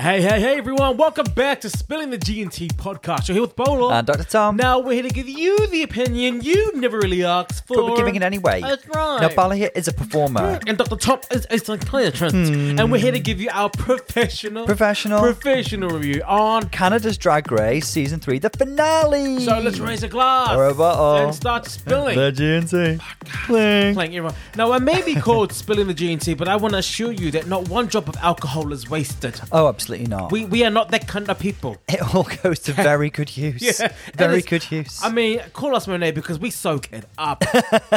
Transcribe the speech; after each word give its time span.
Hey, 0.00 0.22
hey, 0.22 0.40
hey, 0.40 0.56
everyone! 0.56 0.96
Welcome 0.96 1.26
back 1.34 1.60
to 1.60 1.68
Spilling 1.68 2.08
the 2.08 2.16
G&T 2.16 2.68
podcast. 2.68 3.28
You're 3.28 3.34
here 3.34 3.42
with 3.42 3.54
Bolo. 3.54 3.90
And 3.90 4.06
Dr. 4.06 4.24
Tom. 4.24 4.56
Now 4.56 4.78
we're 4.78 4.94
here 4.94 5.02
to 5.02 5.10
give 5.10 5.28
you 5.28 5.66
the 5.66 5.82
opinion 5.82 6.40
you 6.40 6.72
never 6.74 6.98
really 6.98 7.22
asked 7.22 7.66
for. 7.66 7.76
But 7.76 7.84
we're 7.84 7.96
giving 7.98 8.16
it 8.16 8.22
anyway. 8.22 8.62
That's 8.62 8.88
right. 8.88 9.18
Now, 9.20 9.28
Bala 9.34 9.56
here 9.56 9.70
is 9.74 9.88
a 9.88 9.92
performer. 9.92 10.58
and 10.66 10.78
Dr. 10.78 10.96
Tom 10.96 11.20
is 11.30 11.46
a 11.50 11.58
psychiatrist, 11.58 12.34
and 12.34 12.90
we're 12.90 12.96
here 12.96 13.12
to 13.12 13.20
give 13.20 13.42
you 13.42 13.50
our 13.52 13.68
professional. 13.68 14.64
Professional. 14.64 15.20
professional 15.20 15.90
review 15.90 16.22
on. 16.26 16.70
Canada's 16.70 17.18
Drag 17.18 17.52
Race 17.52 17.86
Season 17.86 18.20
3, 18.20 18.38
the 18.38 18.48
finale. 18.48 19.40
So 19.40 19.58
let's 19.60 19.80
raise 19.80 20.02
a 20.02 20.08
glass 20.08 20.56
Or 20.56 20.68
a 20.68 20.74
bottle. 20.74 21.26
and 21.26 21.34
start 21.34 21.66
spilling. 21.66 22.16
The 22.16 22.32
GNC. 22.32 23.00
Clink. 23.44 23.96
Playing 23.96 24.16
everyone. 24.16 24.34
Now, 24.56 24.72
I 24.72 24.78
may 24.78 25.02
be 25.02 25.14
called 25.14 25.52
spilling 25.52 25.88
the 25.88 25.94
G&T, 25.94 26.32
but 26.32 26.48
I 26.48 26.56
want 26.56 26.72
to 26.72 26.78
assure 26.78 27.12
you 27.12 27.30
that 27.32 27.48
not 27.48 27.68
one 27.68 27.84
drop 27.84 28.08
of 28.08 28.16
alcohol 28.16 28.72
is 28.72 28.88
wasted. 28.88 29.38
Oh, 29.52 29.68
absolutely 29.68 29.89
not. 29.98 30.30
We 30.32 30.44
we 30.44 30.64
are 30.64 30.70
not 30.70 30.90
that 30.90 31.06
kind 31.08 31.28
of 31.28 31.38
people. 31.38 31.76
it 31.88 32.14
all 32.14 32.26
goes 32.42 32.60
to 32.60 32.72
very 32.72 33.10
good 33.10 33.36
use. 33.36 33.80
Yeah, 33.80 33.92
Very 34.14 34.42
good 34.42 34.70
use. 34.70 35.00
I 35.02 35.10
mean, 35.10 35.40
call 35.52 35.74
us 35.76 35.86
Monet 35.86 36.12
because 36.12 36.38
we 36.38 36.50
soak 36.50 36.92
it 36.92 37.04
up. 37.18 37.44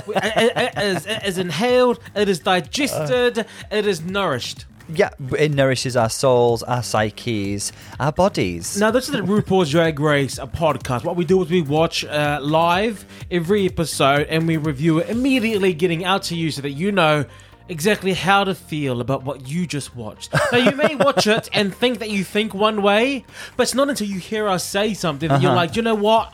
We- 0.08 0.16
it, 0.16 0.34
it- 0.36 0.74
it 0.78 0.78
is, 0.78 1.06
it 1.06 1.24
is 1.26 1.38
inhaled, 1.38 2.00
it 2.16 2.28
is 2.30 2.40
digested, 2.40 3.46
it 3.72 3.86
is 3.88 4.02
nourished. 4.02 4.66
yeah, 4.94 5.12
it 5.40 5.52
nourishes 5.54 5.96
our 5.96 6.10
souls, 6.10 6.62
our 6.64 6.84
psyches, 6.84 7.72
our 8.00 8.12
bodies. 8.12 8.78
Now, 8.78 8.92
this 8.92 9.06
is 9.06 9.12
the 9.14 9.22
RuPaul's 9.22 9.72
Drag 9.72 9.98
Race 10.00 10.38
a 10.38 10.46
podcast. 10.48 11.06
What 11.06 11.16
we 11.16 11.23
do 11.23 11.42
is 11.42 11.50
we 11.50 11.62
watch 11.62 12.04
uh, 12.04 12.40
live 12.42 13.06
every 13.32 13.66
episode 13.66 14.28
and 14.28 14.46
we 14.48 14.58
review 14.58 15.00
it 15.00 15.10
immediately, 15.10 15.73
getting 15.73 16.04
out 16.04 16.23
to 16.23 16.36
you 16.36 16.52
so 16.52 16.62
that 16.64 16.72
you 16.72 16.92
know 16.92 17.23
exactly 17.70 18.13
how 18.13 18.44
to 18.44 18.53
feel 18.55 19.02
about 19.02 19.23
what 19.23 19.48
you 19.48 19.66
just 19.67 19.95
watched. 19.95 20.34
Now, 20.52 20.58
you 20.58 20.72
may 20.76 20.95
watch 20.95 21.27
it 21.27 21.49
and 21.53 21.73
think 21.73 21.99
that 21.99 22.09
you 22.09 22.23
think 22.23 22.53
one 22.53 22.81
way, 22.81 23.26
but 23.58 23.63
it's 23.63 23.73
not 23.73 23.89
until 23.89 24.08
you 24.08 24.20
hear 24.20 24.48
us 24.48 24.63
say 24.63 24.94
something 24.94 25.30
that 25.30 25.41
you're 25.41 25.52
Uh-huh. 25.52 25.55
like, 25.62 25.76
you 25.76 25.81
know 25.81 25.95
what? 25.95 26.33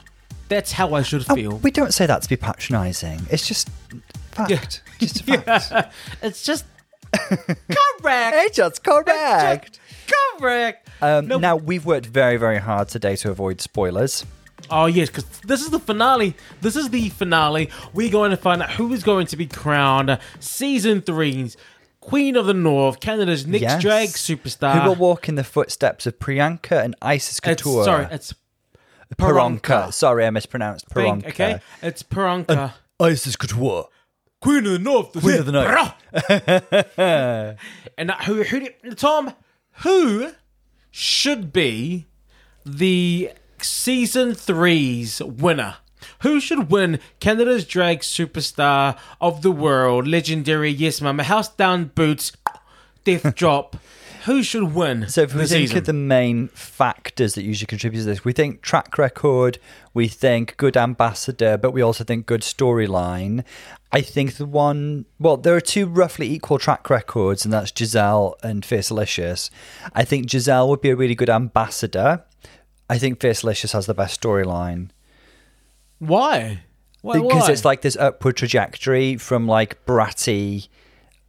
That's 0.49 0.71
how 0.71 0.93
I 0.95 1.03
should 1.03 1.25
Oh, 1.29 1.35
feel. 1.35 1.51
we 1.57 1.69
don't 1.71 1.93
say 1.93 2.05
that 2.07 2.23
to 2.23 2.29
be 2.29 2.35
patronising. 2.35 3.21
It's 3.29 3.47
just 3.47 3.69
fact. 4.31 4.81
Just 4.99 5.21
a 5.21 5.23
fact. 5.41 5.93
It's 6.23 6.43
just 6.43 6.65
correct. 7.13 8.35
It's 8.37 8.55
just 8.57 8.83
correct. 8.83 9.79
Correct. 10.39 10.89
Um, 11.01 11.27
No- 11.27 11.37
Now, 11.37 11.55
we've 11.55 11.85
worked 11.85 12.07
very, 12.07 12.37
very 12.37 12.57
hard 12.59 12.89
today 12.89 13.15
to 13.17 13.29
avoid 13.31 13.61
spoilers. 13.61 14.25
Oh 14.71 14.85
yes, 14.85 15.09
because 15.09 15.25
this 15.41 15.61
is 15.61 15.69
the 15.69 15.79
finale. 15.79 16.35
This 16.61 16.75
is 16.75 16.89
the 16.89 17.09
finale. 17.09 17.69
We're 17.93 18.11
going 18.11 18.31
to 18.31 18.37
find 18.37 18.61
out 18.61 18.71
who 18.71 18.93
is 18.93 19.03
going 19.03 19.27
to 19.27 19.37
be 19.37 19.45
crowned 19.47 20.19
season 20.39 21.01
three's 21.01 21.57
Queen 22.01 22.35
of 22.35 22.45
the 22.45 22.53
North, 22.53 22.99
Canada's 22.99 23.45
next 23.45 23.61
Yes. 23.61 23.81
drag 23.81 24.09
superstar. 24.09 24.81
Who 24.81 24.89
will 24.89 24.95
walk 24.95 25.27
in 25.29 25.35
the 25.35 25.43
footsteps 25.43 26.05
of 26.07 26.17
Priyanka 26.19 26.83
and 26.83 26.95
Icesis 27.01 27.39
It's, 27.43 27.61
Couture? 27.63 27.83
sorry, 27.83 28.07
it's 28.11 28.33
Peronka. 29.17 29.59
Peronka. 29.61 29.93
Sorry, 29.93 30.25
I 30.25 30.29
mispronounced 30.29 30.89
Pink, 30.89 31.23
Peronka. 31.25 31.29
okay? 31.29 31.59
It's 31.81 32.03
Peronka. 32.03 32.73
Icesis 32.99 33.35
Couture. 33.35 33.89
Queen 34.41 34.65
of 34.65 34.71
the 34.71 34.79
North. 34.79 35.11
Queen 35.13 35.33
it. 35.35 35.39
of 35.41 35.45
the 35.47 35.51
North. 35.51 35.93
and 37.97 38.11
uh, 38.11 38.15
who, 38.23 38.43
who, 38.43 38.69
Tom, 38.95 39.33
who 39.81 40.31
should 40.91 41.51
be 41.51 42.07
the 42.65 43.31
season 43.63 44.33
three's 44.33 45.21
winner? 45.21 45.77
Who 46.21 46.39
should 46.39 46.71
win 46.71 46.99
Canada's 47.19 47.65
drag 47.65 47.99
superstar 47.99 48.97
of 49.19 49.41
the 49.41 49.51
world, 49.51 50.07
legendary 50.07 50.69
Yes 50.69 51.01
Mama, 51.01 51.23
House 51.23 51.49
Down 51.49 51.85
Boots, 51.95 52.31
Death 53.03 53.35
Drop? 53.35 53.75
Who 54.25 54.43
should 54.43 54.75
win 54.75 55.07
So 55.07 55.21
if 55.21 55.33
we 55.33 55.39
think 55.45 55.49
season? 55.49 55.77
of 55.77 55.85
the 55.85 55.93
main 55.93 56.49
factors 56.49 57.35
that 57.35 57.43
usually 57.43 57.67
contribute 57.67 58.01
to 58.01 58.05
this, 58.05 58.25
we 58.25 58.33
think 58.33 58.61
track 58.61 58.97
record, 58.97 59.59
we 59.93 60.07
think 60.09 60.57
good 60.57 60.75
ambassador, 60.75 61.57
but 61.57 61.71
we 61.71 61.81
also 61.81 62.03
think 62.03 62.25
good 62.25 62.41
storyline. 62.41 63.45
I 63.93 64.01
think 64.01 64.35
the 64.35 64.45
one, 64.45 65.05
well, 65.19 65.37
there 65.37 65.55
are 65.55 65.61
two 65.61 65.85
roughly 65.87 66.29
equal 66.31 66.59
track 66.59 66.89
records, 66.89 67.45
and 67.45 67.53
that's 67.53 67.71
Giselle 67.75 68.35
and 68.43 68.63
Fiercalicious. 68.63 69.49
I 69.93 70.03
think 70.03 70.29
Giselle 70.29 70.69
would 70.69 70.81
be 70.81 70.89
a 70.89 70.95
really 70.97 71.15
good 71.15 71.29
ambassador. 71.29 72.23
I 72.89 72.97
think 72.97 73.19
Fiercalicious 73.19 73.73
has 73.73 73.85
the 73.85 73.93
best 73.93 74.19
storyline. 74.19 74.89
why? 75.99 76.61
Why? 77.01 77.13
because 77.13 77.47
why? 77.47 77.51
it's 77.51 77.63
like 77.63 77.81
this 77.81 77.95
upward 77.95 78.35
trajectory 78.35 79.15
from 79.15 79.47
like 79.47 79.85
bratty 79.85 80.67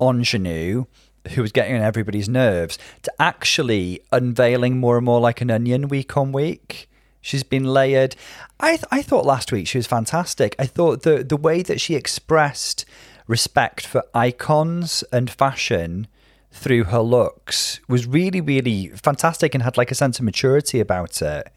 ingenue 0.00 0.86
who 1.32 1.42
was 1.42 1.52
getting 1.52 1.76
on 1.76 1.82
everybody's 1.82 2.28
nerves 2.28 2.78
to 3.02 3.12
actually 3.20 4.00
unveiling 4.10 4.78
more 4.78 4.96
and 4.96 5.04
more 5.04 5.20
like 5.20 5.40
an 5.40 5.50
onion 5.50 5.88
week 5.88 6.16
on 6.16 6.32
week. 6.32 6.88
She's 7.20 7.42
been 7.42 7.64
layered. 7.64 8.16
I 8.58 8.70
th- 8.76 8.86
I 8.90 9.02
thought 9.02 9.26
last 9.26 9.52
week 9.52 9.68
she 9.68 9.78
was 9.78 9.86
fantastic. 9.86 10.56
I 10.58 10.64
thought 10.66 11.02
the 11.02 11.22
the 11.22 11.36
way 11.36 11.62
that 11.62 11.80
she 11.80 11.94
expressed 11.94 12.84
respect 13.26 13.86
for 13.86 14.02
icons 14.14 15.04
and 15.12 15.30
fashion 15.30 16.08
through 16.52 16.84
her 16.84 17.00
looks 17.00 17.80
was 17.88 18.06
really 18.06 18.40
really 18.40 18.88
fantastic 18.88 19.54
and 19.54 19.62
had 19.62 19.76
like 19.76 19.90
a 19.90 19.94
sense 19.94 20.18
of 20.18 20.24
maturity 20.24 20.80
about 20.80 21.20
it. 21.22 21.52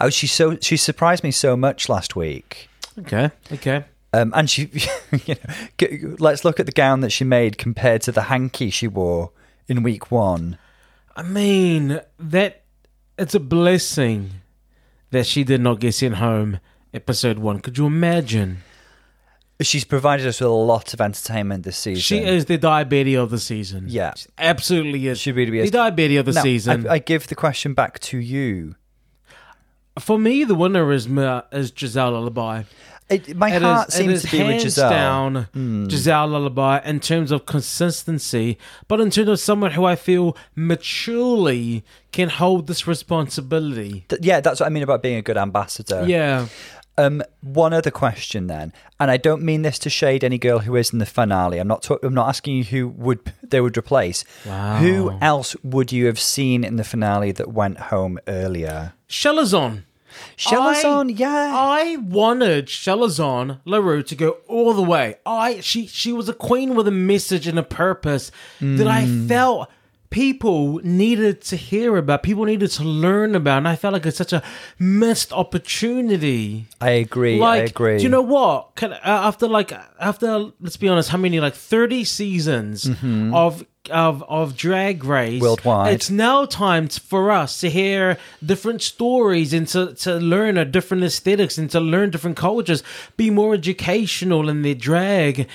Oh, 0.00 0.10
she 0.10 0.26
so 0.26 0.56
she 0.60 0.76
surprised 0.76 1.22
me 1.22 1.30
so 1.30 1.56
much 1.56 1.88
last 1.88 2.16
week. 2.16 2.68
okay, 2.98 3.30
okay. 3.52 3.84
Um, 4.14 4.32
and 4.36 4.48
she, 4.48 4.70
you 5.24 5.34
know, 5.34 6.16
let's 6.18 6.44
look 6.44 6.60
at 6.60 6.66
the 6.66 6.72
gown 6.72 7.00
that 7.00 7.10
she 7.10 7.24
made 7.24 7.56
compared 7.56 8.02
to 8.02 8.12
the 8.12 8.22
hanky 8.22 8.68
she 8.68 8.86
wore 8.86 9.30
in 9.68 9.82
week 9.82 10.10
one. 10.10 10.58
I 11.16 11.22
mean, 11.22 12.00
that 12.18 12.62
it's 13.18 13.34
a 13.34 13.40
blessing 13.40 14.30
that 15.10 15.26
she 15.26 15.44
did 15.44 15.60
not 15.60 15.80
get 15.80 15.94
sent 15.94 16.16
home 16.16 16.58
episode 16.92 17.38
one. 17.38 17.60
Could 17.60 17.78
you 17.78 17.86
imagine? 17.86 18.58
She's 19.62 19.84
provided 19.84 20.26
us 20.26 20.40
with 20.40 20.48
a 20.48 20.52
lot 20.52 20.92
of 20.94 21.00
entertainment 21.00 21.64
this 21.64 21.76
season. 21.76 22.00
She 22.02 22.18
is 22.18 22.46
the 22.46 22.58
diabetes 22.58 23.18
of 23.18 23.30
the 23.30 23.38
season. 23.38 23.86
Yeah. 23.88 24.12
She 24.16 24.28
absolutely 24.38 25.06
is. 25.08 25.18
She 25.18 25.32
really 25.32 25.58
is. 25.58 25.70
The 25.70 25.78
diabetes 25.78 26.18
of 26.20 26.26
the 26.26 26.32
Now, 26.32 26.42
season. 26.42 26.86
I, 26.88 26.94
I 26.94 26.98
give 26.98 27.26
the 27.28 27.34
question 27.34 27.74
back 27.74 27.98
to 28.00 28.18
you. 28.18 28.74
For 29.98 30.18
me, 30.18 30.44
the 30.44 30.54
winner 30.54 30.90
is 30.92 31.06
is 31.52 31.72
Giselle 31.76 32.12
Lullaby. 32.12 32.62
It, 33.10 33.36
my 33.36 33.50
It 33.50 33.56
is- 33.56 33.62
heart 33.62 33.88
it 33.88 33.92
seems 33.92 34.12
is 34.12 34.22
to 34.22 34.30
be 34.30 34.38
with 34.38 34.46
hands 34.46 34.62
Giselle. 34.62 34.90
down 34.90 35.48
hmm. 35.52 35.88
Giselle 35.88 36.28
Lullaby 36.28 36.80
in 36.84 36.98
terms 37.00 37.30
of 37.30 37.44
consistency, 37.44 38.56
but 38.88 39.00
in 39.00 39.10
terms 39.10 39.28
of 39.28 39.38
someone 39.38 39.72
who 39.72 39.84
I 39.84 39.96
feel 39.96 40.34
maturely 40.54 41.84
can 42.10 42.28
hold 42.30 42.68
this 42.68 42.86
responsibility. 42.86 44.06
Th- 44.08 44.22
yeah, 44.24 44.40
that's 44.40 44.60
what 44.60 44.66
I 44.66 44.70
mean 44.70 44.82
about 44.82 45.02
being 45.02 45.16
a 45.16 45.22
good 45.22 45.36
ambassador. 45.36 46.04
Yeah. 46.06 46.46
Um, 46.98 47.22
one 47.40 47.72
other 47.72 47.90
question 47.90 48.48
then, 48.48 48.72
and 49.00 49.10
I 49.10 49.16
don't 49.16 49.42
mean 49.42 49.62
this 49.62 49.78
to 49.80 49.88
shade 49.90 50.22
any 50.22 50.36
girl 50.36 50.58
who 50.60 50.76
is 50.76 50.92
in 50.92 50.98
the 50.98 51.06
finale. 51.06 51.58
I'm 51.58 51.66
not. 51.68 51.88
I'm 52.02 52.12
not 52.12 52.28
asking 52.28 52.56
you 52.56 52.64
who 52.64 52.88
would 52.88 53.32
they 53.42 53.60
would 53.62 53.78
replace. 53.78 54.24
Wow. 54.44 54.76
Who 54.76 55.10
else 55.22 55.56
would 55.62 55.90
you 55.90 56.04
have 56.06 56.20
seen 56.20 56.64
in 56.64 56.76
the 56.76 56.84
finale 56.84 57.32
that 57.32 57.50
went 57.52 57.78
home 57.78 58.18
earlier? 58.28 58.92
Chelazon. 59.08 59.84
Chelazon, 60.36 61.08
I- 61.10 61.14
yeah. 61.14 61.52
I 61.56 61.96
wanted 61.96 62.66
Chelazon 62.66 63.60
Leroux 63.64 64.02
to 64.02 64.14
go 64.14 64.36
all 64.46 64.74
the 64.74 64.82
way. 64.82 65.16
I 65.24 65.60
she 65.60 65.86
she 65.86 66.12
was 66.12 66.28
a 66.28 66.34
queen 66.34 66.74
with 66.74 66.86
a 66.86 66.90
message 66.92 67.46
and 67.46 67.58
a 67.58 67.62
purpose 67.62 68.30
that 68.60 68.86
I 68.86 69.04
Mm. 69.04 69.28
felt 69.28 69.70
people 70.12 70.80
needed 70.84 71.40
to 71.42 71.56
hear 71.56 71.96
about, 71.96 72.22
people 72.22 72.44
needed 72.44 72.70
to 72.70 72.84
learn 72.84 73.34
about, 73.34 73.58
and 73.58 73.68
I 73.68 73.74
felt 73.76 73.94
like 73.94 74.06
it's 74.06 74.18
such 74.18 74.32
a 74.32 74.42
missed 74.78 75.32
opportunity. 75.32 76.66
I 76.80 76.90
agree. 76.90 77.38
Like, 77.38 77.62
I 77.62 77.64
agree. 77.64 77.96
do 77.98 78.04
you 78.04 78.08
know 78.08 78.22
what? 78.22 78.76
Can, 78.76 78.92
uh, 78.92 78.98
after 79.02 79.48
like 79.48 79.72
after 79.98 80.50
let's 80.60 80.76
be 80.76 80.88
honest, 80.88 81.08
how 81.10 81.18
many 81.18 81.40
like 81.40 81.54
thirty 81.54 82.04
seasons 82.04 82.88
of 83.32 83.66
of 83.90 84.22
of 84.28 84.56
Drag 84.56 85.04
Race 85.04 85.32
Mm-hmm. 85.32 85.42
Worldwide. 85.42 85.94
It's 85.94 86.10
now 86.10 86.44
time 86.44 86.88
for 86.88 87.30
us 87.30 87.60
to 87.60 87.70
hear 87.70 88.18
different 88.44 88.82
stories 88.82 89.52
and 89.52 89.66
to 89.68 89.94
to 89.94 90.16
learn 90.16 90.56
a 90.56 90.64
different 90.64 91.02
aesthetics 91.02 91.58
and 91.58 91.70
to 91.70 91.80
learn 91.80 92.10
different 92.10 92.36
cultures, 92.36 92.82
be 93.16 93.30
more 93.30 93.54
educational 93.54 94.48
in 94.48 94.62
their 94.62 94.74
drag. 94.74 95.48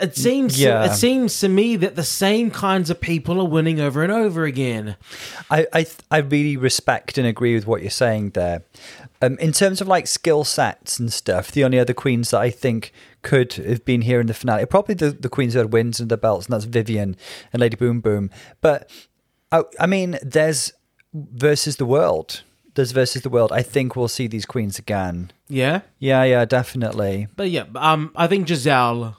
It 0.00 0.16
seems 0.16 0.60
Yeah. 0.60 0.84
it 0.84 0.94
seems 0.94 1.38
to 1.40 1.48
me 1.48 1.76
that 1.76 1.96
the 1.96 2.04
same 2.04 2.50
kinds 2.50 2.90
of 2.90 3.00
people 3.00 3.40
are 3.40 3.48
winning 3.48 3.80
over 3.80 4.02
and 4.02 4.12
over 4.12 4.44
again. 4.44 4.96
I, 5.50 5.66
I 5.72 5.86
I 6.10 6.18
really 6.18 6.56
respect 6.56 7.18
and 7.18 7.26
agree 7.26 7.54
with 7.54 7.66
what 7.66 7.82
you're 7.82 7.90
saying 7.90 8.30
there. 8.30 8.62
Um, 9.22 9.36
in 9.38 9.52
terms 9.52 9.80
of 9.80 9.88
like 9.88 10.06
skill 10.06 10.44
sets 10.44 10.98
and 10.98 11.12
stuff, 11.12 11.52
the 11.52 11.62
only 11.64 11.78
other 11.78 11.92
queens 11.92 12.30
that 12.30 12.40
I 12.40 12.50
think 12.50 12.92
could 13.22 13.52
have 13.54 13.84
been 13.84 14.00
here 14.02 14.18
in 14.20 14.26
the 14.28 14.34
finale 14.34 14.64
probably 14.64 14.94
the, 14.94 15.10
the 15.10 15.28
queens 15.28 15.52
who 15.52 15.58
had 15.58 15.72
wins 15.72 16.00
and 16.00 16.10
the 16.10 16.16
belts, 16.16 16.46
and 16.46 16.54
that's 16.54 16.64
Vivian 16.64 17.16
and 17.52 17.60
Lady 17.60 17.76
Boom 17.76 18.00
Boom. 18.00 18.30
But 18.62 18.90
I, 19.52 19.64
I 19.78 19.86
mean, 19.86 20.18
there's 20.22 20.72
versus 21.12 21.76
the 21.76 21.84
world. 21.86 22.42
There's 22.76 22.92
versus 22.92 23.22
the 23.22 23.28
world. 23.28 23.50
I 23.52 23.62
think 23.62 23.96
we'll 23.96 24.08
see 24.08 24.26
these 24.28 24.46
queens 24.46 24.78
again. 24.78 25.32
Yeah. 25.48 25.80
Yeah, 25.98 26.22
yeah, 26.22 26.44
definitely. 26.44 27.26
But 27.36 27.50
yeah, 27.50 27.64
um, 27.74 28.12
I 28.16 28.26
think 28.28 28.46
Giselle. 28.48 29.16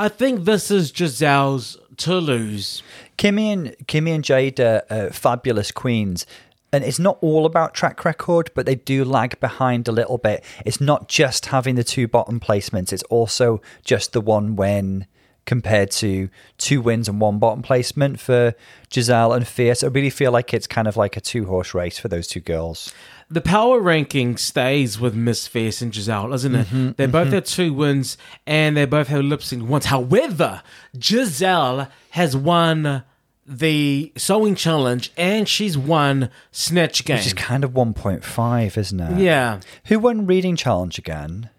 I 0.00 0.08
think 0.08 0.46
this 0.46 0.70
is 0.70 0.92
Giselle's 0.92 1.76
to 1.98 2.14
lose. 2.14 2.82
Kimmy 3.18 3.52
and 3.52 3.76
Kimmy 3.86 4.14
and 4.14 4.24
Jada 4.24 4.90
are 4.90 5.10
fabulous 5.10 5.70
queens. 5.70 6.24
And 6.72 6.82
it's 6.84 6.98
not 6.98 7.18
all 7.20 7.44
about 7.44 7.74
track 7.74 8.02
record, 8.06 8.50
but 8.54 8.64
they 8.64 8.76
do 8.76 9.04
lag 9.04 9.38
behind 9.40 9.88
a 9.88 9.92
little 9.92 10.16
bit. 10.16 10.42
It's 10.64 10.80
not 10.80 11.08
just 11.08 11.46
having 11.46 11.74
the 11.74 11.84
two 11.84 12.08
bottom 12.08 12.40
placements, 12.40 12.94
it's 12.94 13.02
also 13.10 13.60
just 13.84 14.14
the 14.14 14.22
one 14.22 14.56
win 14.56 15.06
compared 15.44 15.90
to 15.90 16.30
two 16.56 16.80
wins 16.80 17.06
and 17.06 17.20
one 17.20 17.38
bottom 17.38 17.60
placement 17.60 18.20
for 18.20 18.54
Giselle 18.90 19.34
and 19.34 19.46
Fierce. 19.46 19.84
I 19.84 19.88
really 19.88 20.08
feel 20.08 20.32
like 20.32 20.54
it's 20.54 20.66
kind 20.66 20.88
of 20.88 20.96
like 20.96 21.18
a 21.18 21.20
two 21.20 21.44
horse 21.44 21.74
race 21.74 21.98
for 21.98 22.08
those 22.08 22.26
two 22.26 22.40
girls. 22.40 22.90
The 23.32 23.40
power 23.40 23.78
ranking 23.78 24.36
stays 24.36 24.98
with 24.98 25.14
Miss 25.14 25.46
Fierce 25.46 25.80
and 25.82 25.94
Giselle, 25.94 26.30
doesn't 26.30 26.54
it? 26.54 26.96
they 26.96 27.06
both 27.06 27.28
have 27.32 27.44
two 27.44 27.72
wins 27.72 28.18
and 28.46 28.76
they 28.76 28.86
both 28.86 29.06
have 29.08 29.22
lip 29.22 29.42
sync 29.42 29.68
once. 29.68 29.86
However, 29.86 30.62
Giselle 31.00 31.88
has 32.10 32.36
won 32.36 33.04
the 33.46 34.12
sewing 34.16 34.54
challenge 34.56 35.12
and 35.16 35.48
she's 35.48 35.78
won 35.78 36.30
Snatch 36.50 37.04
Game. 37.04 37.18
Which 37.18 37.26
is 37.26 37.34
kind 37.34 37.62
of 37.62 37.70
1.5, 37.70 38.76
isn't 38.76 39.00
it? 39.00 39.18
yeah. 39.20 39.60
Who 39.86 40.00
won 40.00 40.26
Reading 40.26 40.56
Challenge 40.56 40.98
again? 40.98 41.50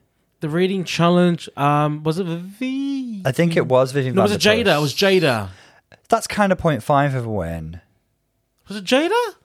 The 0.41 0.49
reading 0.49 0.83
challenge, 0.85 1.47
um, 1.55 2.01
was 2.01 2.17
it 2.17 2.25
V? 2.25 3.21
I 3.23 3.31
think 3.31 3.55
it 3.55 3.67
was 3.67 3.91
Vivian 3.91 4.15
No, 4.15 4.23
was 4.23 4.31
it 4.31 4.41
Jada? 4.41 4.77
It 4.79 4.81
was 4.81 4.93
Jada. 4.95 5.49
That's 6.09 6.25
kind 6.25 6.51
of 6.51 6.57
0.5 6.57 7.15
of 7.15 7.25
a 7.27 7.29
win. 7.29 7.79
Was 8.67 8.77
it 8.77 8.83
Jada? 8.83 9.35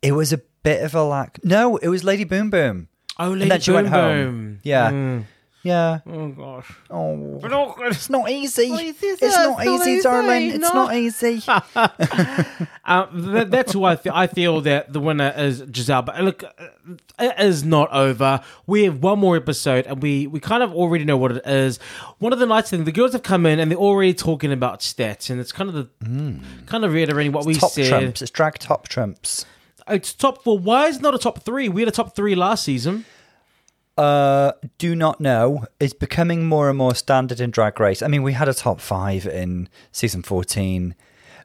It 0.00 0.12
was 0.12 0.32
a 0.32 0.40
bit 0.68 0.82
of 0.84 0.94
a 0.94 1.02
lack. 1.02 1.38
No, 1.44 1.76
it 1.76 1.88
was 1.88 2.04
Lady 2.04 2.24
Boom 2.24 2.50
Boom. 2.50 2.88
Oh, 3.18 3.30
Lady 3.30 3.42
and 3.42 3.50
then 3.52 3.60
she 3.60 3.70
Boom 3.70 3.76
went 3.76 3.88
home. 3.88 4.24
Boom. 4.24 4.60
Yeah. 4.62 4.90
Mm. 4.90 5.24
Yeah. 5.64 5.98
Oh 6.06 6.28
gosh. 6.28 6.72
Oh, 6.88 7.38
But 7.42 7.52
it's 7.88 8.08
not 8.08 8.30
easy. 8.30 8.68
Not 8.70 8.80
easy, 8.82 9.06
It's 9.06 9.22
it's 9.22 9.36
not 9.36 9.58
not 9.58 9.66
easy, 9.66 9.90
easy, 9.90 10.02
darling. 10.02 10.50
It's 10.52 10.72
not 10.72 10.94
easy. 10.94 11.42
Uh, 11.46 11.88
that, 13.12 13.48
that's 13.50 13.74
why 13.74 13.92
I, 13.92 13.98
I 14.22 14.26
feel 14.28 14.60
that 14.62 14.92
the 14.92 15.00
winner 15.00 15.34
is 15.36 15.64
Giselle. 15.74 16.02
But 16.02 16.20
look, 16.22 16.44
uh, 16.44 16.48
it 17.18 17.34
is 17.40 17.64
not 17.64 17.92
over. 17.92 18.40
We 18.66 18.84
have 18.84 19.02
one 19.02 19.18
more 19.18 19.36
episode, 19.36 19.86
and 19.86 20.00
we, 20.00 20.26
we 20.28 20.38
kind 20.38 20.62
of 20.62 20.72
already 20.72 21.04
know 21.04 21.16
what 21.16 21.32
it 21.32 21.46
is. 21.46 21.78
One 22.18 22.32
of 22.32 22.38
the 22.38 22.46
nice 22.46 22.70
things, 22.70 22.84
the 22.84 22.92
girls 22.92 23.12
have 23.12 23.24
come 23.24 23.44
in 23.44 23.58
and 23.58 23.70
they're 23.70 23.78
already 23.78 24.14
talking 24.14 24.52
about 24.52 24.80
stats, 24.80 25.28
and 25.28 25.40
it's 25.40 25.52
kind 25.52 25.68
of 25.68 25.74
the 25.74 25.88
kind 26.66 26.84
of 26.84 26.92
reiterating 26.92 27.32
what 27.32 27.44
we 27.44 27.54
top 27.54 27.72
said. 27.72 27.88
trumps. 27.88 28.22
It's 28.22 28.30
drag 28.30 28.58
top 28.58 28.86
trumps. 28.88 29.44
It's 29.90 30.12
top 30.14 30.44
four. 30.44 30.58
Why 30.58 30.86
is 30.86 30.96
it 30.96 31.02
not 31.02 31.14
a 31.14 31.18
top 31.18 31.42
three? 31.42 31.68
We 31.68 31.82
had 31.82 31.88
a 31.88 31.92
top 31.92 32.14
three 32.14 32.34
last 32.34 32.64
season. 32.64 33.04
Uh, 33.96 34.52
do 34.78 34.94
not 34.94 35.20
know. 35.20 35.64
It's 35.80 35.92
becoming 35.92 36.46
more 36.46 36.68
and 36.68 36.78
more 36.78 36.94
standard 36.94 37.40
in 37.40 37.50
Drag 37.50 37.80
Race. 37.80 38.00
I 38.00 38.06
mean, 38.06 38.22
we 38.22 38.32
had 38.32 38.48
a 38.48 38.54
top 38.54 38.80
five 38.80 39.26
in 39.26 39.68
season 39.90 40.22
fourteen. 40.22 40.94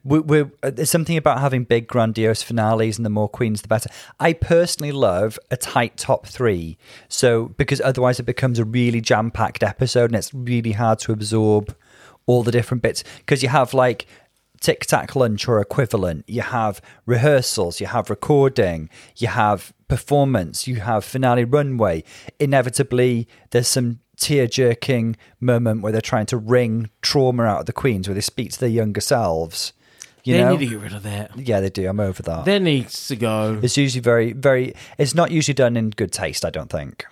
We, 0.05 0.19
we're, 0.19 0.51
uh, 0.61 0.69
there's 0.69 0.91
something 0.91 1.15
about 1.15 1.39
having 1.39 1.63
big, 1.63 1.87
grandiose 1.87 2.43
finales, 2.43 2.97
and 2.97 3.05
the 3.05 3.09
more 3.09 3.29
queens, 3.29 3.61
the 3.61 3.69
better. 3.69 3.89
I 4.19 4.33
personally 4.33 4.91
love 4.91 5.39
a 5.49 5.55
tight 5.55 5.95
top 5.95 6.27
three, 6.27 6.77
so 7.07 7.45
because 7.57 7.79
otherwise 7.79 8.19
it 8.19 8.23
becomes 8.23 8.59
a 8.59 8.65
really 8.65 8.99
jam-packed 8.99 9.63
episode, 9.63 10.11
and 10.11 10.15
it's 10.15 10.33
really 10.33 10.73
hard 10.73 10.99
to 10.99 11.13
absorb 11.13 11.75
all 12.25 12.43
the 12.43 12.51
different 12.51 12.83
bits 12.83 13.03
because 13.17 13.43
you 13.43 13.49
have 13.49 13.73
like 13.73 14.05
tic 14.63 14.85
tac 14.85 15.15
lunch 15.15 15.47
or 15.47 15.59
equivalent. 15.59 16.23
You 16.27 16.41
have 16.41 16.81
rehearsals, 17.05 17.79
you 17.79 17.85
have 17.87 18.09
recording, 18.09 18.89
you 19.17 19.27
have 19.27 19.73
performance, 19.87 20.65
you 20.67 20.77
have 20.77 21.05
finale 21.05 21.43
runway. 21.43 22.03
Inevitably, 22.39 23.27
there's 23.51 23.67
some 23.67 23.99
tear 24.17 24.47
jerking 24.47 25.17
moment 25.39 25.81
where 25.81 25.91
they're 25.91 26.01
trying 26.01 26.25
to 26.27 26.37
wring 26.37 26.89
trauma 27.01 27.43
out 27.43 27.59
of 27.59 27.65
the 27.65 27.73
queens, 27.73 28.07
where 28.07 28.15
they 28.15 28.21
speak 28.21 28.51
to 28.53 28.59
their 28.59 28.69
younger 28.69 29.01
selves. 29.01 29.73
You 30.23 30.35
they 30.35 30.41
know, 30.41 30.55
need 30.55 30.69
to 30.69 30.71
get 30.75 30.81
rid 30.81 30.93
of 30.93 31.03
that. 31.03 31.37
yeah, 31.37 31.59
they 31.59 31.69
do. 31.69 31.87
I'm 31.89 31.99
over 31.99 32.23
that. 32.23 32.45
That 32.45 32.61
needs 32.61 33.09
to 33.09 33.17
go. 33.17 33.59
it's 33.61 33.75
usually 33.75 34.01
very, 34.01 34.31
very. 34.31 34.73
It's 34.97 35.13
not 35.13 35.31
usually 35.31 35.53
done 35.53 35.75
in 35.75 35.89
good 35.89 36.13
taste. 36.13 36.45
I 36.45 36.49
don't 36.49 36.69
think. 36.69 37.05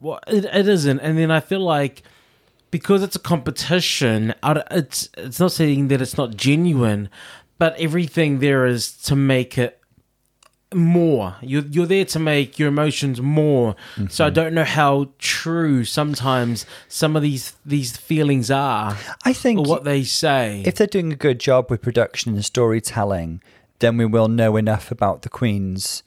Well, 0.00 0.18
it, 0.26 0.44
it 0.44 0.66
isn't, 0.66 0.98
and 0.98 1.16
then 1.16 1.30
I 1.30 1.38
feel 1.38 1.60
like 1.60 2.02
because 2.70 3.02
it's 3.02 3.16
a 3.16 3.20
competition, 3.20 4.34
it's 4.42 5.08
it's 5.16 5.40
not 5.40 5.52
saying 5.52 5.88
that 5.88 6.00
it's 6.00 6.16
not 6.16 6.36
genuine, 6.36 7.08
but 7.58 7.78
everything 7.78 8.40
there 8.40 8.66
is 8.66 8.96
to 9.02 9.16
make 9.16 9.56
it 9.58 9.80
more. 10.74 11.36
You're 11.40 11.64
you're 11.64 11.86
there 11.86 12.04
to 12.06 12.18
make 12.18 12.58
your 12.58 12.68
emotions 12.68 13.20
more. 13.20 13.76
So 14.08 14.24
I 14.24 14.28
mm-hmm. 14.28 14.34
don't 14.34 14.54
know 14.54 14.64
how 14.64 15.10
true 15.18 15.84
sometimes 15.84 16.66
some 16.88 17.16
of 17.16 17.22
these 17.22 17.54
these 17.64 17.96
feelings 17.96 18.50
are 18.50 18.96
I 19.24 19.32
think 19.32 19.60
or 19.60 19.64
what 19.64 19.84
they 19.84 20.02
say. 20.02 20.62
if 20.66 20.74
they're 20.74 20.86
doing 20.86 21.12
a 21.12 21.16
good 21.16 21.38
job 21.38 21.70
with 21.70 21.82
production 21.82 22.34
and 22.34 22.44
storytelling, 22.44 23.42
then 23.78 23.96
we 23.96 24.06
will 24.06 24.28
know 24.28 24.56
enough 24.56 24.90
about 24.90 25.22
the 25.22 25.28
queens 25.28 26.02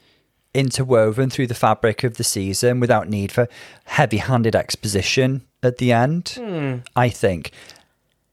interwoven 0.53 1.29
through 1.29 1.47
the 1.47 1.53
fabric 1.53 2.03
of 2.03 2.17
the 2.17 2.23
season 2.23 2.79
without 2.79 3.07
need 3.09 3.31
for 3.31 3.47
heavy-handed 3.85 4.55
exposition 4.55 5.43
at 5.61 5.77
the 5.77 5.91
end. 5.91 6.29
Hmm. 6.35 6.77
I 6.95 7.09
think. 7.09 7.51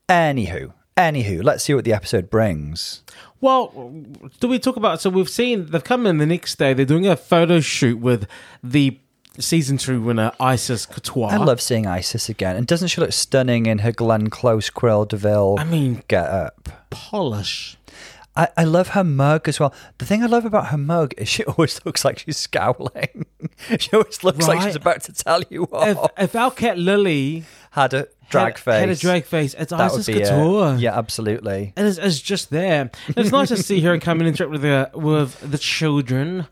Anywho, 0.08 0.72
anywho, 0.96 1.42
let's 1.42 1.64
see 1.64 1.74
what 1.74 1.84
the 1.84 1.92
episode 1.92 2.30
brings. 2.30 3.02
Well, 3.40 3.92
do 4.40 4.48
we 4.48 4.58
talk 4.58 4.76
about? 4.76 5.00
So 5.00 5.10
we've 5.10 5.28
seen 5.28 5.66
they've 5.66 5.82
come 5.84 6.06
in 6.06 6.18
the 6.18 6.26
next 6.26 6.56
day. 6.56 6.72
They're 6.74 6.84
doing 6.86 7.06
a 7.06 7.16
photo 7.16 7.60
shoot 7.60 7.98
with 7.98 8.26
the 8.62 8.98
season 9.38 9.76
two 9.76 10.00
winner 10.00 10.32
Icesis 10.40 10.86
Couture. 10.86 11.28
I 11.30 11.36
love 11.36 11.60
seeing 11.60 11.86
Icesis 11.86 12.28
again, 12.30 12.56
and 12.56 12.66
doesn't 12.66 12.88
she 12.88 13.00
look 13.00 13.12
stunning 13.12 13.66
in 13.66 13.78
her 13.80 13.92
Glenn 13.92 14.30
Close 14.30 14.70
Cruella 14.70 15.06
de 15.08 15.16
Vil 15.16 15.56
I 15.58 15.64
mean, 15.64 16.02
get 16.08 16.24
up? 16.24 16.68
polish. 16.90 17.75
I, 18.36 18.48
I 18.56 18.64
love 18.64 18.88
her 18.88 19.04
mug 19.04 19.48
as 19.48 19.58
well. 19.58 19.74
The 19.98 20.04
thing 20.04 20.22
I 20.22 20.26
love 20.26 20.44
about 20.44 20.66
her 20.68 20.78
mug 20.78 21.14
is 21.16 21.28
she 21.28 21.44
always 21.46 21.84
looks 21.84 22.04
like 22.04 22.18
she's 22.18 22.36
scowling. 22.36 23.26
she 23.78 23.90
always 23.92 24.22
looks 24.22 24.46
like 24.46 24.62
she's 24.62 24.76
about 24.76 25.02
to 25.04 25.12
tell 25.12 25.42
you 25.48 25.64
off. 25.72 26.10
if 26.18 26.36
our 26.36 26.50
cat 26.50 26.78
Lily 26.78 27.44
had 27.70 27.94
a 27.94 28.08
drag 28.30 28.54
had, 28.54 28.58
face. 28.58 28.80
had 28.80 28.88
a 28.90 28.96
drag 28.96 29.24
face, 29.24 29.54
it's 29.54 29.70
that 29.70 29.80
Icesis 29.80 30.06
Couture. 30.06 30.74
it. 30.74 30.80
Yeah, 30.80 30.96
absolutely. 30.96 31.72
It 31.76 31.84
is, 31.84 31.98
it's 31.98 32.20
just 32.20 32.50
there. 32.50 32.90
It's 33.08 33.30
nice 33.30 33.48
to 33.48 33.56
see 33.56 33.80
her 33.80 33.98
come 34.00 34.20
and 34.20 34.28
interact 34.28 34.50
with 34.50 34.62
the 34.62 34.90
with 34.94 35.38
the 35.50 35.58
children 35.58 36.46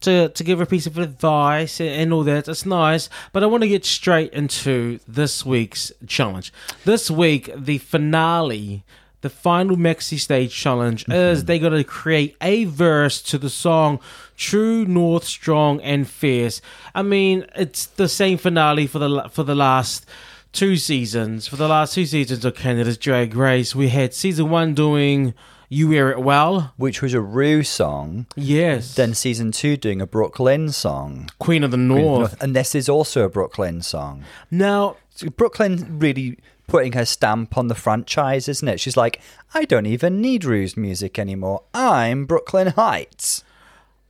to 0.00 0.28
to 0.30 0.44
give 0.44 0.58
her 0.58 0.64
a 0.64 0.66
piece 0.66 0.86
of 0.86 0.98
advice 0.98 1.80
and, 1.80 1.88
and 1.88 2.12
all 2.12 2.24
that. 2.24 2.48
It's 2.48 2.66
nice, 2.66 3.08
but 3.32 3.42
I 3.42 3.46
want 3.46 3.62
to 3.62 3.68
get 3.68 3.84
straight 3.84 4.32
into 4.32 5.00
this 5.06 5.44
week's 5.44 5.92
challenge. 6.06 6.52
This 6.84 7.10
week, 7.10 7.50
the 7.54 7.78
finale. 7.78 8.84
The 9.26 9.30
final 9.30 9.76
maxi 9.76 10.20
stage 10.20 10.54
challenge 10.54 11.02
mm-hmm. 11.02 11.10
is 11.10 11.46
they 11.46 11.58
got 11.58 11.70
to 11.70 11.82
create 11.82 12.36
a 12.40 12.66
verse 12.66 13.20
to 13.22 13.38
the 13.38 13.50
song 13.50 13.98
"True 14.36 14.84
North, 14.84 15.24
Strong 15.24 15.80
and 15.80 16.08
Fierce." 16.08 16.62
I 16.94 17.02
mean, 17.02 17.44
it's 17.56 17.86
the 17.86 18.08
same 18.08 18.38
finale 18.38 18.86
for 18.86 19.00
the 19.00 19.28
for 19.28 19.42
the 19.42 19.56
last 19.56 20.06
two 20.52 20.76
seasons. 20.76 21.48
For 21.48 21.56
the 21.56 21.66
last 21.66 21.94
two 21.94 22.06
seasons 22.06 22.44
of 22.44 22.54
Canada's 22.54 22.96
Drag 22.98 23.34
Race, 23.34 23.74
we 23.74 23.88
had 23.88 24.14
season 24.14 24.48
one 24.48 24.74
doing 24.74 25.34
"You 25.68 25.88
Wear 25.88 26.12
It 26.12 26.20
Well." 26.20 26.72
Which 26.76 27.02
was 27.02 27.12
a 27.12 27.20
Rue 27.20 27.64
song. 27.64 28.26
Yes. 28.36 28.94
Then 28.94 29.12
season 29.12 29.50
two 29.50 29.76
doing 29.76 30.00
a 30.00 30.06
Brooke 30.06 30.38
Lynn 30.38 30.70
song. 30.70 31.30
Queen 31.40 31.64
of 31.64 31.72
the 31.72 31.76
North. 31.76 32.40
And 32.40 32.54
this 32.54 32.76
is 32.76 32.88
also 32.88 33.24
a 33.24 33.28
Brooke 33.28 33.58
Lynn 33.58 33.82
song. 33.82 34.22
Now, 34.52 34.98
So 35.16 35.30
Brooke 35.30 35.58
Lynn 35.58 35.98
really 35.98 36.38
putting 36.66 36.92
her 36.92 37.04
stamp 37.04 37.56
on 37.56 37.68
the 37.68 37.74
franchise, 37.74 38.48
isn't 38.48 38.68
it? 38.68 38.80
She's 38.80 38.96
like, 38.96 39.20
I 39.54 39.64
don't 39.64 39.86
even 39.86 40.20
need 40.20 40.44
Rue's 40.44 40.76
music 40.76 41.18
anymore. 41.18 41.62
I'm 41.72 42.26
Brooke 42.26 42.52
Lynn 42.52 42.68
Hytes. 42.68 43.44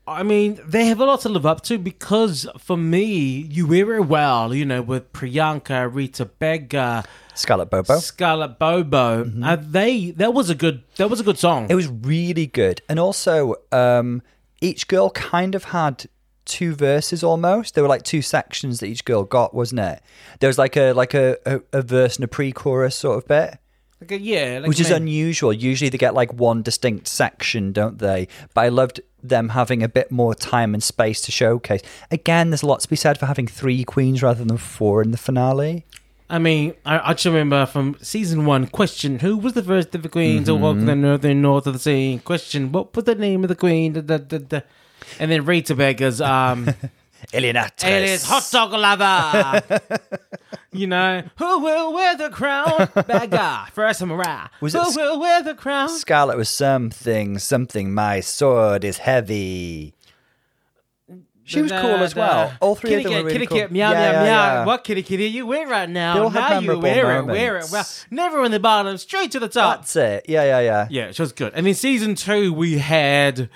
I 0.09 0.23
mean, 0.23 0.61
they 0.65 0.87
have 0.87 1.01
a 1.01 1.05
lot 1.05 1.23
to 1.23 1.29
live 1.29 1.45
up 1.45 1.63
to 1.63 1.79
because 1.79 2.47
for 2.59 2.77
me, 2.77 3.05
"You 3.51 3.67
Wear 3.67 3.97
It 3.97 4.07
Well," 4.07 4.55
you 4.55 4.65
know, 4.65 4.81
with 4.81 5.13
Priyanka, 5.13 5.93
Rita 5.93 6.27
Baga, 6.27 7.03
Scarlett 7.35 7.71
Bobo. 7.71 7.99
Scarlett 7.99 8.57
Bobo, 8.57 9.29
uh, 9.43 9.57
they 9.57 10.13
that 10.13 10.33
was 10.33 10.49
a 10.49 10.55
good 10.55 10.85
that 10.95 11.11
was 11.11 11.19
a 11.19 11.25
good 11.25 11.39
song. 11.39 11.67
It 11.69 11.75
was 11.75 11.89
really 11.89 12.47
good. 12.47 12.83
And 12.89 13.01
also, 13.01 13.57
um, 13.73 14.23
each 14.61 14.87
girl 14.87 15.11
kind 15.11 15.57
of 15.57 15.65
had 15.65 16.07
two 16.47 16.75
verses 16.75 17.23
almost. 17.23 17.75
There 17.75 17.85
were 17.85 17.89
like 17.89 18.03
two 18.05 18.23
sections 18.23 18.81
that 18.81 18.87
each 18.87 19.05
girl 19.05 19.25
got, 19.25 19.53
wasn't 19.55 19.81
it? 19.81 20.01
There 20.41 20.49
was 20.49 20.57
like 20.59 20.77
a 20.77 20.93
like 20.93 21.13
a, 21.15 21.37
a, 21.45 21.61
a 21.75 21.83
verse 21.83 22.17
and 22.17 22.25
a 22.25 22.29
pre-chorus 22.29 22.97
sort 22.97 23.19
of 23.19 23.29
bit. 23.29 23.59
Like 24.01 24.13
a- 24.13 24.21
yeah, 24.21 24.59
like 24.61 24.69
which 24.69 24.81
is 24.81 24.91
unusual. 24.91 25.53
Usually 25.53 25.89
they 25.91 25.99
get 25.99 26.15
like 26.15 26.33
one 26.33 26.63
distinct 26.63 27.09
section, 27.09 27.73
don't 27.73 27.99
they? 27.99 28.29
But 28.55 28.61
I 28.63 28.69
loved 28.69 29.01
them 29.23 29.49
having 29.51 29.83
a 29.83 29.89
bit 29.89 30.11
more 30.13 30.35
time 30.35 30.73
and 30.75 30.83
space 30.83 31.21
to 31.23 31.33
showcase. 31.33 31.81
Again, 32.11 32.51
there's 32.51 32.63
a 32.63 32.67
lot 32.67 32.81
to 32.81 32.89
be 32.89 32.97
said 32.97 33.19
for 33.19 33.27
having 33.27 33.47
three 33.47 33.85
queens 33.85 34.23
rather 34.23 34.45
than 34.45 34.57
four 34.59 35.03
in 35.03 35.11
the 35.11 35.17
finale. 35.19 35.85
I 36.29 36.39
mean, 36.39 36.75
I, 36.85 37.11
I 37.11 37.13
just 37.15 37.25
remember 37.27 37.65
from 37.67 37.97
season 38.03 38.45
one. 38.47 38.67
Question: 38.67 39.21
Who 39.21 39.37
was 39.37 39.53
the 39.55 39.63
first 39.63 39.95
of 39.95 40.03
the 40.03 40.09
queens 40.09 40.47
to 40.47 40.55
walk 40.57 40.77
Mm-hmm. 40.77 40.87
the 40.87 40.97
northern 40.97 41.41
north 41.43 41.67
of 41.67 41.73
the 41.73 41.79
sea? 41.79 42.21
Question: 42.25 42.73
What 42.73 42.95
was 42.95 43.05
the 43.05 43.15
name 43.15 43.45
of 43.45 43.49
the 43.49 43.55
queen? 43.57 43.93
Da, 43.93 44.01
da, 44.01 44.39
da. 44.39 44.61
And 45.19 45.31
then 45.31 45.45
Rita 45.45 45.75
Baga's 45.75 46.21
um, 46.21 46.67
Alienatrix. 47.33 48.27
Hot 48.27 48.49
dog 48.53 48.73
lover. 48.73 49.81
you 50.73 50.87
know, 50.87 51.23
who 51.39 51.59
will 51.61 51.93
wear 51.93 52.17
the 52.17 52.31
crown? 52.31 52.89
Beggar. 53.07 53.67
first 53.73 53.99
samurai. 54.01 54.47
Was 54.61 54.75
who 54.75 54.81
it 54.81 54.97
will 54.97 55.21
wear 55.21 55.43
the 55.43 55.55
crown? 55.55 55.89
Scarlet 55.89 56.37
was 56.37 56.49
something, 56.49 57.39
something. 57.39 57.93
My 57.95 58.21
sword 58.21 58.85
is 58.85 58.99
heavy. 58.99 59.95
She 61.49 61.63
was 61.63 61.71
cool 61.71 62.03
as 62.03 62.17
well. 62.17 62.53
All 62.61 62.75
three 62.75 62.91
kitty 62.91 63.05
of 63.05 63.11
them 63.13 63.19
were 63.23 63.27
really 63.27 63.33
kitty 63.35 63.47
cool. 63.47 63.59
cat, 63.59 63.71
meow, 63.71 63.93
Yeah, 63.93 64.01
meow, 64.01 64.11
yeah, 64.13 64.23
meow. 64.25 64.27
yeah. 64.27 64.65
What 64.67 64.83
kitty 64.83 65.05
kitty 65.05 65.27
you 65.27 65.47
wear 65.47 65.65
right 65.69 65.89
now? 65.89 66.15
They 66.15 66.21
all 66.21 66.29
had 66.31 66.51
now 66.51 66.59
you 66.59 66.79
wear 66.81 67.19
it, 67.19 67.25
wear 67.25 67.57
it. 67.59 67.61
moments. 67.71 67.73
Well, 67.73 67.87
never 68.11 68.45
in 68.45 68.51
the 68.51 68.59
bottom, 68.59 68.99
straight 68.99 69.31
to 69.31 69.39
the 69.39 69.49
top. 69.49 69.83
That's 69.83 69.95
it. 69.95 70.27
Yeah, 70.29 70.43
yeah, 70.43 70.59
yeah. 70.59 70.89
Yeah, 70.91 71.13
she 71.13 71.23
was 71.23 71.31
good. 71.31 71.53
And 71.55 71.69
in 71.69 71.75
season 71.75 72.17
two, 72.17 72.53
we 72.53 72.79
had, 72.79 73.49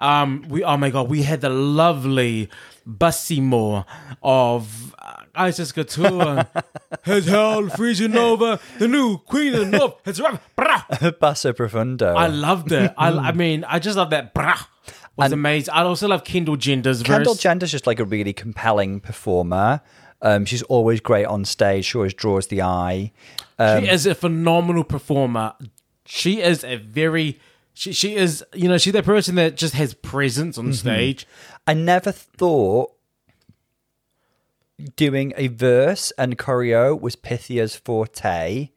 um, 0.00 0.44
we 0.48 0.62
oh 0.64 0.76
my 0.76 0.90
god, 0.90 1.08
we 1.08 1.22
had 1.22 1.40
the 1.40 1.50
lovely 1.50 2.48
Bussimo 2.88 3.84
of 4.22 4.94
uh, 4.98 5.22
Icesis 5.34 5.72
Couture. 5.72 6.46
has 7.02 7.26
hell 7.26 7.68
freezing 7.68 8.16
over 8.16 8.58
the 8.78 8.88
new 8.88 9.18
queen 9.18 9.54
of 9.54 9.70
the 9.70 9.78
north. 9.78 9.94
Has. 10.06 11.12
Basso 11.20 11.52
Profundo. 11.52 12.14
I 12.14 12.28
loved 12.28 12.72
it. 12.72 12.92
I, 12.96 13.10
I 13.10 13.32
mean, 13.42 13.64
I 13.64 13.78
just 13.78 13.96
love 13.96 14.10
that. 14.10 14.34
Brah. 14.34 14.66
Was 15.16 15.32
amazing. 15.32 15.72
I 15.72 15.82
also 15.82 16.08
love 16.08 16.24
Kendall 16.24 16.56
Gender's 16.56 17.02
Kendall 17.02 17.32
verse. 17.32 17.42
Gender's 17.42 17.72
just 17.72 17.86
like 17.86 17.98
a 17.98 18.04
really 18.04 18.34
compelling 18.34 19.00
performer. 19.00 19.80
Um, 20.20 20.44
she's 20.44 20.62
always 20.64 21.00
great 21.00 21.24
on 21.24 21.46
stage. 21.46 21.86
She 21.86 21.96
always 21.96 22.12
draws 22.12 22.48
the 22.48 22.60
eye. 22.60 23.12
Um, 23.58 23.84
she 23.84 23.90
is 23.90 24.04
a 24.06 24.14
phenomenal 24.14 24.84
performer. 24.84 25.54
She 26.04 26.42
is 26.42 26.64
a 26.64 26.76
very. 26.76 27.40
She, 27.78 27.92
she 27.92 28.16
is, 28.16 28.42
you 28.54 28.68
know, 28.68 28.78
she's 28.78 28.94
that 28.94 29.04
person 29.04 29.34
that 29.34 29.54
just 29.54 29.74
has 29.74 29.92
presence 29.92 30.56
Mm-hmm. 30.56 30.68
on 30.68 30.72
stage. 30.72 31.26
I 31.66 31.74
never 31.74 32.10
thought 32.10 32.92
doing 34.96 35.32
a 35.36 35.48
verse 35.48 36.10
and 36.18 36.38
choreo 36.38 36.98
was 36.98 37.16
Pythia's 37.16 37.76
forte, 37.76 38.70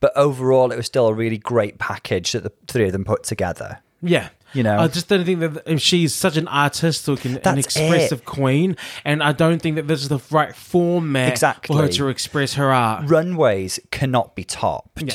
but 0.00 0.12
overall 0.16 0.72
it 0.72 0.76
was 0.76 0.86
still 0.86 1.06
a 1.08 1.14
really 1.14 1.38
great 1.38 1.78
package 1.78 2.32
that 2.32 2.42
the 2.42 2.52
three 2.66 2.86
of 2.86 2.92
them 2.92 3.04
put 3.04 3.22
together. 3.22 3.78
Yeah. 4.02 4.28
You 4.52 4.62
know? 4.62 4.78
I 4.78 4.88
just 4.88 5.08
don't 5.08 5.24
think 5.24 5.40
that 5.40 5.80
she's 5.80 6.14
such 6.14 6.36
an 6.36 6.48
artistic 6.48 7.24
and 7.24 7.36
an 7.36 7.42
That's 7.42 7.58
expressive 7.66 8.20
it. 8.20 8.24
queen, 8.24 8.76
and 9.04 9.22
I 9.22 9.32
don't 9.32 9.60
think 9.60 9.76
that 9.76 9.86
this 9.86 10.02
is 10.02 10.08
the 10.08 10.20
right 10.30 10.54
format 10.54 11.30
Exactly. 11.30 11.76
for 11.76 11.82
her 11.82 11.88
to 11.88 12.08
express 12.08 12.54
her 12.54 12.72
art. 12.72 13.08
Runways 13.08 13.78
cannot 13.90 14.34
be 14.34 14.44
topped. 14.44 15.02
Yeah. 15.02 15.14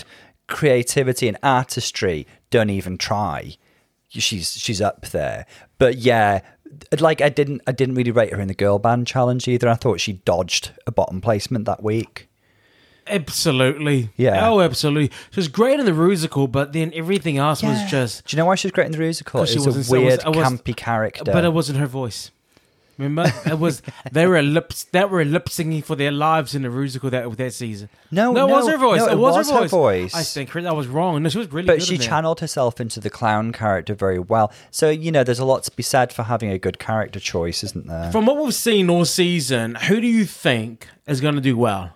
Creativity 0.52 1.28
and 1.28 1.38
artistry 1.42 2.28
don't 2.50 2.70
even 2.70 2.98
try. 2.98 3.56
She's 4.10 4.52
she's 4.52 4.82
up 4.82 5.08
there. 5.08 5.46
But 5.78 5.98
yeah, 5.98 6.42
like 7.00 7.22
I 7.22 7.30
didn't 7.30 7.62
I 7.66 7.72
didn't 7.72 7.96
really 7.96 8.12
rate 8.12 8.34
her 8.34 8.40
in 8.42 8.50
the 8.50 8.54
girl 8.54 8.78
band 8.78 9.08
challenge 9.08 9.48
either. 9.48 9.70
I 9.70 9.76
thought 9.76 10.00
she 10.02 10.14
dodged 10.14 10.72
a 10.86 10.92
bottom 10.92 11.22
placement 11.22 11.66
that 11.66 11.82
week. 11.82 12.28
Absolutely. 13.08 14.10
Yeah. 14.16 14.48
Oh, 14.50 14.62
absolutely. 14.62 15.12
She 15.32 15.40
was 15.40 15.48
great 15.48 15.80
in 15.80 15.86
the 15.86 15.94
musical, 15.94 16.48
but 16.48 16.72
then 16.74 16.92
everything 16.94 17.38
else 17.38 17.64
was 17.64 17.84
just. 17.90 18.26
Do 18.28 18.36
you 18.36 18.42
know 18.42 18.46
why 18.46 18.56
she 18.56 18.68
was 18.68 18.74
great 18.74 18.86
in 18.86 18.92
the 18.92 18.98
musical? 19.00 19.44
She 19.46 19.54
It 19.56 19.66
was 19.66 19.76
a 19.76 19.80
was- 19.80 19.90
weird, 19.90 20.20
it 20.20 20.26
was- 20.28 20.38
campy 20.38 20.76
character. 20.76 21.24
But 21.26 21.44
it 21.44 21.54
wasn't 21.54 21.80
her 21.80 21.88
voice. 21.88 22.32
Remember, 23.02 23.34
it 23.46 23.60
was 23.60 23.82
they 24.12 24.28
were 24.28 24.42
lip 24.42 24.74
they 24.92 25.06
were 25.06 25.26
lip 25.26 25.50
singing 25.50 25.82
for 25.82 25.96
their 25.96 26.12
lives 26.12 26.56
in 26.56 26.62
the 26.62 26.70
musical 26.70 27.10
that 27.10 27.38
that 27.38 27.54
season. 27.54 27.90
No, 28.12 28.32
no, 28.32 28.48
it 28.48 28.52
was 28.52 28.68
her 28.68 28.78
voice. 28.78 29.00
no, 29.00 29.08
it, 29.08 29.14
it 29.14 29.18
was, 29.18 29.36
was 29.36 29.50
her, 29.50 29.56
her 29.56 29.68
voice. 29.68 30.14
voice. 30.14 30.16
I 30.16 30.24
think 30.24 30.56
I 30.56 30.72
was 30.72 30.88
wrong. 30.88 31.22
No, 31.24 31.30
she 31.30 31.38
was 31.38 31.52
really 31.52 31.68
but 31.68 31.80
good 31.80 31.88
she 31.88 31.98
channeled 31.98 32.40
herself 32.40 32.80
into 32.80 33.00
the 33.00 33.10
clown 33.10 33.52
character 33.52 33.94
very 33.94 34.20
well. 34.20 34.52
So 34.70 34.90
you 34.90 35.12
know, 35.12 35.24
there's 35.24 35.40
a 35.40 35.46
lot 35.46 35.64
to 35.64 35.72
be 35.72 35.84
said 35.84 36.14
for 36.14 36.24
having 36.24 36.52
a 36.52 36.60
good 36.60 36.80
character 36.80 37.20
choice, 37.20 37.64
isn't 37.64 37.88
there? 37.88 38.12
From 38.12 38.26
what 38.26 38.38
we've 38.38 38.54
seen 38.54 38.90
all 38.90 39.06
season, 39.06 39.76
who 39.76 40.00
do 40.00 40.08
you 40.08 40.26
think 40.26 40.88
is 41.08 41.22
going 41.22 41.36
to 41.36 41.42
do 41.42 41.58
well? 41.58 41.94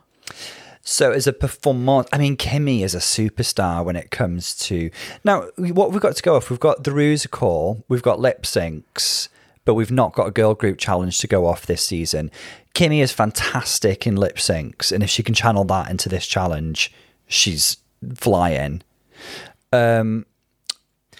So 0.88 1.12
as 1.12 1.25
a 1.25 1.33
performance, 1.33 2.07
I 2.13 2.19
mean, 2.19 2.38
Kimmy 2.38 2.83
is 2.83 2.93
a 2.93 3.00
superstar 3.00 3.83
when 3.83 3.95
it 3.95 4.12
comes 4.12 4.55
to 4.67 4.91
now. 5.24 5.50
What 5.57 5.91
we've 5.91 6.01
got 6.01 6.15
to 6.15 6.21
go 6.21 6.35
off, 6.35 6.51
we've 6.51 6.59
got 6.59 6.83
the 6.83 6.91
Rusical, 6.91 7.83
we've 7.88 8.03
got 8.03 8.19
lip 8.19 8.43
syncs, 8.43 9.27
but 9.65 9.74
we've 9.74 9.91
not 9.91 10.13
got 10.13 10.27
a 10.27 10.31
girl 10.31 10.53
group 10.53 10.77
challenge 10.77 11.19
to 11.19 11.27
go 11.27 11.45
off 11.45 11.65
this 11.65 11.86
season. 11.86 12.31
Kimmy 12.74 13.01
is 13.01 13.12
fantastic 13.12 14.07
in 14.07 14.15
lip 14.15 14.38
syncs, 14.38 14.91
and 14.91 15.03
if 15.03 15.10
she 15.10 15.24
can 15.24 15.34
channel 15.34 15.63
that 15.65 15.89
into 15.89 16.07
this 16.07 16.25
challenge, 16.25 16.93
she's 17.27 17.77
flying. 18.15 18.81
Um, 19.74 20.25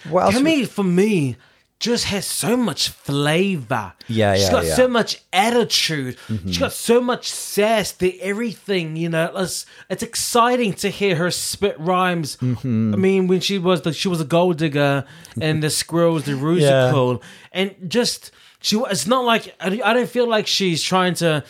what 0.08 0.24
else? 0.24 0.36
Camille, 0.36 0.66
for 0.66 0.84
me, 0.84 1.36
just 1.78 2.06
has 2.06 2.26
so 2.26 2.56
much 2.56 2.88
flavor. 2.88 3.92
Yeah, 4.08 4.34
She's 4.34 4.42
yeah, 4.42 4.46
She's 4.46 4.50
got 4.50 4.64
yeah. 4.64 4.74
so 4.74 4.88
much 4.88 5.22
attitude. 5.32 6.16
She's 6.46 6.58
got 6.58 6.72
so 6.72 7.00
much 7.00 7.28
sass. 7.28 7.92
The 7.92 8.20
everything, 8.22 8.96
you 8.96 9.08
know. 9.10 9.30
It's, 9.36 9.66
it's 9.90 10.02
exciting 10.02 10.72
to 10.74 10.88
hear 10.88 11.16
her 11.16 11.30
spit 11.30 11.78
rhymes. 11.78 12.36
Mm-hmm. 12.38 12.94
I 12.94 12.96
mean, 12.96 13.26
when 13.26 13.40
she 13.40 13.58
was 13.58 13.82
the 13.82 13.92
she 13.92 14.08
was 14.08 14.20
a 14.20 14.24
gold 14.24 14.58
digger 14.58 15.04
and 15.40 15.62
the 15.62 15.70
squirrels, 15.70 16.24
the 16.24 16.32
rusical, 16.32 17.22
and 17.52 17.74
just 17.86 18.30
she. 18.60 18.76
It's 18.90 19.06
not 19.06 19.24
like 19.24 19.54
I, 19.60 19.80
I 19.84 19.92
don't 19.94 20.08
feel 20.08 20.28
like 20.28 20.46
she's 20.46 20.82
trying 20.82 21.14
to 21.14 21.44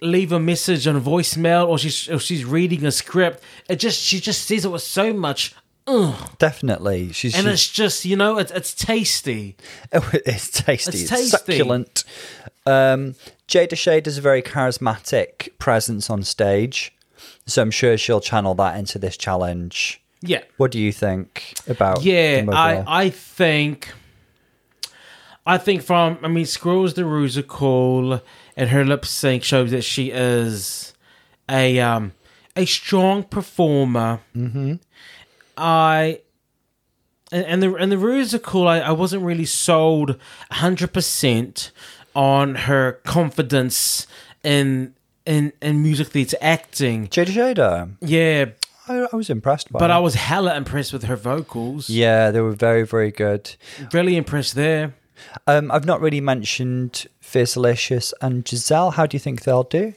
leave 0.00 0.32
a 0.32 0.40
message 0.40 0.86
on 0.86 0.96
a 0.96 1.00
voicemail 1.00 1.68
or 1.68 1.78
she's 1.78 2.08
or 2.08 2.18
she's 2.18 2.44
reading 2.44 2.84
a 2.84 2.90
script. 2.90 3.42
It 3.68 3.76
just 3.76 4.00
she 4.00 4.20
just 4.20 4.46
says 4.46 4.64
it 4.64 4.68
with 4.70 4.82
so 4.82 5.12
much. 5.12 5.54
Definitely, 6.38 7.12
she's, 7.12 7.34
And 7.34 7.44
she's 7.44 7.52
it's 7.52 7.68
just, 7.68 8.04
you 8.06 8.16
know, 8.16 8.38
it's, 8.38 8.50
it's 8.50 8.74
tasty. 8.74 9.54
Oh, 9.92 10.10
it's 10.12 10.50
tasty. 10.50 10.90
It's 10.92 11.00
It's, 11.02 11.10
tasty. 11.10 11.28
succulent. 11.28 12.04
Um, 12.64 13.16
Jada 13.48 13.72
Shada 13.74 14.06
is 14.06 14.16
a 14.16 14.22
very 14.22 14.40
charismatic 14.40 15.50
presence 15.58 16.08
on 16.08 16.22
stage, 16.22 16.94
so 17.46 17.60
I'm 17.60 17.70
sure 17.70 17.98
she'll 17.98 18.22
channel 18.22 18.54
that 18.54 18.78
into 18.78 18.98
this 18.98 19.18
challenge. 19.18 20.00
Yeah. 20.22 20.42
What 20.56 20.70
do 20.70 20.78
you 20.80 20.90
think 20.90 21.52
about? 21.68 22.02
Yeah, 22.02 22.46
I. 22.50 22.84
I 22.86 23.10
think 23.10 23.92
I 25.46 25.58
think 25.58 25.82
from 25.82 26.18
I 26.22 26.28
mean 26.28 26.46
Squirrels 26.46 26.94
the 26.94 27.04
Ruse 27.04 27.36
are 27.36 27.42
cool, 27.42 28.20
and 28.56 28.70
her 28.70 28.84
lip 28.84 29.04
sync 29.04 29.44
shows 29.44 29.70
that 29.70 29.82
she 29.82 30.10
is 30.10 30.94
a 31.50 31.78
um 31.80 32.12
a 32.56 32.64
strong 32.64 33.24
performer. 33.24 34.20
Mm-hmm. 34.34 34.74
I 35.56 36.20
and, 37.30 37.44
and 37.46 37.62
the 37.62 37.74
and 37.74 37.92
the 37.92 37.96
Rusical 37.96 38.66
I, 38.66 38.80
I 38.80 38.92
wasn't 38.92 39.22
really 39.22 39.44
sold 39.44 40.16
hundred 40.50 40.92
percent 40.92 41.70
on 42.14 42.54
her 42.54 43.00
confidence 43.04 44.06
in 44.42 44.94
in 45.26 45.52
in 45.60 45.82
music 45.82 46.08
theatre 46.08 46.38
acting. 46.40 47.08
Jada 47.08 47.26
Jada. 47.54 47.90
Yeah, 48.00 48.46
I, 48.88 49.06
I 49.12 49.16
was 49.16 49.28
impressed 49.30 49.72
by. 49.72 49.78
but 49.78 49.90
it. 49.90 49.94
I 49.94 49.98
was 49.98 50.14
hella 50.14 50.56
impressed 50.56 50.92
with 50.92 51.04
her 51.04 51.16
vocals. 51.16 51.90
yeah, 51.90 52.30
they 52.30 52.40
were 52.40 52.52
very 52.52 52.86
very 52.86 53.10
good. 53.10 53.54
Really 53.92 54.16
impressed 54.16 54.54
there. 54.54 54.94
Um, 55.46 55.70
I've 55.70 55.84
not 55.84 56.00
really 56.00 56.20
mentioned 56.20 57.06
Fiercalicious 57.22 58.12
and 58.20 58.46
Giselle. 58.46 58.92
How 58.92 59.06
do 59.06 59.14
you 59.14 59.20
think 59.20 59.42
they'll 59.42 59.64
do? 59.64 59.94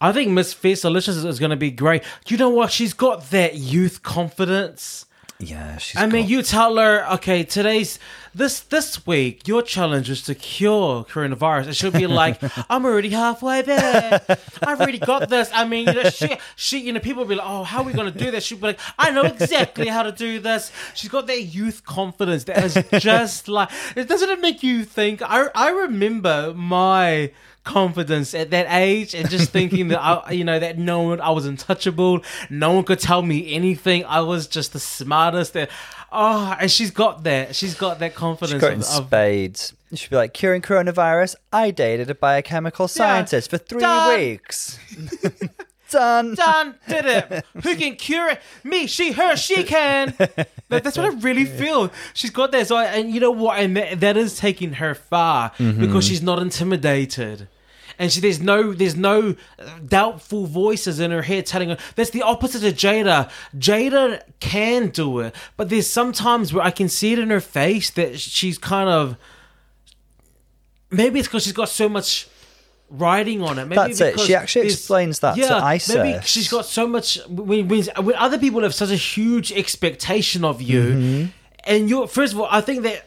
I 0.00 0.12
think 0.12 0.30
Miss 0.30 0.52
Fierce 0.52 0.82
Delicious 0.82 1.16
is 1.16 1.38
going 1.38 1.50
to 1.50 1.56
be 1.56 1.70
great. 1.70 2.02
You 2.26 2.36
know 2.36 2.50
what? 2.50 2.70
She's 2.70 2.92
got 2.92 3.30
that 3.30 3.54
youth 3.54 4.02
confidence. 4.02 5.06
Yeah, 5.40 5.78
she's. 5.78 6.00
I 6.00 6.06
mean, 6.06 6.22
got- 6.22 6.30
you 6.30 6.42
tell 6.42 6.76
her, 6.76 7.04
okay, 7.14 7.42
today's 7.42 7.98
this 8.34 8.60
this 8.60 9.04
week, 9.06 9.46
your 9.48 9.62
challenge 9.62 10.08
is 10.10 10.22
to 10.22 10.34
cure 10.34 11.04
coronavirus. 11.04 11.66
And 11.66 11.76
she'll 11.76 11.90
be 11.90 12.06
like, 12.22 12.40
I'm 12.70 12.84
already 12.84 13.10
halfway 13.10 13.62
there. 13.62 14.20
I've 14.62 14.80
already 14.80 14.98
got 14.98 15.28
this. 15.28 15.50
I 15.52 15.66
mean, 15.66 15.88
you 15.88 15.94
know, 15.94 16.10
she, 16.10 16.36
she, 16.56 16.78
you 16.78 16.92
know, 16.92 17.00
people 17.00 17.22
will 17.22 17.28
be 17.28 17.34
like, 17.34 17.46
oh, 17.48 17.64
how 17.64 17.80
are 17.80 17.84
we 17.84 17.92
going 17.92 18.12
to 18.12 18.18
do 18.18 18.30
this? 18.30 18.44
She'll 18.44 18.58
be 18.58 18.68
like, 18.68 18.80
I 18.98 19.10
know 19.10 19.22
exactly 19.22 19.88
how 19.88 20.02
to 20.04 20.12
do 20.12 20.38
this. 20.38 20.70
She's 20.94 21.10
got 21.10 21.26
that 21.26 21.42
youth 21.42 21.84
confidence 21.84 22.44
that 22.44 22.64
is 22.64 22.78
just 23.02 23.48
like, 23.48 23.70
it 23.96 24.08
doesn't 24.08 24.28
it 24.30 24.40
make 24.40 24.62
you 24.62 24.84
think? 24.84 25.20
I 25.22 25.48
I 25.54 25.70
remember 25.70 26.52
my 26.54 27.32
confidence 27.64 28.34
at 28.34 28.50
that 28.50 28.66
age 28.70 29.14
and 29.14 29.28
just 29.28 29.50
thinking 29.50 29.88
that 29.88 30.00
I, 30.00 30.30
you 30.32 30.44
know, 30.44 30.58
that 30.58 30.78
no 30.78 31.02
one, 31.02 31.20
I 31.20 31.30
was 31.30 31.46
untouchable. 31.46 32.20
No 32.50 32.72
one 32.72 32.84
could 32.84 33.00
tell 33.00 33.22
me 33.22 33.52
anything. 33.54 34.04
I 34.04 34.20
was 34.20 34.46
just 34.46 34.72
the 34.72 34.80
smartest. 34.80 35.54
That, 35.54 35.70
oh, 36.12 36.56
and 36.60 36.70
she's 36.70 36.90
got 36.90 37.24
that. 37.24 37.56
She's 37.56 37.74
got 37.74 37.98
that 37.98 38.14
confidence. 38.14 38.52
She's 38.52 38.60
got 38.60 38.72
in 38.72 38.78
of, 38.78 38.84
spades. 38.84 39.72
She'd 39.94 40.10
be 40.10 40.16
like, 40.16 40.34
curing 40.34 40.62
coronavirus. 40.62 41.36
I 41.52 41.70
dated 41.70 42.10
a 42.10 42.14
biochemical 42.14 42.88
scientist 42.88 43.50
for 43.50 43.58
three 43.58 43.80
Done. 43.80 44.18
weeks. 44.18 44.78
Done. 45.90 46.34
done, 46.34 46.74
did 46.88 47.04
it. 47.04 47.44
Who 47.62 47.76
can 47.76 47.94
cure 47.94 48.30
it? 48.30 48.40
Me, 48.64 48.88
she, 48.88 49.12
her, 49.12 49.36
she 49.36 49.62
can. 49.62 50.14
That- 50.70 50.82
that's 50.82 50.96
what 50.96 51.06
I 51.06 51.10
really 51.18 51.44
feel. 51.44 51.92
She's 52.14 52.30
got 52.30 52.50
that. 52.50 52.66
So, 52.66 52.74
I, 52.74 52.86
and 52.86 53.14
you 53.14 53.20
know 53.20 53.30
what? 53.30 53.60
And 53.60 53.76
that, 53.76 54.00
that 54.00 54.16
is 54.16 54.36
taking 54.36 54.72
her 54.72 54.94
far 54.94 55.50
mm-hmm. 55.50 55.78
because 55.78 56.04
she's 56.04 56.22
not 56.22 56.40
intimidated. 56.40 57.46
And 57.98 58.10
she, 58.12 58.20
there's 58.20 58.40
no, 58.40 58.72
there's 58.72 58.96
no 58.96 59.36
doubtful 59.86 60.46
voices 60.46 61.00
in 61.00 61.10
her 61.10 61.22
head 61.22 61.46
telling 61.46 61.68
her. 61.70 61.78
That's 61.96 62.10
the 62.10 62.22
opposite 62.22 62.64
of 62.64 62.74
Jada. 62.74 63.30
Jada 63.56 64.22
can 64.40 64.88
do 64.88 65.20
it, 65.20 65.34
but 65.56 65.68
there's 65.68 65.88
sometimes 65.88 66.52
where 66.52 66.64
I 66.64 66.70
can 66.70 66.88
see 66.88 67.12
it 67.12 67.18
in 67.18 67.30
her 67.30 67.40
face 67.40 67.90
that 67.90 68.18
she's 68.18 68.58
kind 68.58 68.88
of 68.88 69.16
maybe 70.90 71.18
it's 71.18 71.28
because 71.28 71.44
she's 71.44 71.52
got 71.52 71.68
so 71.68 71.88
much 71.88 72.28
riding 72.90 73.42
on 73.42 73.58
it. 73.58 73.66
Maybe 73.66 73.76
That's 73.76 74.00
it. 74.00 74.20
She 74.20 74.34
actually 74.34 74.66
explains 74.66 75.20
that 75.20 75.36
yeah, 75.36 75.48
to 75.48 75.60
Maybe 75.88 76.24
she's 76.24 76.48
got 76.48 76.64
so 76.64 76.86
much. 76.86 77.18
When, 77.28 77.68
when, 77.68 77.84
when 77.84 78.14
other 78.16 78.38
people 78.38 78.62
have 78.62 78.74
such 78.74 78.90
a 78.90 78.96
huge 78.96 79.52
expectation 79.52 80.44
of 80.44 80.62
you, 80.62 80.82
Mm-hmm. 80.84 81.26
and 81.64 81.88
you 81.90 82.06
first 82.06 82.32
of 82.32 82.40
all, 82.40 82.48
I 82.50 82.60
think 82.60 82.82
that 82.82 83.06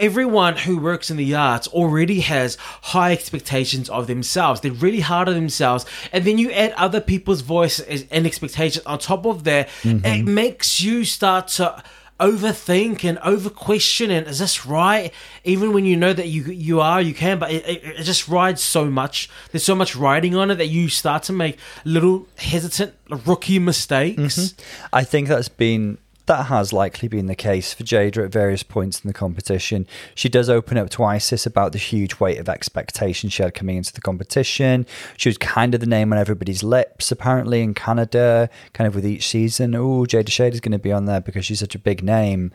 everyone 0.00 0.56
who 0.56 0.78
works 0.78 1.10
in 1.10 1.16
the 1.16 1.34
arts 1.34 1.68
already 1.68 2.20
has 2.20 2.56
high 2.82 3.12
expectations 3.12 3.88
of 3.88 4.06
themselves. 4.06 4.60
They're 4.60 4.72
really 4.72 5.00
hard 5.00 5.28
on 5.28 5.34
themselves, 5.34 5.86
and 6.12 6.24
then 6.24 6.38
you 6.38 6.50
add 6.52 6.72
other 6.72 7.00
people's 7.00 7.40
voices 7.40 8.04
and 8.10 8.26
expectations 8.26 8.84
on 8.86 8.98
top 8.98 9.26
of 9.26 9.44
that. 9.44 9.68
Mm-hmm. 9.82 10.04
It 10.04 10.24
makes 10.24 10.80
you 10.80 11.04
start 11.04 11.48
to 11.48 11.82
overthink 12.20 13.04
and 13.04 13.16
over 13.20 13.48
question 13.48 14.10
and 14.10 14.26
is 14.26 14.40
this 14.40 14.66
right 14.66 15.12
even 15.44 15.72
when 15.72 15.84
you 15.84 15.96
know 15.96 16.12
that 16.12 16.26
you 16.26 16.42
you 16.44 16.80
are 16.80 17.00
you 17.00 17.14
can 17.14 17.38
but 17.38 17.48
it, 17.50 17.64
it, 17.64 17.84
it 17.84 18.02
just 18.02 18.26
rides 18.26 18.60
so 18.60 18.86
much 18.86 19.30
there's 19.52 19.62
so 19.62 19.74
much 19.74 19.94
riding 19.94 20.34
on 20.34 20.50
it 20.50 20.56
that 20.56 20.66
you 20.66 20.88
start 20.88 21.22
to 21.22 21.32
make 21.32 21.56
little 21.84 22.26
hesitant 22.36 22.92
rookie 23.24 23.60
mistakes 23.60 24.54
I 24.92 25.04
think 25.04 25.28
that's 25.28 25.48
been 25.48 25.98
that 26.28 26.46
has 26.46 26.72
likely 26.72 27.08
been 27.08 27.26
the 27.26 27.34
case 27.34 27.74
for 27.74 27.82
Jada 27.82 28.24
at 28.24 28.30
various 28.30 28.62
points 28.62 29.00
in 29.00 29.08
the 29.08 29.14
competition. 29.14 29.86
She 30.14 30.28
does 30.28 30.48
open 30.48 30.76
up 30.76 30.90
to 30.90 31.02
Icesis 31.02 31.46
about 31.46 31.72
the 31.72 31.78
huge 31.78 32.20
weight 32.20 32.38
of 32.38 32.48
expectation 32.48 33.30
she 33.30 33.42
had 33.42 33.54
coming 33.54 33.78
into 33.78 33.92
the 33.92 34.00
competition. 34.00 34.86
She 35.16 35.30
was 35.30 35.38
kind 35.38 35.74
of 35.74 35.80
the 35.80 35.86
name 35.86 36.12
on 36.12 36.18
everybody's 36.18 36.62
lips, 36.62 37.10
apparently 37.10 37.62
in 37.62 37.72
Canada, 37.74 38.50
kind 38.74 38.86
of 38.86 38.94
with 38.94 39.06
each 39.06 39.26
season. 39.26 39.74
Oh, 39.74 40.04
Jada 40.04 40.26
Shada's 40.26 40.60
going 40.60 40.72
to 40.72 40.78
be 40.78 40.92
on 40.92 41.06
there 41.06 41.22
because 41.22 41.46
she's 41.46 41.60
such 41.60 41.74
a 41.74 41.78
big 41.78 42.04
name. 42.04 42.52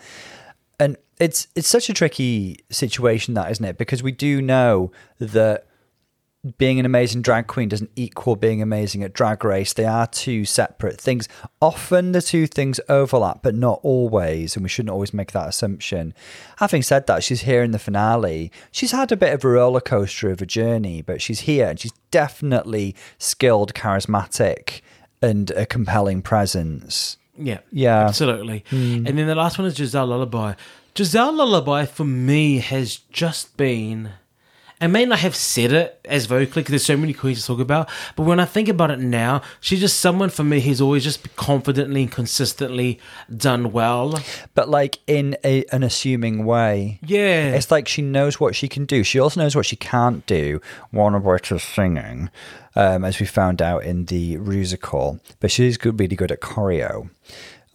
And 0.79 0.95
it's 1.19 1.47
it's 1.55 1.67
such 1.67 1.89
a 1.89 1.93
tricky 1.93 2.59
situation 2.69 3.33
that 3.33 3.49
isn't 3.51 3.65
it? 3.65 3.77
Because 3.77 4.03
we 4.03 4.11
do 4.11 4.41
know 4.41 4.91
that 5.19 5.65
being 6.57 6.77
an 6.77 6.85
amazing 6.85 7.21
drag 7.21 7.47
queen 7.47 7.69
doesn't 7.69 7.91
equal 7.95 8.35
being 8.35 8.61
amazing 8.61 9.01
at 9.01 9.13
drag 9.13 9.45
race. 9.45 9.71
They 9.71 9.85
are 9.85 10.07
two 10.07 10.43
separate 10.43 10.99
things. 10.99 11.29
Often 11.61 12.11
the 12.11 12.21
two 12.21 12.47
things 12.47 12.81
overlap, 12.89 13.41
but 13.41 13.55
not 13.55 13.79
always, 13.81 14.55
and 14.55 14.63
we 14.63 14.69
shouldn't 14.69 14.91
always 14.91 15.13
make 15.13 15.31
that 15.31 15.47
assumption. 15.47 16.13
Having 16.57 16.83
said 16.83 17.07
that, 17.07 17.23
she's 17.23 17.41
here 17.41 17.63
in 17.63 17.71
the 17.71 17.79
finale. 17.79 18.51
She's 18.71 18.91
had 18.91 19.11
a 19.11 19.17
bit 19.17 19.33
of 19.33 19.45
a 19.45 19.49
roller 19.49 19.79
coaster 19.79 20.29
of 20.31 20.41
a 20.41 20.45
journey, 20.45 21.01
but 21.01 21.21
she's 21.21 21.41
here 21.41 21.67
and 21.67 21.79
she's 21.79 21.93
definitely 22.11 22.93
skilled, 23.17 23.73
charismatic, 23.73 24.81
and 25.21 25.49
a 25.51 25.65
compelling 25.65 26.21
presence. 26.21 27.17
Yeah. 27.37 27.59
Yeah. 27.71 28.05
Absolutely. 28.07 28.65
Hmm. 28.69 29.07
And 29.07 29.17
then 29.17 29.27
the 29.27 29.35
last 29.35 29.57
one 29.57 29.65
is 29.65 29.75
Giselle 29.75 30.07
Lullaby. 30.07 30.53
Giselle 30.95 31.33
Lullaby 31.33 31.85
for 31.85 32.03
me 32.03 32.57
has 32.59 32.97
just 32.97 33.55
been. 33.55 34.11
I 34.83 34.87
may 34.87 35.05
not 35.05 35.19
have 35.19 35.33
said 35.33 35.71
it 35.71 35.97
as 36.03 36.25
vocally 36.25 36.61
because 36.61 36.71
there's 36.71 36.85
so 36.85 36.97
many 36.97 37.13
queens 37.13 37.39
to 37.39 37.47
talk 37.47 37.61
about, 37.61 37.89
but 38.17 38.23
when 38.23 38.41
I 38.41 38.43
think 38.43 38.67
about 38.67 38.91
it 38.91 38.99
now, 38.99 39.41
she's 39.61 39.79
just 39.79 40.01
someone 40.01 40.29
for 40.29 40.43
me 40.43 40.59
who's 40.59 40.81
always 40.81 41.05
just 41.05 41.37
confidently 41.37 42.01
and 42.01 42.11
consistently 42.11 42.99
done 43.33 43.71
well. 43.71 44.19
But 44.53 44.67
like 44.67 44.99
in 45.07 45.37
a, 45.45 45.63
an 45.71 45.83
assuming 45.83 46.43
way. 46.43 46.99
Yeah. 47.01 47.55
It's 47.55 47.71
like 47.71 47.87
she 47.87 48.01
knows 48.01 48.41
what 48.41 48.57
she 48.57 48.67
can 48.67 48.83
do. 48.83 49.05
She 49.05 49.19
also 49.19 49.39
knows 49.39 49.55
what 49.55 49.65
she 49.65 49.77
can't 49.77 50.25
do. 50.25 50.59
One 50.91 51.15
of 51.15 51.23
which 51.23 51.49
is 51.53 51.63
singing, 51.63 52.29
um, 52.75 53.05
as 53.05 53.21
we 53.21 53.25
found 53.25 53.61
out 53.61 53.85
in 53.85 54.03
the 54.07 54.35
Rusical. 54.35 55.21
But 55.39 55.49
she's 55.49 55.77
really 55.81 56.17
good 56.17 56.33
at 56.33 56.41
choreo. 56.41 57.09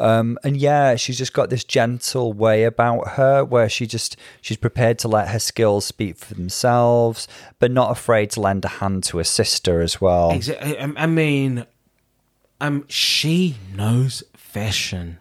Um, 0.00 0.38
and 0.45 0.57
yeah, 0.57 0.95
she's 0.97 1.19
just 1.19 1.33
got 1.33 1.50
this 1.50 1.64
gentle 1.64 2.33
way 2.33 2.64
about 2.64 3.09
her 3.11 3.45
where 3.45 3.69
she 3.69 3.87
just 3.87 4.17
she's 4.40 4.57
prepared 4.57 4.99
to 5.00 5.09
let 5.09 5.28
her 5.28 5.40
skills 5.40 5.85
speak 5.85 6.17
for 6.17 6.35
themselves, 6.35 7.26
but 7.59 7.71
not 7.71 7.90
afraid 7.90 8.31
to 8.31 8.40
lend 8.40 8.64
a 8.64 8.69
hand 8.69 9.02
to 9.05 9.19
a 9.19 9.25
sister 9.25 9.81
as 9.81 10.00
well. 10.00 10.38
I, 10.61 11.07
mean, 11.07 11.67
um, 12.61 12.85
she 12.88 13.57
knows 13.75 14.23
fashion. 14.37 15.19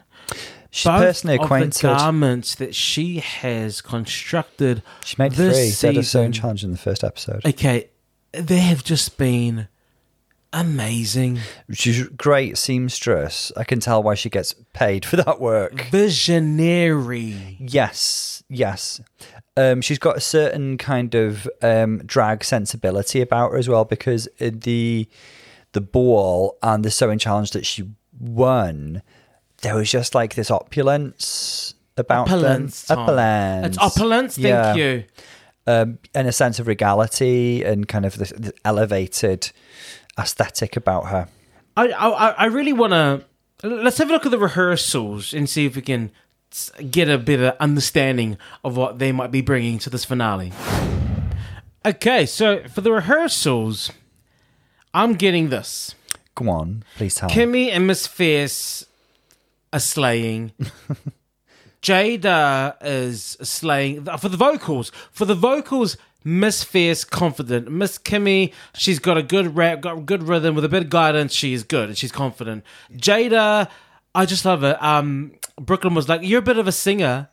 She's 0.70 0.86
Both 0.86 1.02
personally 1.02 1.38
of 1.38 1.44
acquainted. 1.44 1.74
the 1.74 1.88
garments 1.96 2.54
that 2.56 2.76
she 2.76 3.18
has 3.20 3.82
constructed. 3.82 4.84
she 5.04 5.16
made 5.18 5.32
this 5.32 5.80
three. 5.80 5.90
They 5.90 5.96
had 5.96 6.04
a 6.04 6.06
sewing 6.06 6.32
challenge 6.34 6.64
in 6.64 6.72
the 6.72 6.78
first 6.78 7.04
episode. 7.04 7.44
Okay, 7.46 7.90
they 8.32 8.60
have 8.60 8.84
just 8.84 9.18
been 9.18 9.70
amazing, 10.54 11.40
She's 11.74 12.02
a 12.02 12.10
great 12.10 12.58
seamstress. 12.58 13.52
I 13.58 13.64
can 13.64 13.80
tell 13.80 14.02
why 14.04 14.16
she 14.16 14.30
gets 14.30 14.54
paid 14.74 15.06
for 15.06 15.16
that 15.18 15.40
work. 15.40 15.82
visionary. 15.92 17.58
Yes, 17.60 18.44
yes. 18.50 19.02
Um, 19.56 19.82
she's 19.82 20.00
got 20.00 20.18
a 20.18 20.22
certain 20.22 20.78
kind 20.78 21.16
of 21.16 21.48
um, 21.62 22.00
drag 22.06 22.44
sensibility 22.44 23.22
about 23.22 23.52
her 23.52 23.58
as 23.58 23.68
well 23.68 23.86
because 23.86 24.28
the 24.40 25.08
the 25.74 25.82
ball 25.82 26.58
and 26.64 26.84
the 26.86 26.92
sewing 26.92 27.20
challenge 27.20 27.52
that 27.52 27.66
she 27.66 27.90
won, 28.20 29.02
there 29.62 29.76
was 29.76 29.92
just 29.92 30.16
like 30.16 30.36
this 30.36 30.50
opulence 30.52 31.74
about 31.98 32.28
Opulence, 32.30 32.84
them. 32.84 33.00
Opulence. 33.00 33.68
It's 33.68 33.78
opulence. 33.78 34.36
Thank 34.36 34.46
Yeah. 34.48 34.76
you. 34.76 35.04
Um, 35.66 36.00
and 36.16 36.28
a 36.28 36.32
sense 36.32 36.60
of 36.60 36.68
regality 36.68 37.64
and 37.64 37.88
kind 37.88 38.06
of 38.06 38.18
the, 38.18 38.26
the 38.40 38.54
elevated 38.64 39.52
aesthetic 40.18 40.76
about 40.76 41.08
her. 41.08 41.28
I 41.76 41.90
I, 41.90 42.30
I 42.30 42.46
really 42.46 42.74
want 42.74 42.92
to. 42.94 43.24
Let's 43.68 43.98
have 43.98 44.10
a 44.10 44.14
look 44.14 44.26
at 44.26 44.32
the 44.32 44.38
rehearsals 44.38 45.34
and 45.34 45.50
see 45.50 45.66
if 45.66 45.76
we 45.76 45.82
can 45.82 46.12
get 46.90 47.10
a 47.10 47.18
bit 47.18 47.40
of 47.40 47.56
understanding 47.60 48.38
of 48.64 48.78
what 48.78 49.00
they 49.00 49.12
might 49.12 49.32
be 49.32 49.42
bringing 49.42 49.80
to 49.80 49.90
this 49.90 50.06
finale. 50.06 50.54
Okay, 51.86 52.26
so 52.26 52.64
for 52.68 52.82
the 52.82 52.92
rehearsals, 52.92 53.92
I'm 54.94 55.14
getting 55.14 55.50
this. 55.50 55.96
Go 56.36 56.50
on, 56.50 56.84
please 56.98 57.16
tell. 57.16 57.30
Kimmy 57.30 57.70
and 57.72 57.88
Miss 57.88 58.06
Fierce 58.08 58.86
are 59.74 59.80
slaying. 59.80 60.52
Jada 61.82 62.76
is 62.82 63.38
slaying 63.42 64.06
for 64.06 64.30
the 64.30 64.38
vocals. 64.38 64.92
For 65.12 65.26
the 65.26 65.36
vocals, 65.36 65.98
Miss 66.24 66.64
Fierce 66.64 67.04
confident. 67.04 67.72
Miss 67.72 67.98
Kimmy, 67.98 68.54
she's 68.76 69.00
got 69.00 69.18
a 69.18 69.24
good 69.24 69.56
rap, 69.56 69.82
got 69.82 69.98
a 69.98 70.02
good 70.02 70.24
rhythm 70.24 70.56
with 70.56 70.66
a 70.66 70.70
bit 70.70 70.84
of 70.84 70.90
guidance. 70.90 71.34
She 71.34 71.54
is 71.54 71.64
good 71.64 71.90
and 71.90 71.98
she's 71.98 72.12
confident. 72.12 72.64
Jada, 72.94 73.70
I 74.14 74.26
just 74.26 74.44
love 74.46 74.64
it. 74.64 74.82
Um, 74.84 75.34
Brooke 75.60 75.84
Lynn 75.84 75.94
was 75.94 76.10
like, 76.10 76.22
"You're 76.24 76.40
a 76.40 76.44
bit 76.44 76.58
of 76.58 76.68
a 76.68 76.72
singer." 76.72 77.30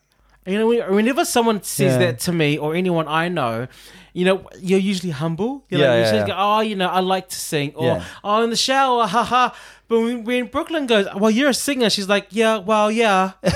You 0.47 0.59
know, 0.59 0.93
whenever 0.95 1.25
someone 1.25 1.63
says 1.63 1.93
Yeah. 1.93 1.99
that 2.01 2.19
to 2.21 2.33
me 2.33 2.59
or 2.59 2.75
anyone 2.75 3.09
I 3.09 3.29
know, 3.29 3.67
you 4.13 4.27
know, 4.27 4.47
you're 4.61 4.79
usually 4.79 5.11
humble. 5.11 5.65
You're 5.71 5.81
Yeah, 5.81 5.89
like, 5.89 5.99
yeah, 6.15 6.27
say, 6.27 6.33
oh, 6.37 6.61
you 6.61 6.77
know, 6.77 6.89
I 6.89 7.01
like 7.01 7.31
to 7.31 7.37
sing, 7.37 7.73
or 7.75 7.87
Yeah. 7.87 8.05
oh, 8.23 8.43
in 8.45 8.51
the 8.51 8.57
shower, 8.57 9.07
haha. 9.07 9.51
But 9.89 10.01
when, 10.01 10.25
when 10.25 10.47
Brooke 10.49 10.69
Lynn 10.69 10.87
goes, 10.87 11.07
well, 11.17 11.31
you're 11.31 11.49
a 11.49 11.55
singer, 11.55 11.89
she's 11.89 12.11
like, 12.11 12.27
yeah, 12.31 12.59
well, 12.59 12.91
yeah. 12.91 13.33
Do 13.43 13.51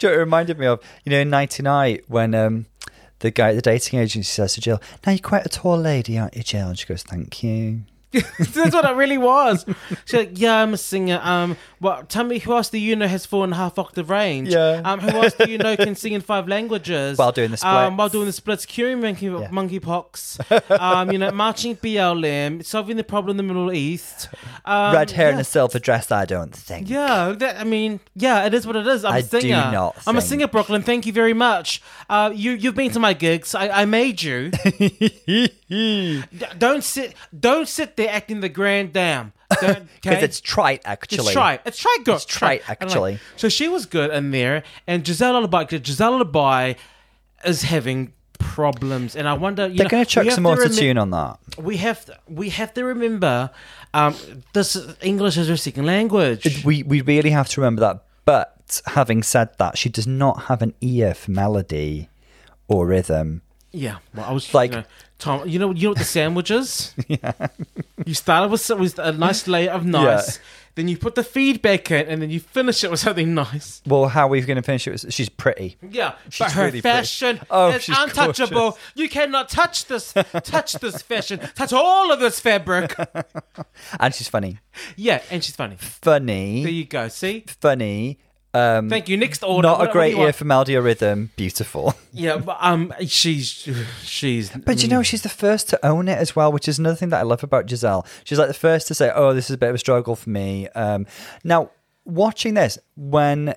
you 0.00 0.08
know 0.08 0.12
it 0.14 0.16
reminded 0.16 0.58
me 0.58 0.66
of? 0.66 0.80
You 1.04 1.10
know, 1.12 1.20
in 1.20 1.30
99, 1.30 2.00
when 2.08 2.34
um, 2.34 2.66
the 3.22 3.30
guy 3.30 3.50
at 3.50 3.56
the 3.56 3.62
dating 3.62 3.98
agency 3.98 4.24
says 4.24 4.54
to 4.54 4.60
Jill, 4.60 4.80
Now 5.06 5.12
you're 5.12 5.20
quite 5.20 5.46
a 5.46 5.48
tall 5.48 5.78
lady, 5.78 6.18
aren't 6.18 6.36
you, 6.36 6.42
Jill? 6.42 6.68
And 6.68 6.78
she 6.78 6.86
goes, 6.86 7.02
Thank 7.02 7.42
you. 7.42 7.82
That's 8.38 8.74
what 8.74 8.84
it 8.84 8.94
really 8.94 9.18
was. 9.18 9.64
She's 10.04 10.12
like, 10.14 10.30
yeah, 10.38 10.56
I'm 10.62 10.74
a 10.74 10.76
singer. 10.76 11.20
Um, 11.22 11.56
well, 11.80 12.04
tell 12.04 12.24
me 12.24 12.38
who 12.38 12.52
else 12.52 12.68
do 12.68 12.78
you 12.78 12.94
know 12.94 13.06
has 13.06 13.24
four 13.26 13.44
and 13.44 13.52
a 13.52 13.56
half 13.56 13.78
octave 13.78 14.10
range? 14.10 14.48
Yeah. 14.50 14.82
Um, 14.84 15.00
who 15.00 15.08
else 15.22 15.34
do 15.34 15.50
you 15.50 15.58
know 15.58 15.76
can 15.76 15.94
sing 15.94 16.12
in 16.12 16.20
five 16.20 16.46
languages 16.46 17.18
While 17.18 17.32
doing 17.32 17.50
the 17.50 17.66
Um, 17.66 17.96
while 17.96 18.08
splits. 18.08 18.12
doing 18.12 18.26
the 18.26 18.32
splits, 18.32 18.66
curing 18.66 19.00
monkey 19.00 19.28
monkeypox. 19.28 20.70
um, 20.78 21.10
you 21.10 21.18
know, 21.18 21.30
marching 21.44 21.76
BLM, 21.76 22.64
solving 22.64 22.96
the 22.96 23.04
problem 23.04 23.32
in 23.32 23.36
the 23.38 23.42
Middle 23.54 23.72
East. 23.72 24.28
Um, 24.64 24.94
Red 24.94 25.10
hair 25.12 25.26
yeah. 25.28 25.32
and 25.32 25.40
a 25.40 25.44
silver 25.44 25.78
dress, 25.78 26.10
I 26.12 26.24
don't 26.24 26.54
think. 26.54 26.88
Yeah, 26.90 27.34
that, 27.38 27.58
I 27.60 27.64
mean, 27.64 28.00
yeah, 28.14 28.44
it 28.44 28.54
is 28.54 28.66
what 28.66 28.76
it 28.76 28.86
is. 28.86 29.04
I'm 29.04 29.14
a 29.14 29.16
I 29.16 29.20
do 29.22 29.40
singer. 29.40 29.70
not 29.72 29.96
I'm 30.06 30.16
a 30.16 30.20
singer, 30.20 30.46
Brooke 30.48 30.68
Lynn. 30.68 30.82
Thank 30.82 31.06
you 31.06 31.12
very 31.12 31.32
much. 31.34 31.82
Uh, 32.08 32.30
you 32.34 32.52
you've 32.52 32.74
been 32.74 32.90
to 32.92 33.00
my 33.00 33.12
gigs. 33.14 33.54
I, 33.54 33.82
I 33.82 33.84
made 33.86 34.22
you. 34.22 34.50
D- 36.38 36.46
don't 36.58 36.84
sit 36.84 37.14
don't 37.38 37.66
sit 37.68 37.96
there 37.96 38.10
acting 38.10 38.40
the 38.40 38.48
grand 38.48 38.92
dam. 38.92 39.32
Because 39.48 39.76
Because 40.02 40.22
it's 40.22 40.40
trite, 40.40 40.80
actually. 40.84 41.18
it's 41.18 41.32
trite. 41.32 41.60
It's 41.66 41.78
trite. 41.78 42.04
Go. 42.04 42.14
It's 42.14 42.24
trite, 42.24 42.60
And, 42.60 42.68
like, 42.68 42.82
actually. 42.82 43.18
so 43.36 43.48
she 43.48 43.68
was 43.68 43.84
good 43.86 44.10
in 44.10 44.30
there, 44.30 44.62
and 44.86 45.06
Giselle 45.06 45.34
Lullaby. 45.34 45.64
Giselle 45.66 46.12
Lullaby 46.12 46.74
is 47.44 47.62
having 47.62 48.12
problems, 48.38 49.14
and 49.14 49.28
I 49.28 49.34
wonder. 49.34 49.68
They're 49.68 49.88
going 49.88 50.04
to 50.04 50.10
chuck 50.10 50.30
some 50.30 50.44
more 50.44 50.56
to 50.56 50.62
remem- 50.62 50.78
tune 50.78 50.98
on 50.98 51.10
that. 51.10 51.38
We 51.58 51.76
have 51.78 52.04
to, 52.06 52.18
we 52.28 52.48
have 52.50 52.72
to 52.74 52.84
remember, 52.84 53.50
um, 53.92 54.14
this 54.54 54.76
English 55.02 55.36
is 55.36 55.48
her 55.48 55.56
second 55.58 55.84
language. 55.86 56.64
We, 56.64 56.82
we 56.82 57.02
really 57.02 57.30
have 57.30 57.48
to 57.50 57.60
remember 57.60 57.80
that. 57.80 58.04
But 58.24 58.80
having 58.86 59.22
said 59.22 59.50
that, 59.58 59.76
she 59.76 59.88
does 59.90 60.06
not 60.06 60.44
have 60.44 60.62
an 60.62 60.72
ear 60.80 61.12
for 61.14 61.30
melody 61.30 62.08
or 62.68 62.86
rhythm. 62.86 63.42
Yeah, 63.72 63.98
well, 64.14 64.26
I 64.26 64.32
was 64.32 64.52
Like- 64.52 64.70
like 64.72 64.72
you 64.72 64.76
know, 64.82 64.86
Tom. 65.18 65.48
You 65.48 65.58
know, 65.58 65.70
you 65.72 65.82
know 65.84 65.88
what 65.90 65.98
the 65.98 66.04
sandwich 66.04 66.50
is. 66.50 66.94
yeah. 67.08 67.32
You 68.04 68.14
started 68.14 68.50
with, 68.50 68.68
with 68.70 68.98
a 68.98 69.12
nice 69.12 69.46
layer 69.46 69.70
of 69.70 69.84
nice. 69.86 70.40
then 70.74 70.88
you 70.88 70.98
put 70.98 71.14
the 71.14 71.22
feedback 71.22 71.90
in, 71.92 72.06
and 72.08 72.20
then 72.20 72.28
you 72.30 72.40
finish 72.40 72.82
it 72.82 72.90
with 72.90 72.98
something 73.00 73.32
nice. 73.32 73.80
Well, 73.86 74.08
how 74.08 74.26
are 74.26 74.30
we 74.30 74.40
going 74.40 74.56
to 74.56 74.62
finish 74.62 74.86
it? 74.88 75.12
She's 75.12 75.28
pretty. 75.28 75.76
Yeah, 75.88 76.14
She's 76.28 76.38
but 76.40 76.52
her 76.52 76.60
really 76.64 76.80
pretty. 76.80 76.96
fashion 76.96 77.40
Oh, 77.50 77.70
is 77.70 77.82
she's 77.84 77.96
untouchable. 77.96 78.60
gorgeous. 78.72 78.80
You 78.96 79.08
cannot 79.08 79.48
touch 79.48 79.86
this, 79.86 80.12
touch 80.12 80.72
this 80.74 81.00
fashion, 81.02 81.38
touch 81.54 81.72
all 81.72 82.10
of 82.12 82.18
this 82.20 82.40
fabric. 82.40 82.94
And 84.00 84.14
she's 84.14 84.28
funny. 84.28 84.58
Yeah, 84.96 85.22
and 85.30 85.42
she's 85.44 85.54
funny. 85.56 85.76
Funny. 85.78 86.62
There 86.64 86.72
you 86.72 86.84
go. 86.84 87.08
See, 87.08 87.44
Funny. 87.60 88.18
Um, 88.54 88.90
thank 88.90 89.08
you. 89.08 89.16
Next 89.16 89.42
order. 89.42 89.66
not 89.66 89.78
What- 89.78 89.88
a 89.88 89.92
great 89.92 90.14
you 90.14 90.22
ear 90.22 90.32
for 90.32 90.44
Maldia 90.44 90.82
rhythm. 90.84 91.30
Beautiful. 91.36 91.94
Yeah, 92.14 92.36
but 92.36 92.58
um, 92.60 92.92
she's 93.06 93.66
she's. 94.04 94.50
But 94.50 94.82
you 94.82 94.88
know, 94.90 95.02
she's 95.02 95.22
the 95.22 95.30
first 95.30 95.70
to 95.70 95.86
own 95.86 96.08
it 96.08 96.18
as 96.18 96.36
well, 96.36 96.52
which 96.52 96.68
is 96.68 96.78
another 96.78 96.94
thing 96.94 97.08
that 97.08 97.20
I 97.20 97.22
love 97.22 97.42
about 97.42 97.66
Giselle. 97.70 98.06
She's 98.24 98.38
like 98.38 98.48
the 98.48 98.54
first 98.54 98.86
to 98.88 98.94
say, 98.94 99.10
"Oh, 99.14 99.32
this 99.32 99.48
is 99.48 99.54
a 99.54 99.58
bit 99.58 99.70
of 99.70 99.76
a 99.76 99.78
struggle 99.78 100.14
for 100.14 100.28
me." 100.28 100.68
Um, 100.74 101.06
now, 101.42 101.70
watching 102.04 102.52
this 102.52 102.78
when 102.96 103.54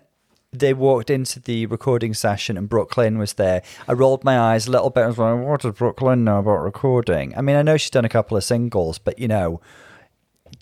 they 0.53 0.73
walked 0.73 1.09
into 1.09 1.41
the 1.41 1.65
recording 1.65 2.13
session 2.13 2.55
and 2.57 2.69
Brooke 2.69 2.95
Lynn 2.95 3.17
was 3.17 3.33
there, 3.33 3.61
I 3.89 3.91
rolled 3.91 4.23
my 4.23 4.39
eyes 4.39 4.67
a 4.67 4.71
little 4.71 4.89
bit. 4.89 5.03
I 5.03 5.07
was 5.07 5.17
like, 5.17 5.37
"What 5.45 5.59
does 5.63 5.73
Brooke 5.73 6.01
Lynn 6.01 6.23
know 6.23 6.39
about 6.39 6.63
recording?" 6.63 7.35
I 7.37 7.41
mean, 7.41 7.57
I 7.57 7.61
know 7.61 7.75
she's 7.75 7.89
done 7.89 8.05
a 8.05 8.09
couple 8.09 8.37
of 8.37 8.43
singles, 8.45 8.99
but 8.99 9.19
you 9.19 9.27
know, 9.27 9.59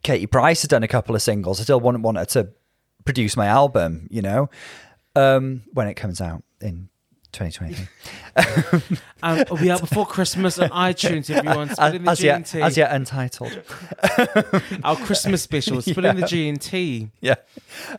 Katie 0.02 0.26
Price 0.26 0.64
has 0.64 0.70
done 0.70 0.82
a 0.82 0.88
couple 0.88 1.14
of 1.16 1.22
singles. 1.22 1.60
I 1.60 1.64
still 1.64 1.80
wouldn't 1.80 2.04
want 2.04 2.18
her 2.18 2.26
to 2.26 2.50
produce 3.06 3.36
my 3.38 3.48
album, 3.48 4.08
you 4.10 4.22
know, 4.22 4.50
um, 5.16 5.64
when 5.74 5.88
it 5.88 5.96
comes 5.96 6.22
out 6.22 6.44
in 6.62 6.90
2023. 7.34 7.88
Um, 9.24 9.46
we 9.62 9.70
are 9.70 9.80
before 9.80 10.06
Christmas 10.06 10.60
on 10.60 10.70
iTunes. 10.72 11.24
Split 11.26 11.96
in 11.96 12.04
the 12.04 12.12
as, 12.12 12.22
yet, 12.22 12.54
as 12.56 12.76
yet 12.76 12.92
untitled. 12.92 13.58
Our 14.84 14.98
Christmas 14.98 15.42
special, 15.42 15.82
split 15.82 16.04
in 16.04 16.18
the 16.18 16.24
GNT. 16.24 17.10
yeah. 17.22 17.36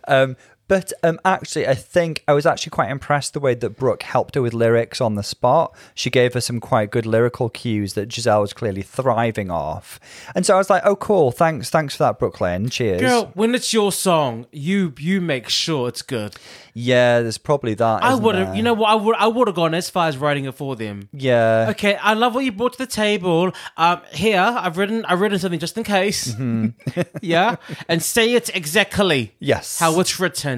Um, 0.06 0.36
but 0.68 0.92
um, 1.02 1.18
actually, 1.24 1.66
I 1.68 1.74
think 1.74 2.22
I 2.26 2.32
was 2.32 2.46
actually 2.46 2.70
quite 2.70 2.90
impressed 2.90 3.32
the 3.34 3.40
way 3.40 3.54
that 3.54 3.70
Brooke 3.70 4.02
helped 4.02 4.34
her 4.34 4.42
with 4.42 4.54
lyrics 4.54 5.00
on 5.00 5.14
the 5.14 5.22
spot. 5.22 5.74
She 5.94 6.10
gave 6.10 6.34
her 6.34 6.40
some 6.40 6.60
quite 6.60 6.90
good 6.90 7.06
lyrical 7.06 7.48
cues 7.48 7.94
that 7.94 8.12
Giselle 8.12 8.40
was 8.40 8.52
clearly 8.52 8.82
thriving 8.82 9.50
off. 9.50 10.00
And 10.34 10.46
so 10.46 10.54
I 10.54 10.58
was 10.58 10.70
like, 10.70 10.82
oh, 10.84 10.96
cool. 10.96 11.30
Thanks. 11.32 11.70
Thanks 11.70 11.96
for 11.96 12.04
that, 12.04 12.18
Brooke 12.18 12.40
Lynn. 12.40 12.68
Cheers. 12.70 13.00
Girl, 13.00 13.30
when 13.34 13.54
it's 13.54 13.72
your 13.72 13.92
song, 13.92 14.46
you 14.52 14.92
you 14.98 15.20
make 15.20 15.48
sure 15.48 15.88
it's 15.88 16.02
good. 16.02 16.36
Yeah, 16.76 17.20
there's 17.20 17.38
probably 17.38 17.74
that. 17.74 18.02
I 18.02 18.14
would 18.16 18.34
have, 18.34 18.56
you 18.56 18.62
know 18.62 18.74
what? 18.74 18.90
I 18.90 18.94
would 18.96 19.16
I 19.16 19.26
would 19.28 19.46
have 19.48 19.54
gone 19.54 19.74
as 19.74 19.88
far 19.90 20.08
as 20.08 20.16
writing 20.16 20.44
it 20.46 20.54
for 20.54 20.74
them. 20.76 21.08
Yeah. 21.12 21.66
Okay, 21.70 21.94
I 21.96 22.14
love 22.14 22.34
what 22.34 22.44
you 22.44 22.50
brought 22.52 22.72
to 22.72 22.78
the 22.78 22.86
table. 22.90 23.52
Um, 23.76 24.00
here 24.12 24.40
I've 24.40 24.76
written 24.76 25.04
I've 25.04 25.20
written 25.20 25.38
something 25.38 25.60
just 25.60 25.76
in 25.78 25.84
case. 25.84 26.34
yeah, 27.22 27.56
and 27.88 28.02
say 28.02 28.32
it 28.34 28.54
exactly 28.54 29.04
Mm-hmm. 29.04 29.34
Yes. 29.44 29.78
how 29.78 30.00
it's 30.00 30.18
written. 30.18 30.53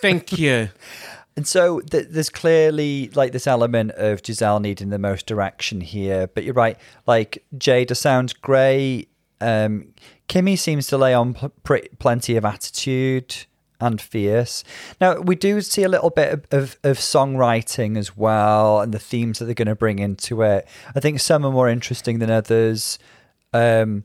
Thank 0.00 0.38
you. 0.38 0.68
And 1.36 1.48
so 1.48 1.80
th- 1.80 2.06
there's 2.10 2.30
clearly 2.30 3.10
like 3.14 3.32
this 3.32 3.46
element 3.46 3.90
of 3.92 4.24
Giselle 4.24 4.60
needing 4.60 4.90
the 4.90 4.98
most 4.98 5.26
direction 5.26 5.80
here. 5.80 6.28
But 6.28 6.44
you're 6.44 6.54
right. 6.54 6.78
Like 7.06 7.44
Jada 7.56 7.96
sounds 7.96 8.32
great. 8.32 9.08
Um, 9.40 9.94
Kimmy 10.28 10.56
seems 10.56 10.86
to 10.88 10.96
lay 10.96 11.12
on 11.12 11.34
pl- 11.34 11.52
pre- 11.64 11.88
plenty 11.98 12.36
of 12.36 12.44
attitude 12.44 13.46
and 13.80 14.00
fierce. 14.00 14.62
Now 15.00 15.18
we 15.20 15.34
do 15.34 15.60
see 15.60 15.82
a 15.82 15.88
little 15.88 16.10
bit 16.10 16.32
of, 16.32 16.46
of, 16.52 16.76
of 16.84 16.98
songwriting 16.98 17.98
as 17.98 18.16
well, 18.16 18.80
and 18.80 18.94
the 18.94 19.00
themes 19.00 19.40
that 19.40 19.46
they're 19.46 19.54
going 19.54 19.66
to 19.66 19.74
bring 19.74 19.98
into 19.98 20.42
it. 20.42 20.68
I 20.94 21.00
think 21.00 21.18
some 21.18 21.44
are 21.44 21.50
more 21.50 21.68
interesting 21.68 22.20
than 22.20 22.30
others. 22.30 22.98
Um, 23.52 24.04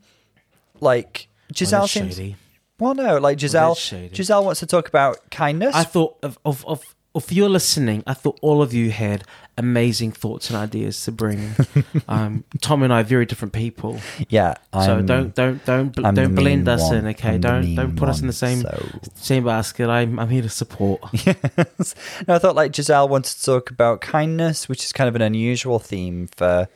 like 0.82 1.28
Giselle 1.56 1.88
seems. 1.88 2.16
shady. 2.16 2.36
Well, 2.80 2.96
no, 2.96 3.18
like 3.18 3.40
Giselle. 3.40 3.76
Giselle 3.76 4.46
wants 4.46 4.60
to 4.62 4.66
talk 4.66 4.88
about 4.88 5.30
kindness. 5.32 5.76
I 5.76 5.84
thought 5.84 6.18
of 6.24 6.38
of 6.46 6.66
of 6.66 6.84
if 7.16 7.32
you're 7.34 7.50
listening, 7.50 8.04
I 8.08 8.14
thought 8.14 8.38
all 8.42 8.62
of 8.62 8.74
you 8.74 8.92
had 8.92 9.24
amazing 9.58 10.12
thoughts 10.14 10.50
and 10.50 10.58
ideas 10.58 11.04
to 11.04 11.12
bring. 11.12 11.56
um, 12.08 12.44
Tom 12.62 12.82
and 12.84 12.94
I 12.94 13.02
are 13.02 13.04
very 13.04 13.26
different 13.26 13.52
people, 13.54 14.00
yeah, 14.30 14.54
so 14.74 14.80
I'm- 14.80 15.06
don't 15.06 15.36
don't 15.36 15.66
don't 15.66 15.90
bl- 15.90 16.06
I'm 16.06 16.14
don't 16.16 16.36
blend 16.36 16.70
us 16.70 16.84
one. 16.84 16.98
in. 16.98 17.08
Okay, 17.08 17.36
I'm 17.36 17.42
don't 17.42 17.76
don't 17.76 17.96
put 17.98 18.08
us 18.10 18.22
in 18.22 18.28
the 18.28 18.34
same 18.34 18.62
so- 18.62 18.86
same 19.16 19.44
basket. 19.44 19.90
I'm 19.90 20.20
I'm 20.20 20.30
here 20.30 20.44
to 20.44 20.50
support. 20.50 21.02
Yes. 21.26 21.96
No, 22.28 22.36
I 22.36 22.40
thought 22.40 22.56
like 22.56 22.74
Giselle 22.76 23.10
wanted 23.10 23.38
to 23.38 23.44
talk 23.44 23.72
about 23.72 24.02
kindness, 24.02 24.70
which 24.70 24.86
is 24.86 24.94
kind 24.94 25.08
of 25.10 25.16
an 25.16 25.22
unusual 25.22 25.80
theme 25.80 26.30
for 26.36 26.70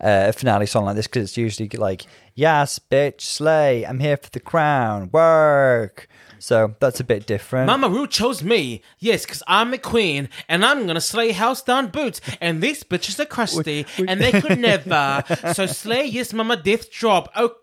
uh, 0.00 0.26
a 0.28 0.32
finale 0.32 0.66
song 0.66 0.84
like 0.84 0.96
this 0.96 1.06
because 1.06 1.24
it's 1.24 1.36
usually 1.36 1.68
like, 1.70 2.04
yes, 2.34 2.78
bitch, 2.78 3.20
slay, 3.20 3.84
I'm 3.84 4.00
here 4.00 4.16
for 4.16 4.30
the 4.30 4.40
crown, 4.40 5.10
work. 5.12 6.08
So 6.40 6.76
that's 6.78 7.00
a 7.00 7.04
bit 7.04 7.26
different. 7.26 7.66
Mama 7.66 7.88
Ru 7.88 8.06
chose 8.06 8.44
me, 8.44 8.80
yes, 9.00 9.24
because 9.24 9.42
I'm 9.48 9.74
a 9.74 9.78
queen, 9.78 10.28
and 10.48 10.64
I'm 10.64 10.86
gonna 10.86 11.00
slay 11.00 11.32
house 11.32 11.62
down 11.62 11.88
boots, 11.88 12.20
and 12.40 12.62
these 12.62 12.84
bitches 12.84 13.18
are 13.18 13.24
crusty, 13.26 13.86
and 14.06 14.20
they 14.20 14.30
could 14.40 14.58
never. 14.60 15.24
so 15.52 15.66
slay, 15.66 16.04
yes, 16.04 16.32
Mama, 16.32 16.56
death 16.56 16.90
drop. 16.92 17.28
Oh. 17.34 17.56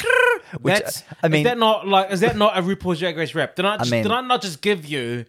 Which, 0.60 0.74
that's. 0.74 1.04
I 1.24 1.30
mean- 1.30 1.45
is 1.45 1.52
that 1.52 1.58
not 1.58 1.88
like? 1.88 2.12
Is 2.12 2.19
that 2.19 2.36
not 2.36 2.58
a 2.58 2.62
RuPaul's 2.62 3.00
Drag 3.00 3.15
Race 3.17 3.34
rap? 3.34 3.56
Did 3.56 3.65
I? 3.65 3.78
Just, 3.78 3.91
mean- 3.91 4.04
did 4.04 4.12
I 4.12 4.21
not 4.21 4.41
just 4.41 4.62
give 4.62 4.86
you 4.86 5.26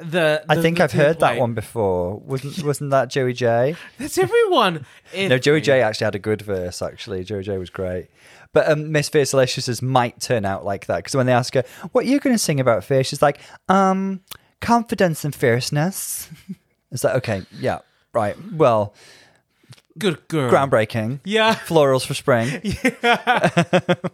the? 0.00 0.44
I 0.48 0.60
think 0.60 0.78
the 0.78 0.84
I've 0.84 0.92
heard 0.92 1.20
that 1.20 1.38
one 1.38 1.54
before. 1.54 2.18
Wasn't 2.18 2.64
wasn't 2.64 2.90
that 2.90 3.10
Joey 3.10 3.32
Jay? 3.32 3.76
That's 3.98 4.18
everyone. 4.18 4.86
No, 5.16 5.38
Joey 5.38 5.60
Jay 5.60 5.82
actually 5.82 6.06
had 6.06 6.14
a 6.14 6.20
good 6.20 6.42
verse. 6.42 6.82
Actually, 6.82 7.24
Joey 7.24 7.42
Jay 7.42 7.58
was 7.58 7.70
great. 7.70 8.08
But 8.52 8.70
um, 8.70 8.90
Miss 8.90 9.10
Fiercalicious's 9.10 9.82
might 9.82 10.20
turn 10.20 10.44
out 10.44 10.64
like 10.64 10.86
that 10.86 10.96
because 10.98 11.14
when 11.14 11.26
they 11.26 11.32
ask 11.32 11.54
her, 11.54 11.64
"What 11.92 12.04
are 12.04 12.08
you 12.08 12.20
going 12.20 12.34
to 12.34 12.38
sing 12.38 12.60
about 12.60 12.84
fierce?" 12.84 13.08
She's 13.08 13.22
like, 13.22 13.40
"Um, 13.68 14.20
confidence 14.60 15.24
and 15.24 15.34
fierceness." 15.34 16.30
it's 16.90 17.04
like, 17.04 17.16
okay, 17.16 17.42
yeah, 17.58 17.80
right. 18.12 18.36
Well, 18.52 18.94
Good 19.98 20.28
girl. 20.28 20.50
groundbreaking. 20.50 21.20
Yeah. 21.24 21.54
Florals 21.54 22.06
for 22.06 22.14
spring. 22.14 22.60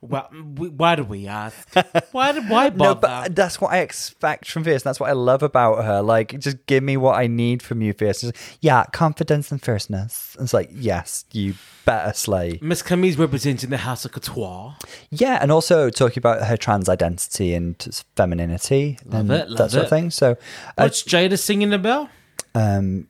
Well, 0.00 0.28
we, 0.56 0.68
why 0.70 0.96
do 0.96 1.04
we 1.04 1.26
ask? 1.28 1.68
Why 2.12 2.32
did 2.32 2.48
why 2.48 2.70
No, 2.70 2.94
but 2.94 3.34
that's 3.34 3.60
what 3.60 3.70
I 3.72 3.78
expect 3.78 4.50
from 4.50 4.64
Fierce. 4.64 4.82
That's 4.82 4.98
what 4.98 5.08
I 5.08 5.12
love 5.12 5.42
about 5.42 5.84
her. 5.84 6.02
Like, 6.02 6.38
just 6.40 6.66
give 6.66 6.82
me 6.82 6.96
what 6.96 7.16
I 7.16 7.26
need 7.28 7.62
from 7.62 7.80
you, 7.82 7.92
Fierce. 7.92 8.22
Just, 8.22 8.34
yeah, 8.60 8.84
confidence 8.92 9.52
and 9.52 9.62
fierceness. 9.62 10.36
It's 10.40 10.52
like, 10.52 10.70
yes, 10.72 11.24
you 11.32 11.54
better 11.84 12.12
slay. 12.12 12.58
Miss 12.60 12.82
Camille's 12.82 13.16
representing 13.16 13.70
the 13.70 13.76
House 13.78 14.04
of 14.04 14.12
Couture. 14.12 14.74
Yeah, 15.10 15.38
and 15.40 15.52
also 15.52 15.90
talking 15.90 16.18
about 16.18 16.44
her 16.46 16.56
trans 16.56 16.88
identity 16.88 17.54
and 17.54 17.76
femininity 18.16 18.98
and 19.12 19.30
it, 19.30 19.48
love 19.48 19.58
that 19.58 19.70
sort 19.70 19.82
it. 19.82 19.84
of 19.84 19.90
thing. 19.90 20.10
So, 20.10 20.32
uh, 20.32 20.36
What's 20.84 21.02
Jada 21.04 21.38
singing 21.38 21.72
about? 21.72 22.08
um, 22.54 23.06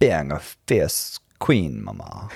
being 0.00 0.32
a 0.32 0.40
fierce 0.66 1.20
queen, 1.38 1.84
mama. 1.84 2.28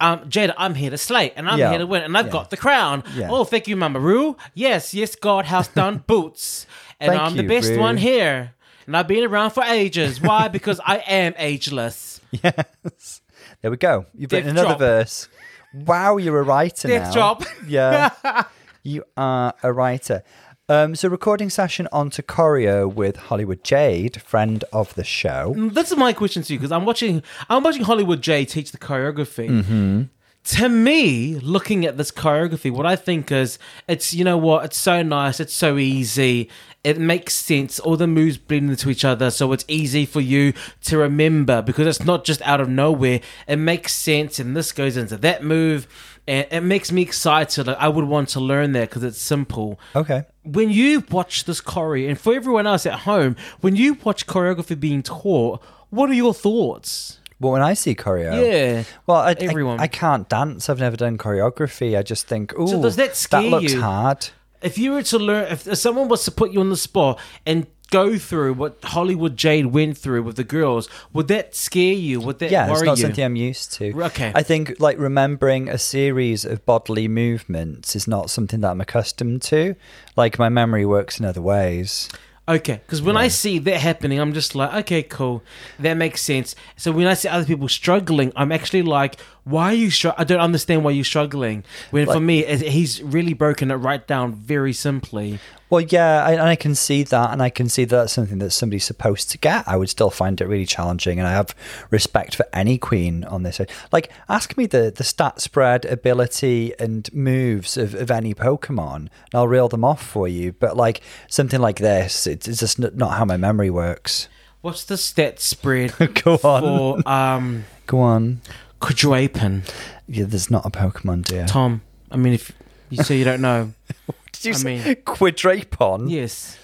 um, 0.00 0.20
Jada, 0.28 0.54
I'm 0.58 0.74
here 0.74 0.90
to 0.90 0.98
slay, 0.98 1.32
and 1.34 1.48
I'm 1.48 1.58
Yeah. 1.58 1.70
here 1.70 1.78
to 1.78 1.86
win, 1.86 2.02
and 2.02 2.16
I've 2.16 2.26
Yeah. 2.26 2.32
got 2.32 2.50
the 2.50 2.56
crown. 2.56 3.02
Yeah. 3.14 3.28
Oh, 3.30 3.44
thank 3.44 3.66
you, 3.66 3.76
Mama 3.76 3.98
Ru. 3.98 4.36
Yes, 4.54 4.92
yes, 4.94 5.16
God 5.16 5.46
has 5.46 5.68
done 5.68 6.04
boots, 6.06 6.66
and 7.00 7.12
I'm 7.16 7.36
the 7.36 7.42
best 7.42 7.70
Roo. 7.70 7.78
one 7.80 7.96
here. 7.96 8.52
And 8.86 8.96
I've 8.96 9.08
been 9.08 9.24
around 9.24 9.50
for 9.50 9.64
ages. 9.64 10.20
Why? 10.20 10.46
because 10.58 10.78
I 10.86 10.98
am 10.98 11.34
ageless. 11.38 12.20
Yes. 12.30 13.20
There 13.62 13.70
we 13.70 13.76
go. 13.78 14.06
You've 14.14 14.30
written 14.30 14.50
another 14.50 14.68
drop. 14.68 14.78
verse. 14.78 15.28
Wow, 15.74 16.18
you're 16.18 16.38
a 16.38 16.42
writer 16.44 16.86
Death 16.88 17.08
now. 17.08 17.12
drop. 17.12 17.44
Yeah. 17.66 18.10
you 18.84 19.02
are 19.16 19.54
a 19.62 19.72
writer. 19.72 20.22
Um, 20.68 20.96
so 20.96 21.08
recording 21.08 21.48
session 21.48 21.86
onto 21.92 22.22
choreo 22.22 22.92
with 22.92 23.14
Hollywood 23.14 23.62
Jade, 23.62 24.20
friend 24.20 24.64
of 24.72 24.92
the 24.96 25.04
show. 25.04 25.54
This 25.56 25.92
is 25.92 25.96
my 25.96 26.12
question 26.12 26.42
to 26.42 26.52
you 26.52 26.58
because 26.58 26.72
I'm 26.72 26.84
watching. 26.84 27.22
I'm 27.48 27.62
watching 27.62 27.84
Hollywood 27.84 28.20
Jade 28.20 28.48
teach 28.48 28.72
the 28.72 28.78
choreography. 28.78 29.48
Mm-hmm. 29.48 30.02
To 30.44 30.68
me, 30.68 31.36
looking 31.36 31.86
at 31.86 31.98
this 31.98 32.10
choreography, 32.10 32.72
what 32.72 32.84
I 32.84 32.96
think 32.96 33.30
is 33.30 33.60
it's 33.86 34.12
you 34.12 34.24
know 34.24 34.36
what 34.36 34.64
it's 34.64 34.76
so 34.76 35.04
nice, 35.04 35.38
it's 35.38 35.54
so 35.54 35.78
easy, 35.78 36.50
it 36.82 36.98
makes 36.98 37.34
sense. 37.34 37.78
All 37.78 37.96
the 37.96 38.08
moves 38.08 38.36
blend 38.36 38.68
into 38.68 38.90
each 38.90 39.04
other, 39.04 39.30
so 39.30 39.52
it's 39.52 39.64
easy 39.68 40.04
for 40.04 40.20
you 40.20 40.52
to 40.84 40.98
remember 40.98 41.62
because 41.62 41.86
it's 41.86 42.04
not 42.04 42.24
just 42.24 42.42
out 42.42 42.60
of 42.60 42.68
nowhere. 42.68 43.20
It 43.46 43.56
makes 43.56 43.94
sense, 43.94 44.40
and 44.40 44.56
this 44.56 44.72
goes 44.72 44.96
into 44.96 45.16
that 45.18 45.44
move, 45.44 45.86
and 46.26 46.46
it 46.50 46.62
makes 46.62 46.90
me 46.90 47.02
excited. 47.02 47.68
Like 47.68 47.78
I 47.78 47.88
would 47.88 48.04
want 48.04 48.30
to 48.30 48.40
learn 48.40 48.72
that 48.72 48.88
because 48.88 49.04
it's 49.04 49.20
simple 49.20 49.78
Okay. 49.94 50.24
When 50.46 50.70
you 50.70 51.04
watch 51.10 51.44
this 51.44 51.60
choreo, 51.60 52.08
and 52.08 52.18
for 52.18 52.34
everyone 52.34 52.66
else 52.66 52.86
at 52.86 53.00
home, 53.00 53.36
when 53.60 53.76
you 53.76 53.94
watch 54.04 54.26
choreography 54.26 54.78
being 54.78 55.02
taught, 55.02 55.62
what 55.90 56.10
are 56.10 56.14
your 56.14 56.34
thoughts? 56.34 57.20
Well, 57.38 57.52
when 57.52 57.62
I 57.62 57.74
see 57.74 57.94
choreo, 57.94 58.34
Yeah. 58.34 58.84
Well, 59.06 59.18
I, 59.18 59.32
Everyone. 59.32 59.78
I, 59.78 59.84
I 59.84 59.86
can't 59.88 60.28
dance. 60.28 60.70
I've 60.70 60.80
never 60.80 60.96
done 60.96 61.18
choreography. 61.18 61.96
I 61.98 62.02
just 62.02 62.26
think, 62.26 62.54
oh, 62.56 62.80
does 62.80 62.96
that 62.96 63.14
scare 63.14 63.42
looks 63.42 63.74
you? 63.74 63.80
hard. 63.82 64.30
If 64.62 64.78
you 64.78 64.92
were 64.92 65.02
to 65.02 65.18
learn, 65.18 65.52
if 65.52 65.76
someone 65.76 66.08
was 66.08 66.24
to 66.24 66.30
put 66.30 66.50
you 66.50 66.60
on 66.60 66.70
the 66.70 66.76
spot 66.78 67.20
and 67.44 67.66
go 67.90 68.18
through 68.18 68.54
what 68.54 68.78
Hollywood 68.82 69.36
Jade 69.36 69.66
went 69.66 69.96
through 69.96 70.22
with 70.22 70.36
the 70.36 70.44
girls, 70.44 70.88
would 71.12 71.28
that 71.28 71.54
scare 71.54 71.94
you? 71.94 72.20
Would 72.20 72.38
that 72.40 72.50
yeah, 72.50 72.66
worry 72.66 72.74
it's 72.74 72.82
not 72.82 72.98
you? 72.98 73.02
something 73.02 73.24
I'm 73.24 73.36
used 73.36 73.72
to. 73.74 74.02
Okay. 74.04 74.32
I 74.34 74.42
think 74.42 74.78
like 74.80 74.98
remembering 74.98 75.68
a 75.68 75.78
series 75.78 76.44
of 76.44 76.64
bodily 76.66 77.08
movements 77.08 77.94
is 77.96 78.06
not 78.08 78.30
something 78.30 78.60
that 78.60 78.70
I'm 78.70 78.80
accustomed 78.80 79.42
to. 79.42 79.76
Like 80.16 80.38
my 80.38 80.48
memory 80.48 80.86
works 80.86 81.20
in 81.20 81.26
other 81.26 81.42
ways. 81.42 82.08
Okay, 82.48 82.80
because 82.86 83.02
when 83.02 83.16
I 83.16 83.26
see 83.26 83.58
that 83.58 83.80
happening, 83.80 84.20
I'm 84.20 84.32
just 84.32 84.54
like, 84.54 84.72
okay, 84.72 85.02
cool, 85.02 85.42
that 85.80 85.94
makes 85.94 86.22
sense. 86.22 86.54
So 86.76 86.92
when 86.92 87.08
I 87.08 87.14
see 87.14 87.26
other 87.28 87.44
people 87.44 87.66
struggling, 87.66 88.32
I'm 88.36 88.52
actually 88.52 88.82
like, 88.82 89.20
why 89.42 89.70
are 89.70 89.74
you? 89.74 89.90
Str- 89.90 90.10
I 90.16 90.22
don't 90.22 90.38
understand 90.38 90.84
why 90.84 90.92
you're 90.92 91.04
struggling. 91.04 91.64
When 91.90 92.06
for 92.06 92.20
me, 92.20 92.44
he's 92.44 93.02
really 93.02 93.32
broken 93.32 93.72
it 93.72 93.74
right 93.74 94.06
down 94.06 94.32
very 94.32 94.72
simply. 94.72 95.40
Well, 95.68 95.80
yeah, 95.80 96.24
I, 96.24 96.32
and 96.32 96.42
I 96.42 96.54
can 96.54 96.74
see 96.76 97.02
that, 97.02 97.32
and 97.32 97.42
I 97.42 97.50
can 97.50 97.68
see 97.68 97.84
that 97.84 97.96
that's 97.96 98.12
something 98.12 98.38
that 98.38 98.50
somebody's 98.50 98.84
supposed 98.84 99.30
to 99.30 99.38
get. 99.38 99.66
I 99.66 99.76
would 99.76 99.90
still 99.90 100.10
find 100.10 100.40
it 100.40 100.46
really 100.46 100.66
challenging, 100.66 101.18
and 101.18 101.26
I 101.26 101.32
have 101.32 101.56
respect 101.90 102.36
for 102.36 102.46
any 102.52 102.78
queen 102.78 103.24
on 103.24 103.42
this. 103.42 103.60
Like, 103.90 104.10
ask 104.28 104.56
me 104.56 104.66
the, 104.66 104.92
the 104.94 105.02
stat 105.02 105.40
spread, 105.40 105.84
ability, 105.84 106.72
and 106.78 107.12
moves 107.12 107.76
of, 107.76 107.94
of 107.94 108.12
any 108.12 108.32
Pokemon, 108.32 108.96
and 108.96 109.10
I'll 109.34 109.48
reel 109.48 109.68
them 109.68 109.84
off 109.84 110.06
for 110.06 110.28
you. 110.28 110.52
But 110.52 110.76
like 110.76 111.00
something 111.28 111.60
like 111.60 111.78
this, 111.78 112.28
it's, 112.28 112.46
it's 112.46 112.60
just 112.60 112.78
not 112.78 113.18
how 113.18 113.24
my 113.24 113.36
memory 113.36 113.70
works. 113.70 114.28
What's 114.60 114.84
the 114.84 114.96
stat 114.96 115.40
spread 115.40 115.94
Go 116.24 116.38
on, 116.42 117.02
for 117.02 117.08
um 117.08 117.64
go 117.86 118.00
on. 118.00 118.40
Quadrapin? 118.80 119.62
Yeah, 120.08 120.24
there's 120.26 120.50
not 120.50 120.66
a 120.66 120.70
Pokemon, 120.70 121.24
dear. 121.24 121.46
Tom, 121.46 121.82
I 122.10 122.16
mean, 122.16 122.34
if 122.34 122.52
you 122.90 123.02
say 123.02 123.16
you 123.18 123.24
don't 123.24 123.40
know, 123.40 123.72
Did 124.42 124.48
you 124.48 124.54
I 124.54 124.56
say 124.56 124.84
mean- 124.84 124.96
Quadrapon? 125.04 126.10
yes, 126.10 126.58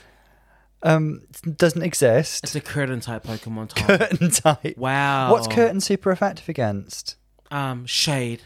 Um, 0.82 1.22
doesn't 1.56 1.82
exist. 1.82 2.44
it's 2.44 2.54
a 2.54 2.60
curtain 2.60 3.00
type 3.00 3.24
Pokemon. 3.24 3.68
Tom. 3.74 3.86
Curtain 3.98 4.30
type. 4.30 4.76
wow. 4.76 5.30
What's 5.32 5.46
curtain 5.48 5.80
super 5.80 6.10
effective 6.10 6.48
against? 6.48 7.16
Um, 7.50 7.84
shade. 7.86 8.42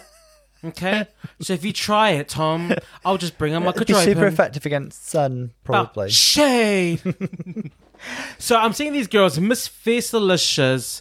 okay, 0.64 1.06
so 1.40 1.52
if 1.52 1.64
you 1.64 1.72
try 1.72 2.10
it, 2.10 2.28
Tom, 2.28 2.72
I'll 3.04 3.18
just 3.18 3.36
bring 3.38 3.54
on 3.54 3.62
my 3.64 3.70
It'd 3.70 3.86
be 3.86 3.94
super 3.94 4.26
effective 4.26 4.64
against 4.66 5.08
sun, 5.08 5.50
Oh, 5.52 5.56
probably. 5.64 6.10
shade. 6.10 7.00
so 8.38 8.56
I'm 8.56 8.72
seeing 8.72 8.92
these 8.92 9.08
girls. 9.08 9.38
Miss 9.38 9.68
Fiercalicious 9.68 11.00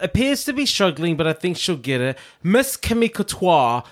appears 0.00 0.44
to 0.44 0.52
be 0.52 0.66
struggling, 0.66 1.16
but 1.16 1.26
I 1.26 1.32
think 1.32 1.56
she'll 1.56 1.76
get 1.76 2.00
it. 2.00 2.18
Miss 2.42 2.76
Camille 2.76 3.08
Couture 3.10 3.82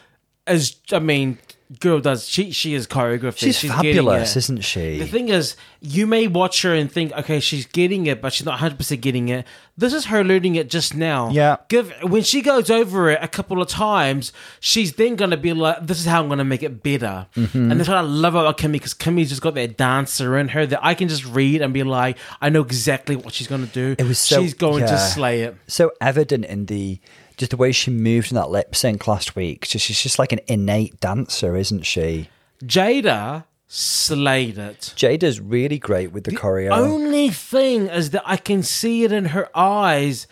is, 0.47 0.77
I 0.93 0.99
mean, 0.99 1.39
girl 1.81 2.01
does 2.01 2.29
she 2.29 2.51
she 2.51 2.75
is 2.75 2.87
choreography. 2.87 3.39
She's, 3.39 3.63
getting 3.63 3.77
fabulous, 3.77 4.37
isn't 4.37 4.65
she? 4.65 4.99
The 4.99 5.07
thing 5.07 5.29
is, 5.29 5.57
you 5.81 6.07
may 6.07 6.27
watch 6.27 6.63
her 6.63 6.75
and 6.75 6.91
think, 6.91 7.13
okay, 7.13 7.41
she's 7.41 7.67
getting 7.67 8.07
it, 8.07 8.21
but 8.21 8.33
she's 8.33 8.45
not 8.47 8.59
100% 8.59 9.01
getting 9.01 9.29
it. 9.29 9.47
This 9.77 9.93
is 9.95 10.07
her 10.07 10.23
learning 10.23 10.55
it 10.57 10.69
just 10.69 10.95
now. 10.95 11.31
Yeah. 11.31 11.57
Give 11.69 11.93
When 12.03 12.23
she 12.23 12.43
goes 12.43 12.71
over 12.71 13.11
it 13.11 13.19
a 13.23 13.29
couple 13.29 13.63
of 13.63 13.69
times, 13.69 14.33
she's 14.61 14.93
then 14.95 15.17
going 15.17 15.31
to 15.31 15.37
be 15.37 15.53
like, 15.53 15.87
this 15.87 15.99
is 15.99 16.07
how 16.07 16.21
I'm 16.21 16.29
going 16.29 16.39
to 16.39 16.45
make 16.45 16.63
it 16.63 16.83
better. 16.83 17.27
Mm-hmm. 17.37 17.71
And 17.71 17.81
that's 17.81 17.89
what 17.89 17.99
I 17.99 18.03
love 18.03 18.35
about 18.35 18.59
Kimmy, 18.59 18.73
because 18.73 18.95
Kimmy's 18.95 19.31
just 19.31 19.41
got 19.43 19.55
that 19.55 19.77
dancer 19.77 20.37
in 20.39 20.49
her 20.49 20.67
that 20.67 20.81
I 20.85 20.95
can 20.95 21.09
just 21.09 21.25
read 21.25 21.63
and 21.63 21.73
be 21.73 21.83
like, 21.85 22.19
I 22.41 22.49
know 22.51 22.61
exactly 22.61 23.17
what 23.17 23.33
she's 23.35 23.47
going 23.49 23.67
to 23.67 23.73
do. 23.73 23.97
It 23.99 24.07
was 24.07 24.19
so- 24.19 24.43
She's 24.43 24.55
going 24.55 24.85
to 24.87 24.99
slay 24.99 25.43
it. 25.43 25.57
so 25.69 25.93
evident 26.01 26.45
in 26.45 26.67
the 26.67 26.99
just 27.42 27.50
the 27.50 27.57
way 27.57 27.72
she 27.72 27.90
moved 27.90 28.31
in 28.31 28.37
that 28.37 28.50
lip 28.50 28.72
sync 28.76 29.09
last 29.09 29.35
week. 29.35 29.64
She's 29.64 30.00
just 30.00 30.16
like 30.16 30.31
an 30.31 30.38
innate 30.46 31.00
dancer, 31.00 31.57
isn't 31.57 31.83
she? 31.83 32.28
Jada 32.64 33.44
slayed 33.66 34.59
it. 34.59 34.92
Jada's 34.96 35.40
really 35.40 35.78
great 35.78 36.12
with 36.12 36.22
the, 36.22 36.31
choreo. 36.31 36.70
Only 36.70 37.31
thing 37.31 37.88
is 37.88 38.11
that 38.11 38.22
I 38.24 38.37
can 38.37 38.62
see 38.62 39.02
it 39.02 39.11
in 39.11 39.26
her 39.26 39.48
eyes. 39.57 40.28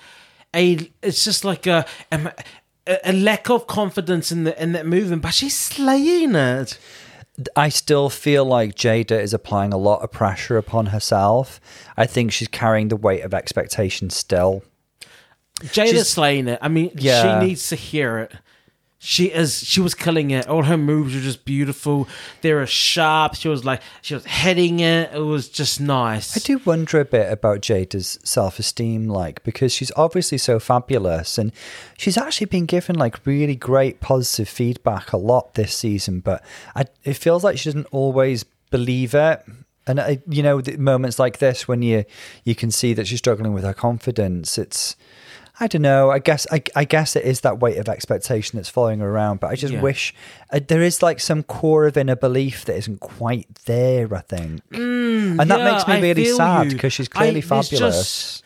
A 0.54 0.90
it's 1.02 1.24
just 1.24 1.44
like 1.44 1.66
a 1.66 1.84
a, 2.12 2.32
a 3.04 3.12
lack 3.12 3.50
of 3.50 3.66
confidence 3.66 4.30
in 4.30 4.44
the 4.44 4.62
in 4.62 4.70
that 4.72 4.86
movement, 4.86 5.22
but 5.22 5.34
she's 5.34 5.56
slaying 5.56 6.36
it. 6.36 6.78
I 7.56 7.70
still 7.70 8.08
feel 8.08 8.44
like 8.44 8.76
Jada 8.76 9.20
is 9.20 9.34
applying 9.34 9.72
a 9.72 9.78
lot 9.78 10.02
of 10.02 10.12
pressure 10.12 10.58
upon 10.58 10.86
herself. 10.86 11.60
I 11.96 12.06
think 12.06 12.30
she's 12.30 12.48
carrying 12.48 12.86
the 12.88 12.96
weight 12.96 13.22
of 13.22 13.34
expectation 13.34 14.10
still. 14.10 14.62
Jada's 15.60 15.90
She's- 15.90 16.08
slaying 16.08 16.48
it. 16.48 16.58
I 16.62 16.68
mean, 16.68 16.90
Yeah. 16.96 17.40
she 17.40 17.46
needs 17.46 17.68
to 17.68 17.76
hear 17.76 18.18
it. 18.18 18.32
She 19.02 19.26
is. 19.28 19.60
She 19.64 19.80
was 19.80 19.94
killing 19.94 20.30
it. 20.30 20.46
All 20.46 20.64
her 20.64 20.76
moves 20.76 21.14
were 21.14 21.22
just 21.22 21.46
beautiful. 21.46 22.06
They 22.42 22.52
were 22.52 22.66
sharp. 22.66 23.34
She 23.34 23.48
was 23.48 23.64
like 23.64 23.80
she 24.02 24.12
was 24.12 24.26
heading 24.26 24.80
it. 24.80 25.10
It 25.14 25.20
was 25.20 25.48
just 25.48 25.80
nice. 25.80 26.36
I 26.36 26.40
do 26.40 26.60
wonder 26.66 27.00
a 27.00 27.06
bit 27.06 27.32
about 27.32 27.62
Jada's 27.62 28.18
self 28.24 28.58
esteem, 28.58 29.08
like, 29.08 29.42
because 29.42 29.72
she's 29.72 29.90
obviously 29.96 30.36
so 30.36 30.60
fabulous 30.60 31.38
and 31.38 31.50
she's 31.96 32.18
actually 32.18 32.44
been 32.48 32.66
given 32.66 32.94
like 32.96 33.24
really 33.24 33.56
great 33.56 34.00
positive 34.00 34.50
feedback 34.50 35.14
a 35.14 35.16
lot 35.16 35.54
this 35.54 35.74
season, 35.74 36.20
but 36.20 36.44
I, 36.76 36.84
it 37.02 37.14
feels 37.14 37.42
like 37.42 37.56
she 37.56 37.70
doesn't 37.70 37.86
always 37.92 38.44
believe 38.70 39.14
it. 39.14 39.42
And 39.86 39.98
I, 39.98 40.18
you 40.28 40.42
know, 40.42 40.60
the 40.60 40.76
moments 40.76 41.18
like 41.18 41.38
this 41.38 41.66
when 41.66 41.80
you 41.80 42.04
you 42.44 42.54
can 42.54 42.70
see 42.70 42.92
that 42.92 43.06
she's 43.06 43.18
struggling 43.20 43.54
with 43.54 43.64
her 43.64 43.72
confidence, 43.72 44.58
it's 44.58 44.94
I 45.62 45.66
don't 45.66 45.82
know. 45.82 46.10
I 46.10 46.18
guess 46.20 46.46
I, 46.50 46.62
I 46.74 46.84
guess 46.84 47.14
it 47.16 47.24
is 47.24 47.42
that 47.42 47.60
weight 47.60 47.76
of 47.76 47.88
expectation 47.88 48.56
that's 48.56 48.70
following 48.70 49.00
her 49.00 49.08
around. 49.10 49.40
But 49.40 49.48
I 49.50 49.56
just 49.56 49.74
Yeah. 49.74 49.82
wish 49.82 50.14
uh, 50.50 50.60
there 50.66 50.80
is 50.82 51.02
like 51.02 51.20
some 51.20 51.42
core 51.42 51.86
of 51.86 51.96
inner 51.98 52.16
belief 52.16 52.64
that 52.64 52.76
isn't 52.76 53.00
quite 53.00 53.46
there. 53.66 54.12
I 54.14 54.20
think, 54.22 54.62
and 54.72 55.38
that 55.38 55.46
Mm, 55.46 55.58
yeah, 55.58 55.72
makes 55.72 55.86
me 55.86 55.94
I 55.94 56.00
really 56.00 56.24
sad 56.24 56.70
because 56.70 56.92
she's 56.94 57.08
clearly 57.08 57.40
there's 57.42 57.68
fabulous. 57.68 57.96
just- 57.96 58.44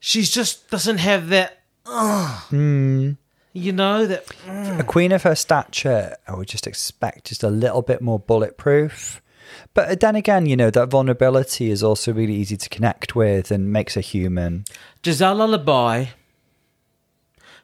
she 0.00 0.22
just 0.22 0.70
doesn't 0.70 0.98
have 0.98 1.28
that. 1.30 1.58
Uh, 1.86 2.26
Hmm. 2.50 3.12
You 3.52 3.72
know 3.72 4.06
that. 4.06 4.24
a 4.46 4.84
queen 4.84 5.10
of 5.12 5.24
her 5.24 5.34
stature, 5.34 6.16
I 6.28 6.34
would 6.36 6.46
just 6.46 6.66
expect 6.66 7.26
just 7.26 7.42
a 7.42 7.50
little 7.50 7.82
bit 7.82 8.00
more 8.00 8.18
bulletproof. 8.18 9.20
But 9.74 9.98
then 9.98 10.14
again, 10.14 10.46
you 10.46 10.56
know 10.56 10.70
that 10.70 10.88
vulnerability 10.88 11.70
is 11.70 11.82
also 11.82 12.12
really 12.12 12.34
easy 12.34 12.56
to 12.56 12.68
connect 12.68 13.16
with 13.16 13.50
and 13.50 13.72
makes 13.72 13.94
her 13.94 14.00
human. 14.00 14.64
Giselle 15.04 15.34
Lullaby. 15.34 16.06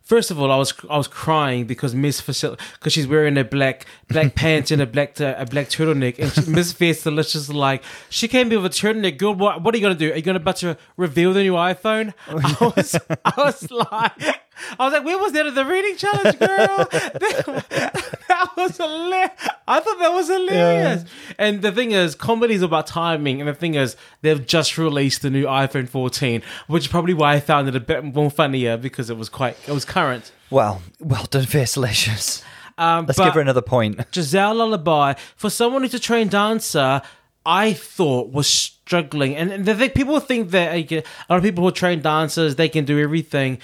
First 0.07 0.31
of 0.31 0.40
all, 0.40 0.53
I 0.53 0.57
was 0.57 0.73
I 0.88 0.97
was 0.97 1.09
crying 1.09 1.64
because 1.64 1.92
Miss 1.92 2.21
Facil 2.21 2.57
because 2.75 2.92
she's 2.92 3.09
wearing 3.09 3.37
a 3.37 3.42
black 3.42 3.87
black 4.07 4.35
pants 4.37 4.71
and 4.71 4.81
a 4.81 4.87
black 4.87 5.21
uh, 5.21 5.35
a 5.37 5.47
black 5.47 5.69
turtleneck, 5.69 6.21
and 6.21 6.33
she, 6.33 6.49
Miss 6.49 7.03
Delicious 7.03 7.49
like 7.49 7.83
she 8.09 8.29
came 8.29 8.53
in 8.53 8.62
with 8.62 8.73
a 8.73 8.75
turtleneck. 8.75 9.19
Girl, 9.19 9.35
what, 9.35 9.64
what 9.64 9.75
are 9.75 9.79
you 9.79 9.83
gonna 9.83 9.97
do? 9.97 10.12
Are 10.12 10.16
you 10.16 10.23
gonna 10.23 10.37
about 10.37 10.59
to 10.59 10.79
reveal 10.97 11.33
the 11.33 11.42
new 11.42 11.55
iPhone? 11.55 12.14
I 12.29 12.73
was 12.77 12.95
I 13.25 13.33
was 13.37 13.69
like. 13.92 14.45
I 14.79 14.85
was 14.85 14.92
like, 14.92 15.05
where 15.05 15.19
was 15.19 15.33
that 15.33 15.47
at 15.47 15.55
the 15.55 15.64
reading 15.64 15.97
challenge, 15.97 16.38
girl? 16.38 16.88
that, 16.90 18.14
that 18.29 18.51
was 18.57 18.77
hilarious. 18.77 19.31
I 19.69 19.81
thought 19.81 19.99
that 19.99 20.12
was 20.12 20.29
hilarious. 20.29 21.05
And 21.38 21.62
the 21.62 21.73
thing 21.73 21.92
is, 21.92 22.14
comedy 22.14 22.55
is 22.55 22.62
about 22.62 22.87
timing. 22.87 23.40
And 23.40 23.49
the 23.49 23.55
thing 23.55 23.75
is, 23.75 23.97
they've 24.23 24.45
just 24.45 24.79
released 24.79 25.23
the 25.23 25.31
new 25.31 25.45
iPhone 25.45 25.88
14, 25.88 26.42
which 26.66 26.85
is 26.85 26.88
probably 26.88 27.14
why 27.14 27.35
I 27.35 27.40
found 27.40 27.69
it 27.69 27.77
a 27.77 27.81
bit 27.81 28.05
more 28.05 28.31
funnier 28.31 28.77
because 28.77 29.11
it 29.11 29.16
was 29.16 29.29
quite, 29.29 29.57
it 29.66 29.73
was 29.73 29.85
current. 29.85 30.33
Well, 30.51 30.83
well 31.01 31.25
done, 31.25 31.45
Facelicious. 31.45 32.42
Um, 32.79 33.07
Let's 33.07 33.19
give 33.19 33.35
her 33.35 33.40
another 33.40 33.62
point. 33.62 34.01
Giselle 34.12 34.55
Lullaby, 34.55 35.14
for 35.37 35.49
someone 35.49 35.83
who's 35.83 35.95
a 35.95 35.99
trained 35.99 36.31
dancer, 36.31 37.01
I 37.47 37.73
thought 37.73 38.33
was 38.33 38.49
struggling. 38.49 39.37
And, 39.37 39.53
and 39.53 39.64
the 39.64 39.75
thing, 39.75 39.90
people 39.90 40.19
think 40.21 40.51
that 40.51 40.73
like, 40.75 40.92
a 40.92 41.05
lot 41.31 41.37
of 41.37 41.42
people 41.42 41.62
who 41.62 41.69
are 41.69 41.73
trained 41.73 42.03
dancers, 42.03 42.57
they 42.57 42.69
can 42.69 42.85
do 42.85 42.99
everything. 43.01 43.59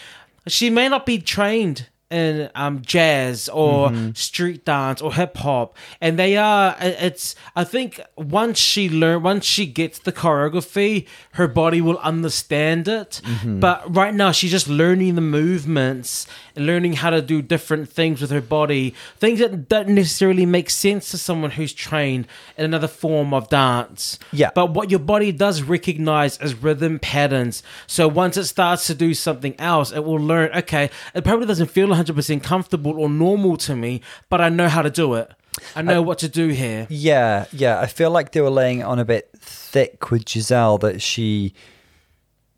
She 0.46 0.70
may 0.70 0.88
not 0.88 1.07
be 1.07 1.18
trained 1.18 1.88
in 2.12 2.51
um, 2.55 2.83
jazz 2.83 3.48
or 3.48 3.92
street 4.14 4.64
dance 4.64 5.01
or 5.01 5.14
hip 5.14 5.37
hop, 5.38 5.75
and 6.01 6.18
they 6.18 6.37
are. 6.37 6.77
It's. 6.81 7.35
I 7.57 7.64
think 7.64 8.01
once 8.16 8.59
she 8.59 8.88
learn, 8.88 9.22
once 9.22 9.44
she 9.44 9.66
gets 9.66 9.98
the 9.98 10.12
choreography, 10.12 11.07
her 11.33 11.48
body 11.48 11.81
will 11.81 11.98
understand 11.98 12.87
it. 12.87 13.20
But 13.44 13.94
right 13.94 14.14
now, 14.14 14.31
she's 14.33 14.51
just 14.51 14.68
learning 14.68 15.14
the 15.14 15.20
movements, 15.22 16.27
and 16.55 16.66
learning 16.66 16.94
how 16.94 17.11
to 17.11 17.22
do 17.22 17.40
different 17.42 17.88
things 17.88 18.20
with 18.20 18.31
her 18.31 18.40
body, 18.40 18.94
things 19.18 19.38
that 19.40 19.68
don't 19.68 19.88
necessarily 19.88 20.44
make 20.46 20.68
sense 20.70 21.11
to 21.11 21.18
someone 21.18 21.53
who's 21.53 21.72
trained 21.72 22.27
in 22.59 22.64
another 22.64 22.88
form 22.88 23.33
of 23.33 23.48
dance. 23.48 24.18
Yeah. 24.33 24.51
But 24.55 24.75
what 24.75 24.90
your 24.90 25.01
body 25.01 25.33
does 25.33 25.62
recognize 25.62 26.37
as 26.38 26.55
rhythm 26.55 26.98
patterns. 26.98 27.62
So 27.87 28.07
once 28.09 28.37
it 28.37 28.44
starts 28.44 28.87
to 28.88 28.94
do 28.94 29.14
something 29.14 29.55
else, 29.59 29.92
it 29.92 30.05
will 30.05 30.20
learn, 30.20 30.51
okay, 30.57 30.90
it 31.14 31.25
probably 31.25 31.46
doesn't 31.46 31.70
feel 31.70 31.88
100% 31.88 32.01
comfortable 32.40 32.98
or 32.98 33.08
normal 33.08 33.56
to 33.58 33.76
me, 33.76 34.00
but 34.28 34.40
I 34.40 34.48
know 34.48 34.68
how 34.68 34.82
to 34.82 34.90
do 34.90 35.14
it. 35.14 35.30
I 35.76 35.82
know 35.82 36.00
what 36.00 36.18
to 36.20 36.28
do 36.28 36.48
here. 36.48 36.86
Yeah, 36.88 37.44
yeah. 37.52 37.78
I 37.78 37.86
feel 37.86 38.10
like 38.10 38.32
they 38.32 38.40
were 38.40 38.50
laying 38.50 38.80
it 38.80 38.84
on 38.84 38.98
a 38.98 39.04
bit 39.04 39.30
thick 39.38 40.10
with 40.10 40.28
Giselle 40.28 40.78
that 40.78 41.02
she 41.02 41.52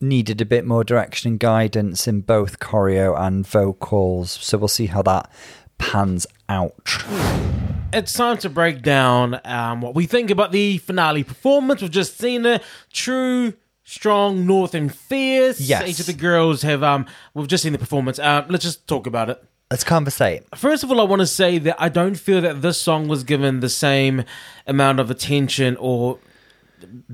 needed 0.01 0.41
a 0.41 0.45
bit 0.45 0.65
more 0.65 0.85
direction 0.85 1.33
and 1.33 1.41
guidance 1.41 2.07
in 2.07 2.21
both 2.21 2.61
choreo 2.61 3.19
and 3.19 3.47
vocals. 3.47 4.31
So 4.31 4.59
we'll 4.59 4.69
see 4.69 4.87
how 4.87 5.03
that 5.03 5.31
pans 5.79 6.27
out. 6.49 6.75
it's 7.93 8.13
time 8.13 8.39
to 8.39 8.49
break 8.49 8.83
down 8.83 9.41
um, 9.45 9.81
what 9.81 9.95
we 9.95 10.07
think 10.07 10.31
about 10.31 10.53
the 10.53 10.79
finale 10.79 11.25
performance. 11.25 11.83
We've 11.83 11.91
just 11.91 12.19
seen 12.19 12.47
it. 12.47 12.63
True, 12.93 13.55
strong, 13.85 14.47
north, 14.47 14.75
and 14.75 14.93
fierce. 14.95 15.61
Yes. 15.61 15.89
Each 15.89 16.01
of 16.01 16.07
the 16.07 16.13
girls 16.13 16.63
have. 16.63 16.83
Um, 16.83 17.07
we've 17.35 17.47
just 17.49 17.63
seen 17.63 17.73
the 17.73 17.79
performance. 17.79 18.19
Uh, 18.19 18.45
let's 18.49 18.65
just 18.65 18.87
talk 18.89 19.07
about 19.07 19.31
it. 19.31 19.43
Let's 19.71 19.85
conversate. 19.85 20.43
First 20.57 20.85
of 20.85 20.91
all, 20.91 21.01
I 21.01 21.05
want 21.05 21.21
to 21.21 21.27
say 21.27 21.59
that 21.59 21.77
I 21.79 21.89
don't 21.89 22.17
feel 22.17 22.41
that 22.43 22.63
this 22.63 22.81
song 22.81 23.09
was 23.09 23.25
given 23.25 23.61
the 23.61 23.69
same 23.69 24.25
amount 24.67 25.01
of 25.01 25.11
attention 25.11 25.77
or 25.79 26.19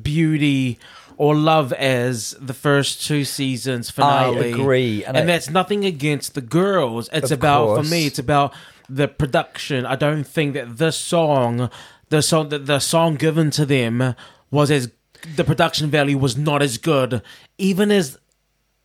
beauty 0.01 0.79
or 1.17 1.35
love 1.35 1.73
as 1.75 2.35
the 2.41 2.55
first 2.55 3.07
two 3.07 3.25
seasons 3.25 3.91
finale. 3.91 4.47
I 4.53 4.57
agree, 4.57 5.05
and, 5.05 5.17
and 5.17 5.31
I- 5.31 5.33
that's 5.35 5.51
nothing 5.51 5.85
against 5.85 6.35
the 6.35 6.41
girls. 6.41 7.09
It's 7.13 7.31
about 7.31 7.67
course. 7.67 7.87
for 7.89 7.91
me. 7.95 8.07
It's 8.07 8.19
about 8.19 8.55
the 8.89 9.07
production. 9.07 9.87
I 9.87 9.97
don't 9.97 10.25
think 10.25 10.55
that 10.55 10.79
this 10.79 10.97
song, 10.97 11.71
the 12.09 12.23
song 12.23 12.49
that 12.49 12.67
the 12.67 12.79
song 12.81 13.15
given 13.17 13.51
to 13.53 13.65
them 13.67 14.15
was 14.51 14.71
as 14.71 14.91
the 15.37 15.45
production 15.45 15.91
value 15.91 16.19
was 16.19 16.37
not 16.37 16.63
as 16.63 16.79
good, 16.79 17.23
even 17.59 17.91
as 17.91 18.19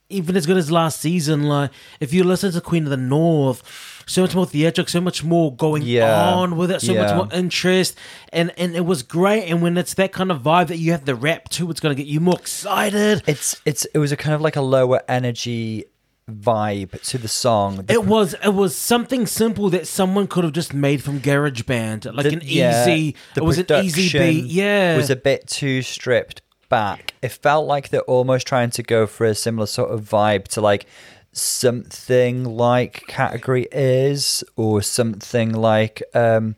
even 0.07 0.35
as 0.37 0.45
good 0.45 0.57
as 0.57 0.69
last 0.71 1.01
season. 1.01 1.43
Like 1.43 1.71
if 1.99 2.13
you 2.13 2.23
listen 2.23 2.51
to 2.51 2.61
Queen 2.61 2.83
of 2.83 2.91
the 2.91 2.97
North, 2.97 4.03
so 4.05 4.21
much 4.21 4.35
more 4.35 4.45
theatrical, 4.45 4.89
so 4.91 5.01
much 5.01 5.23
more 5.23 5.55
going 5.55 5.81
Yeah. 5.81 6.33
on 6.33 6.57
with 6.57 6.69
it, 6.69 6.81
so 6.81 6.93
much 6.93 7.15
more 7.15 7.27
interest, 7.33 7.97
and 8.31 8.51
and 8.57 8.75
it 8.75 8.85
was 8.85 9.01
great. 9.01 9.45
And 9.49 9.61
when 9.63 9.77
it's 9.77 9.95
that 9.95 10.11
kind 10.11 10.31
of 10.31 10.41
vibe 10.43 10.67
that 10.67 10.77
you 10.77 10.91
have 10.91 11.05
the 11.05 11.15
rap 11.15 11.49
to, 11.49 11.71
it's 11.71 11.79
gonna 11.79 11.95
get 11.95 12.05
you 12.05 12.19
more 12.19 12.37
excited. 12.37 13.23
It's 13.25 13.59
it's 13.65 13.85
it 13.93 13.97
was 13.97 14.11
a 14.11 14.17
kind 14.17 14.35
of 14.35 14.41
like 14.41 14.55
a 14.55 14.61
lower 14.61 15.01
energy 15.07 15.85
vibe 16.29 16.99
to 17.09 17.17
the 17.17 17.27
song. 17.27 17.77
The- 17.85 17.93
It 17.93 18.05
was 18.05 18.33
it 18.43 18.49
was 18.53 18.75
something 18.75 19.27
simple 19.27 19.69
that 19.69 19.87
someone 19.87 20.27
could 20.27 20.43
have 20.43 20.53
just 20.53 20.73
made 20.73 21.03
from 21.03 21.19
GarageBand, 21.19 22.13
like 22.15 22.25
the- 22.27 22.33
an 22.33 22.41
yeah, 22.43 22.83
easy. 22.87 23.15
it 23.35 23.43
was 23.43 23.59
an 23.59 23.65
easy 23.83 24.17
beat. 24.17 24.45
Yeah, 24.45 24.97
was 24.97 25.09
a 25.09 25.15
bit 25.15 25.47
too 25.47 25.81
stripped 25.81 26.41
back. 26.69 27.13
It 27.21 27.31
felt 27.31 27.67
like 27.67 27.89
they're 27.89 28.01
almost 28.01 28.47
trying 28.47 28.71
to 28.71 28.83
go 28.83 29.05
for 29.05 29.25
a 29.25 29.35
similar 29.35 29.67
sort 29.67 29.91
of 29.91 30.01
vibe 30.01 30.47
to 30.49 30.61
like 30.61 30.87
something 31.31 32.43
like 32.43 33.03
category 33.07 33.67
is 33.71 34.43
or 34.55 34.81
something 34.81 35.51
like 35.53 36.01
um 36.13 36.55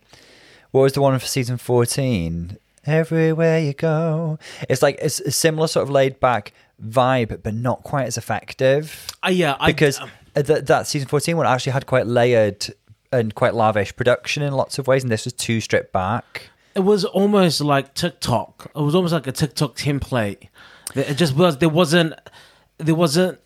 what 0.72 0.82
was 0.82 0.94
the 0.94 1.02
one 1.02 1.18
for 1.18 1.26
season 1.26 1.58
14 1.58 2.58
everywhere 2.86 3.60
you 3.60 3.74
go 3.74 4.38
it's 4.70 4.84
like 4.84 4.98
it's 5.02 5.20
a 5.22 5.32
similar 5.32 5.68
sort 5.68 5.82
of 5.82 5.90
laid 5.90 6.20
back 6.20 6.54
vibe 6.86 7.42
but 7.44 7.54
not 7.54 7.84
quite 7.84 8.06
as 8.06 8.18
effective 8.18 9.08
Uh, 9.26 9.30
yeah, 9.30 9.56
I- 9.60 9.68
because 9.72 10.00
th- 10.36 10.66
that 10.66 10.88
season 10.88 11.08
14 11.08 11.36
one 11.38 11.46
actually 11.48 11.72
had 11.74 11.86
quite 11.86 12.06
layered 12.08 12.68
and 13.12 13.34
quite 13.34 13.56
lavish 13.56 13.96
production 13.96 14.44
in 14.44 14.54
lots 14.54 14.78
of 14.78 14.86
ways 14.88 15.02
and 15.04 15.12
this 15.12 15.26
was 15.26 15.34
too 15.34 15.60
stripped 15.62 15.92
back 15.94 16.50
it 16.76 16.82
was 16.82 17.04
almost 17.06 17.60
like 17.60 17.96
TikTok. 17.96 18.70
It 18.76 18.80
was 18.82 18.94
almost 18.94 19.12
like 19.12 19.26
a 19.26 19.32
TikTok 19.32 19.76
template. 19.76 20.50
It 20.94 21.16
just 21.16 21.36
was. 21.36 21.58
There 21.58 21.70
wasn't. 21.70 22.14
There 22.78 22.94
wasn't 22.94 23.40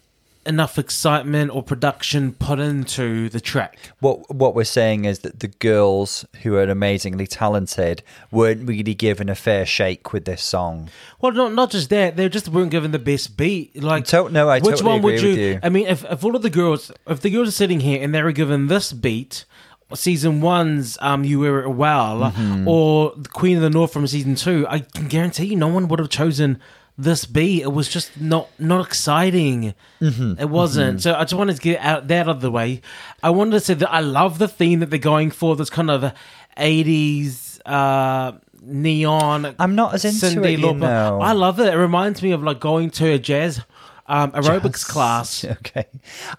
enough 0.46 0.80
excitement 0.80 1.52
or 1.54 1.62
production 1.62 2.34
put 2.34 2.60
into 2.60 3.30
the 3.30 3.40
track. 3.40 3.78
What 4.00 4.34
what 4.34 4.56
we're 4.56 4.64
saying 4.64 5.06
is 5.06 5.20
that 5.20 5.40
the 5.40 5.48
girls 5.48 6.26
who 6.44 6.56
are 6.56 6.64
amazingly 6.64 7.28
talented 7.28 8.02
weren't 8.32 8.68
really 8.68 8.94
given 8.96 9.30
a 9.30 9.36
fair 9.36 9.66
shake 9.66 10.14
with 10.14 10.26
this 10.26 10.42
song. 10.44 10.90
Well, 11.20 11.32
not 11.32 11.54
not 11.54 11.70
just 11.72 11.90
that. 11.92 12.16
They 12.18 12.28
just 12.30 12.48
weren't 12.50 12.72
given 12.72 12.92
the 12.92 13.00
best 13.00 13.38
beat. 13.38 13.82
Like, 13.82 14.06
To- 14.06 14.30
no, 14.30 14.50
I 14.50 14.60
which 14.60 14.78
totally 14.78 14.90
one 14.90 15.02
would 15.04 15.22
you, 15.22 15.30
with 15.30 15.38
you. 15.38 15.60
I 15.62 15.70
mean, 15.70 15.88
if 15.88 16.04
if 16.06 16.24
all 16.26 16.36
of 16.36 16.42
the 16.42 16.50
girls, 16.50 16.92
if 17.08 17.22
the 17.22 17.30
girls 17.30 17.48
are 17.50 17.52
sitting 17.52 17.82
here 17.82 18.02
and 18.04 18.14
they 18.14 18.24
were 18.24 18.32
given 18.32 18.68
this 18.68 18.94
beat, 18.94 19.46
season 19.94 20.42
one's 20.42 20.98
um 21.02 21.24
"You 21.24 21.40
Wear 21.42 21.60
It 21.62 21.70
Well" 21.70 22.32
Mm-hmm. 22.32 22.68
or 22.68 23.14
the 23.16 23.30
Queen 23.30 23.58
of 23.58 23.62
the 23.64 23.70
North 23.70 23.94
from 23.94 24.08
season 24.08 24.36
two, 24.36 24.66
I 24.68 24.80
can 24.80 25.08
guarantee 25.08 25.46
you, 25.48 25.56
no 25.56 25.68
one 25.68 25.88
would 25.88 26.00
have 26.00 26.10
chosen 26.10 26.60
this 27.04 27.26
be? 27.26 27.62
It 27.62 27.74
was 27.74 27.88
just 27.88 28.20
not 28.20 28.50
not 28.60 28.86
exciting. 28.86 29.74
Mm-hmm. 30.00 30.40
It 30.40 30.50
wasn't. 30.50 31.02
So 31.02 31.16
I 31.16 31.22
just 31.22 31.34
wanted 31.34 31.56
to 31.56 31.62
get 31.62 31.80
out 31.82 32.08
that 32.08 32.28
out 32.28 32.36
of 32.36 32.42
the 32.42 32.52
way. 32.52 32.82
I 33.24 33.30
wanted 33.30 33.52
to 33.52 33.60
say 33.60 33.74
that 33.76 33.92
I 33.92 34.00
love 34.00 34.38
the 34.38 34.48
theme 34.48 34.80
that 34.80 34.90
they're 34.90 35.00
going 35.00 35.32
for. 35.32 35.56
This 35.56 35.70
kind 35.70 35.90
of 35.90 36.14
eighties. 36.58 37.60
uh 37.66 38.34
Neon. 38.64 39.56
I'm 39.58 39.74
not 39.74 39.96
as 39.96 40.06
into 40.06 40.44
it, 40.44 40.60
you 40.60 40.74
know. 40.76 41.20
I 41.20 41.32
love 41.32 41.60
it. 41.60 41.74
It 41.74 41.78
reminds 41.78 42.22
me 42.22 42.32
of 42.32 42.44
like 42.44 42.60
going 42.60 42.92
to 42.92 43.14
a 43.14 43.18
jazz 43.18 43.60
um, 44.08 44.32
aerobics 44.34 44.88
class. 44.88 45.44
Okay. 45.52 45.86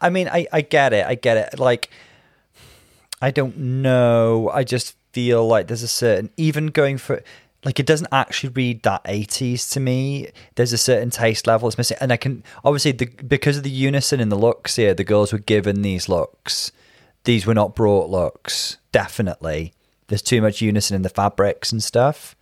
I 0.00 0.10
mean, 0.10 0.28
I, 0.28 0.46
I 0.52 0.60
get 0.60 0.92
it. 0.92 1.06
I 1.06 1.14
get 1.16 1.36
it. 1.36 1.58
Like, 1.58 1.90
I 3.20 3.30
don't 3.30 3.56
know. 3.56 4.50
I 4.52 4.62
just 4.62 4.94
feel 5.12 5.46
like 5.46 5.66
there's 5.66 5.82
a 5.82 5.88
certain, 5.88 6.30
even 6.36 6.68
going 6.68 6.98
for, 6.98 7.22
like, 7.64 7.78
it 7.78 7.86
doesn't 7.86 8.08
actually 8.10 8.50
read 8.50 8.82
that 8.82 9.04
80s 9.04 9.70
to 9.72 9.80
me. 9.80 10.30
There's 10.56 10.72
a 10.72 10.78
certain 10.78 11.10
taste 11.10 11.46
level 11.46 11.68
it's 11.68 11.78
missing. 11.78 11.96
And 12.00 12.12
I 12.12 12.16
can, 12.16 12.42
obviously, 12.64 12.92
the, 12.92 13.06
because 13.06 13.56
of 13.56 13.62
the 13.62 13.70
unison 13.70 14.18
in 14.18 14.30
the 14.30 14.38
looks 14.38 14.76
here, 14.76 14.94
the 14.94 15.04
girls 15.04 15.32
were 15.32 15.38
given 15.38 15.82
these 15.82 16.08
looks. 16.08 16.72
These 17.24 17.46
were 17.46 17.54
not 17.54 17.76
brought 17.76 18.10
looks. 18.10 18.78
Definitely. 18.90 19.74
There's 20.08 20.22
too 20.22 20.42
much 20.42 20.60
unison 20.60 20.96
in 20.96 21.02
the 21.02 21.08
fabrics 21.08 21.70
and 21.70 21.82
stuff. 21.82 22.34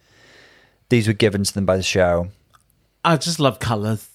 These 0.88 1.06
were 1.06 1.12
given 1.12 1.44
to 1.44 1.52
them 1.52 1.66
by 1.66 1.76
the 1.76 1.82
show. 1.82 2.28
I 3.04 3.16
just 3.16 3.38
love 3.38 3.58
colors. 3.58 4.08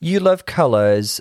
You 0.00 0.20
love 0.20 0.46
colors. 0.46 1.20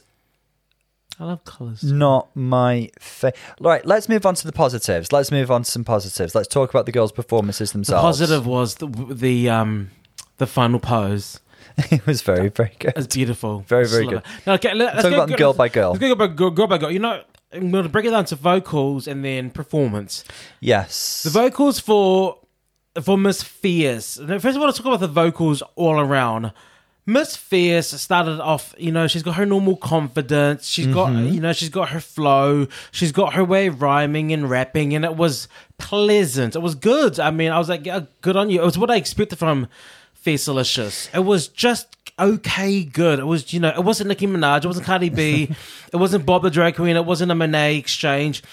I 1.19 1.25
love 1.25 1.43
colors. 1.45 1.83
not 1.83 2.35
my 2.35 2.89
fa- 2.99 3.33
right 3.59 3.85
let's 3.85 4.09
move 4.09 4.25
on 4.25 4.33
to 4.35 4.45
the 4.47 4.51
positives 4.51 5.11
let's 5.11 5.31
move 5.31 5.51
on 5.51 5.61
to 5.63 5.69
some 5.69 5.83
positives 5.83 6.33
let's 6.33 6.47
talk 6.47 6.69
about 6.71 6.85
the 6.87 6.91
girls 6.91 7.11
performances 7.11 7.71
The 7.71 7.77
themselves 7.77 8.01
positive 8.01 8.45
was 8.47 8.75
the 8.75 8.87
the 9.11 9.49
um 9.49 9.91
the 10.37 10.47
final 10.47 10.79
pose. 10.79 11.39
it 11.91 12.05
was 12.07 12.21
very 12.23 12.49
very 12.49 12.73
good 12.79 12.93
It's 12.95 13.13
beautiful. 13.15 13.59
Very, 13.67 13.87
very 13.87 14.05
good. 14.07 14.21
Now, 14.45 14.53
okay, 14.53 14.73
let, 14.73 14.95
us 14.95 15.03
talk 15.03 15.13
about 15.13 15.29
go- 15.29 15.35
girl 15.37 15.53
by 15.53 15.69
girl. 15.69 15.91
Let's 15.91 15.99
go 16.01 16.11
about 16.11 16.35
girl, 16.35 16.49
girl 16.51 16.67
by 16.67 16.77
girl. 16.77 16.91
You 16.91 16.99
know, 16.99 17.23
I'm 17.53 17.71
going 17.71 17.83
to 17.83 17.89
break 17.89 18.05
it 18.05 18.11
down 18.11 18.25
to 18.25 18.35
vocals 18.35 19.07
and 19.07 19.23
then 19.23 19.49
performance. 19.51 20.23
yes 20.59 21.23
The 21.23 21.29
vocals 21.29 21.79
for 21.79 22.39
for 23.01 23.17
Miss 23.17 23.41
Fierce. 23.43 24.17
First 24.17 24.45
of 24.45 24.57
all, 24.57 24.65
let's 24.65 24.77
talk 24.77 24.87
about 24.87 24.99
the 24.99 25.07
vocals 25.07 25.61
all 25.75 25.99
around. 25.99 26.51
Miss 27.05 27.35
Fierce 27.35 27.89
started 27.99 28.39
off, 28.41 28.73
you 28.77 28.91
know, 28.91 29.07
she's 29.07 29.23
got 29.23 29.35
her 29.35 29.45
normal 29.45 29.75
confidence. 29.75 30.67
She's 30.67 30.87
got, 30.87 31.09
Mm-hmm. 31.09 31.33
you 31.33 31.41
know, 31.41 31.51
she's 31.51 31.67
got 31.69 31.89
her 31.89 31.99
flow. 31.99 32.67
She's 32.91 33.11
got 33.11 33.33
her 33.33 33.43
way 33.43 33.67
of 33.67 33.81
rhyming 33.81 34.31
and 34.31 34.49
rapping, 34.49 34.95
and 34.95 35.03
it 35.03 35.15
was 35.17 35.49
pleasant. 35.77 36.55
It 36.55 36.59
was 36.59 36.75
good. 36.75 37.19
I 37.19 37.29
mean, 37.31 37.51
I 37.51 37.57
was 37.59 37.67
like, 37.67 37.85
yeah, 37.85 38.01
good 38.21 38.37
on 38.37 38.49
you. 38.49 38.61
It 38.61 38.65
was 38.65 38.77
what 38.77 38.89
I 38.89 38.95
expected 38.95 39.37
from 39.37 39.67
Fiercalicious. 40.25 41.13
It 41.13 41.25
was 41.25 41.47
just 41.49 41.87
okay, 42.17 42.83
good. 42.83 43.19
It 43.19 43.25
was, 43.25 43.51
you 43.53 43.59
know, 43.59 43.69
it 43.69 43.83
wasn't 43.83 44.07
Nicki 44.09 44.27
Minaj. 44.27 44.63
It 44.63 44.67
wasn't 44.67 44.85
Cardi 44.85 45.09
B. 45.09 45.49
it 45.93 45.97
wasn't 45.97 46.25
Bob 46.25 46.43
the 46.43 46.49
Drag 46.51 46.75
Queen. 46.75 46.95
It 46.95 47.05
wasn't 47.05 47.31
a 47.31 47.35
Monet 47.35 47.75
exchange. 47.77 48.43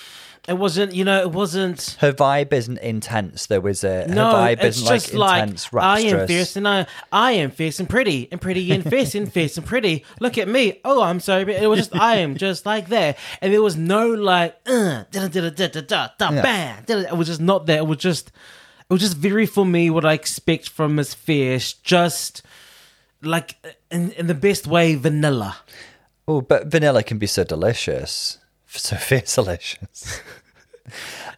It 0.48 0.54
wasn't, 0.54 0.94
you 0.94 1.04
know, 1.04 1.20
it 1.20 1.30
wasn't. 1.32 1.96
her 2.00 2.12
vibe 2.12 2.52
isn't 2.52 2.78
intense 2.78 3.46
though 3.46 3.64
is 3.66 3.84
it 3.84 4.08
her 4.08 4.14
No, 4.14 4.32
vibe 4.32 4.64
it's 4.64 4.78
isn't 4.78 4.88
just 4.88 5.14
like, 5.14 5.42
intense 5.42 5.68
I 5.72 6.00
am 6.00 6.26
fierce 6.26 6.56
and 6.56 6.66
I, 6.66 6.86
I 7.12 7.32
am 7.32 7.50
fierce 7.50 7.78
and 7.78 7.88
pretty 7.88 8.26
and 8.32 8.40
pretty 8.40 8.72
and 8.72 8.82
fierce 8.82 9.14
and 9.14 9.30
fierce 9.32 9.56
and 9.58 9.66
pretty. 9.66 10.04
Look 10.18 10.38
at 10.38 10.48
me. 10.48 10.80
Oh, 10.84 11.02
I'm 11.02 11.20
sorry. 11.20 11.44
but 11.44 11.56
It 11.56 11.66
was 11.66 11.80
just 11.80 11.94
I 11.94 12.16
am 12.16 12.36
just 12.36 12.64
like 12.66 12.88
that, 12.88 13.18
and 13.40 13.52
there 13.52 13.62
was 13.62 13.76
no 13.76 14.08
like, 14.12 14.56
uh, 14.66 15.04
da 15.12 15.28
da 15.28 15.40
da 15.40 15.50
da 15.50 15.66
da 15.68 15.80
da 15.82 16.08
da 16.18 16.30
bam. 16.42 16.84
It 16.88 17.16
was 17.16 17.28
just 17.28 17.40
not 17.40 17.66
there. 17.66 17.78
It 17.78 17.86
was 17.86 17.98
just, 17.98 18.28
it 18.28 18.92
was 18.92 19.02
just 19.02 19.16
very 19.18 19.46
for 19.46 19.64
me 19.66 19.90
what 19.90 20.04
I 20.04 20.14
expect 20.14 20.68
from 20.70 20.96
Miss 20.96 21.14
Fierce. 21.14 21.74
Just 21.74 22.42
like 23.22 23.54
in 23.90 24.10
in 24.12 24.26
the 24.26 24.34
best 24.34 24.66
way, 24.66 24.94
vanilla. 24.96 25.58
oh 26.26 26.40
but 26.40 26.66
vanilla 26.66 27.02
can 27.04 27.18
be 27.18 27.26
so 27.28 27.44
delicious 27.44 28.38
so 28.72 28.96
fierce 28.96 29.34
delicious 29.34 30.20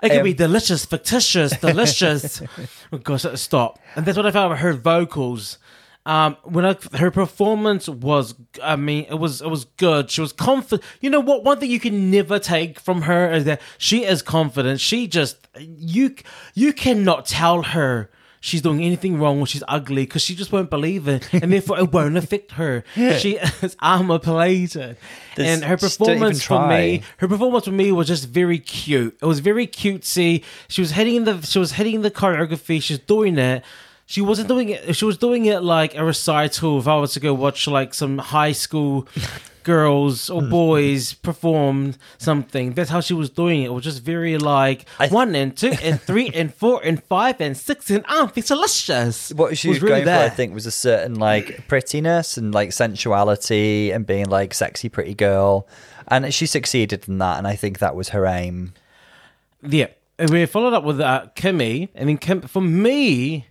It 0.03 0.09
could 0.09 0.19
Um, 0.19 0.25
be 0.25 0.35
delicious, 0.35 0.85
fictitious, 0.85 1.57
delicious. 1.59 2.43
oh 2.93 2.99
gosh, 2.99 3.25
stop. 3.35 3.79
And 3.95 4.05
that's 4.05 4.17
what 4.17 4.27
I 4.27 4.31
found 4.31 4.47
about 4.47 4.59
her 4.61 4.73
vocals. 4.73 5.59
Um, 6.05 6.37
when 6.43 6.65
I, 6.65 6.77
her 6.97 7.13
performance 7.13 7.89
was, 7.89 8.35
I 8.61 8.75
mean, 8.75 9.07
it 9.09 9.15
was 9.19 9.41
it 9.41 9.49
was 9.49 9.67
good. 9.77 10.11
She 10.11 10.21
was 10.21 10.33
confident. 10.33 10.83
You 11.01 11.11
know 11.11 11.21
what? 11.21 11.45
One 11.45 11.61
thing 11.61 11.71
you 11.71 11.79
can 11.79 12.11
never 12.11 12.41
take 12.41 12.81
from 12.81 13.03
her 13.03 13.31
is 13.33 13.45
that 13.45 13.61
she 13.79 14.05
is 14.05 14.21
confident. 14.23 14.81
She 14.81 15.07
just 15.07 15.37
you 15.59 16.17
you 16.55 16.73
cannot 16.73 17.27
tell 17.27 17.63
her 17.63 18.11
she's 18.45 18.61
doing 18.61 18.83
anything 18.83 19.19
wrong 19.19 19.39
or 19.41 19.47
she's 19.47 19.63
ugly 19.69 20.03
because 20.05 20.21
she 20.21 20.35
just 20.35 20.53
won't 20.53 20.69
believe 20.69 21.09
it, 21.09 21.33
and 21.33 21.51
therefore 21.51 21.79
it 21.79 21.91
won't 21.93 22.19
affect 22.19 22.53
her. 22.53 22.85
She 23.19 23.39
is 23.63 23.77
armor 23.81 24.19
plated, 24.19 24.99
This- 25.37 25.47
and 25.49 25.65
her 25.65 25.77
just 25.77 25.99
don't 25.99 26.09
even 26.11 26.21
performance 26.21 26.43
for 26.45 26.69
me 26.69 27.03
her 27.19 27.29
performance 27.29 27.65
for 27.65 27.71
me 27.73 27.91
was 27.93 28.09
just 28.09 28.29
very 28.29 28.59
cute. 28.59 29.17
It 29.23 29.27
was 29.27 29.39
very 29.41 29.67
cutesy. 29.67 30.43
She 30.69 30.81
was 30.83 30.91
hitting 30.91 31.25
the 31.25 31.41
she 31.43 31.59
was 31.59 31.73
hitting 31.73 32.03
the 32.03 32.11
choreography. 32.11 32.83
She's 32.83 32.99
doing 32.99 33.39
it. 33.39 33.65
she 34.05 34.21
wasn't 34.21 34.49
doing 34.49 34.69
it. 34.71 34.95
She 34.97 35.05
was 35.07 35.17
doing 35.17 35.47
it 35.47 35.61
like 35.63 35.95
a 35.95 36.05
recital. 36.05 36.79
If 36.81 36.87
I 36.89 36.97
was 36.97 37.13
to 37.15 37.21
go 37.21 37.33
watch 37.33 37.67
like 37.69 37.95
some 37.95 38.19
high 38.19 38.53
school 38.53 39.07
girls 39.65 40.29
or 40.31 40.43
boys 40.43 41.13
perform 41.15 41.95
something, 42.19 42.73
that's 42.75 42.91
how 42.91 43.01
she 43.01 43.15
was 43.15 43.31
doing 43.31 43.63
it. 43.63 43.67
It 43.67 43.73
was 43.73 43.85
just 43.85 44.03
very 44.03 44.39
like 44.39 44.87
I- 44.99 45.09
one 45.09 45.35
and 45.35 45.57
two 45.57 45.73
and 45.83 46.01
three 46.01 46.29
and 46.35 46.53
four 46.55 46.81
and 46.85 47.03
five 47.05 47.41
and 47.41 47.57
six 47.57 47.91
and 47.91 48.05
ah, 48.09 48.31
it's 48.35 48.49
delicious. 48.49 49.31
What 49.35 49.57
she 49.59 49.69
It 49.69 49.71
was, 49.71 49.79
going 49.81 50.05
there. 50.05 50.29
for, 50.29 50.33
I 50.33 50.35
think, 50.35 50.55
was 50.55 50.67
a 50.67 50.71
certain 50.71 51.15
like 51.17 51.67
prettiness 51.69 52.37
and 52.37 52.53
like 52.53 52.73
sensuality 52.73 53.91
and 53.91 54.07
being 54.07 54.27
like 54.27 54.55
sexy 54.55 54.89
pretty 54.89 55.15
girl, 55.15 55.67
and 56.09 56.33
she 56.35 56.47
succeeded 56.47 57.09
in 57.09 57.19
that. 57.19 57.39
And 57.39 57.47
I 57.47 57.57
think 57.57 57.79
that 57.79 57.95
was 57.95 58.11
her 58.11 58.27
aim. 58.27 58.73
Yeah, 59.63 59.89
and 60.19 60.31
we 60.31 60.45
followed 60.47 60.75
up 60.75 60.85
with 60.85 61.01
uh, 61.01 61.27
Kimmy, 61.37 61.89
and 61.95 62.09
then 62.09 62.19
Kim, 62.19 62.41
for 62.43 62.61
me, 62.61 63.47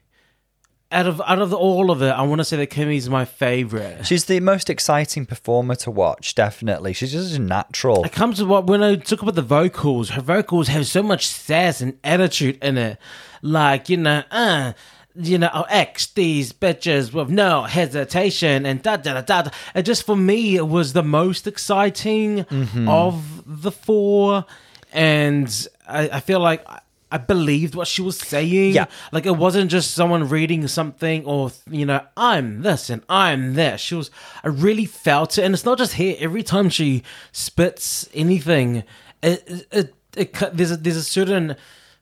out 0.92 1.08
of 1.08 1.22
out 1.26 1.40
of 1.40 1.54
all 1.54 1.92
of 1.92 2.02
it, 2.02 2.10
I 2.10 2.22
want 2.24 2.40
to 2.40 2.46
say 2.46 2.58
that 2.58 2.68
Kimmy's 2.68 3.10
my 3.10 3.26
favorite. 3.26 4.06
She's 4.06 4.26
the 4.26 4.40
most 4.40 4.70
exciting 4.70 5.26
performer 5.26 5.76
to 5.76 5.92
watch. 5.92 6.36
Definitely, 6.36 6.94
she's 6.94 7.12
just 7.14 7.40
natural. 7.40 8.04
It 8.04 8.12
comes 8.12 8.38
to 8.38 8.46
what 8.46 8.68
when 8.68 8.84
I 8.84 8.96
talk 8.96 9.22
about 9.22 9.36
the 9.36 9.42
vocals, 9.42 10.10
her 10.12 10.22
vocals 10.22 10.68
have 10.68 10.86
so 10.88 11.02
much 11.02 11.28
sass 11.28 11.82
and 11.82 11.98
attitude 12.04 12.58
in 12.64 12.78
it, 12.78 12.98
like 13.42 13.90
you 13.90 13.98
know, 13.98 14.24
uh. 14.32 14.74
You 15.14 15.40
know, 15.40 15.50
I'll 15.52 15.66
X 15.68 16.08
these 16.08 16.54
bitches 16.54 17.12
with 17.12 17.30
no 17.30 17.64
hesitation 17.64 18.66
and 18.66 18.82
da 18.82 18.96
da 18.96 19.20
da 19.20 19.42
da. 19.44 19.52
And 19.76 19.86
just 19.86 20.06
for 20.06 20.16
me, 20.16 20.56
it 20.56 20.70
was 20.70 20.94
the 20.94 21.04
most 21.04 21.48
exciting 21.48 22.46
of 22.88 23.44
the 23.46 23.74
four, 23.74 24.46
and 24.94 25.68
I, 25.86 26.08
I 26.08 26.20
feel 26.22 26.40
like 26.40 26.66
I- 27.12 27.18
believed 27.18 27.76
what 27.76 27.88
she 27.88 28.02
was 28.02 28.18
saying. 28.18 28.74
Yeah. 28.74 28.86
Like 29.12 29.26
it 29.26 29.38
wasn't 29.38 29.72
just 29.72 29.92
someone 29.92 30.28
reading 30.30 30.68
something 30.68 31.26
or 31.26 31.52
you 31.70 31.86
know 31.86 32.02
I'm 32.18 32.62
this 32.62 32.90
and 32.90 33.04
I'm 33.10 33.54
this. 33.56 33.82
She 33.82 33.96
was 33.96 34.12
I 34.44 34.48
really 34.48 34.86
felt 34.86 35.38
it, 35.38 35.44
and 35.44 35.54
it's 35.54 35.66
not 35.66 35.78
just 35.78 35.94
here. 35.94 36.16
Every 36.20 36.44
time 36.44 36.70
she 36.70 37.04
spits 37.32 38.10
anything, 38.14 38.84
it, 39.22 39.44
it, 39.48 39.68
it, 39.72 39.96
it 40.18 40.34
there's 40.54 40.72
a 40.72 40.78
there's 40.78 40.98
a 40.98 41.04
certain 41.04 41.56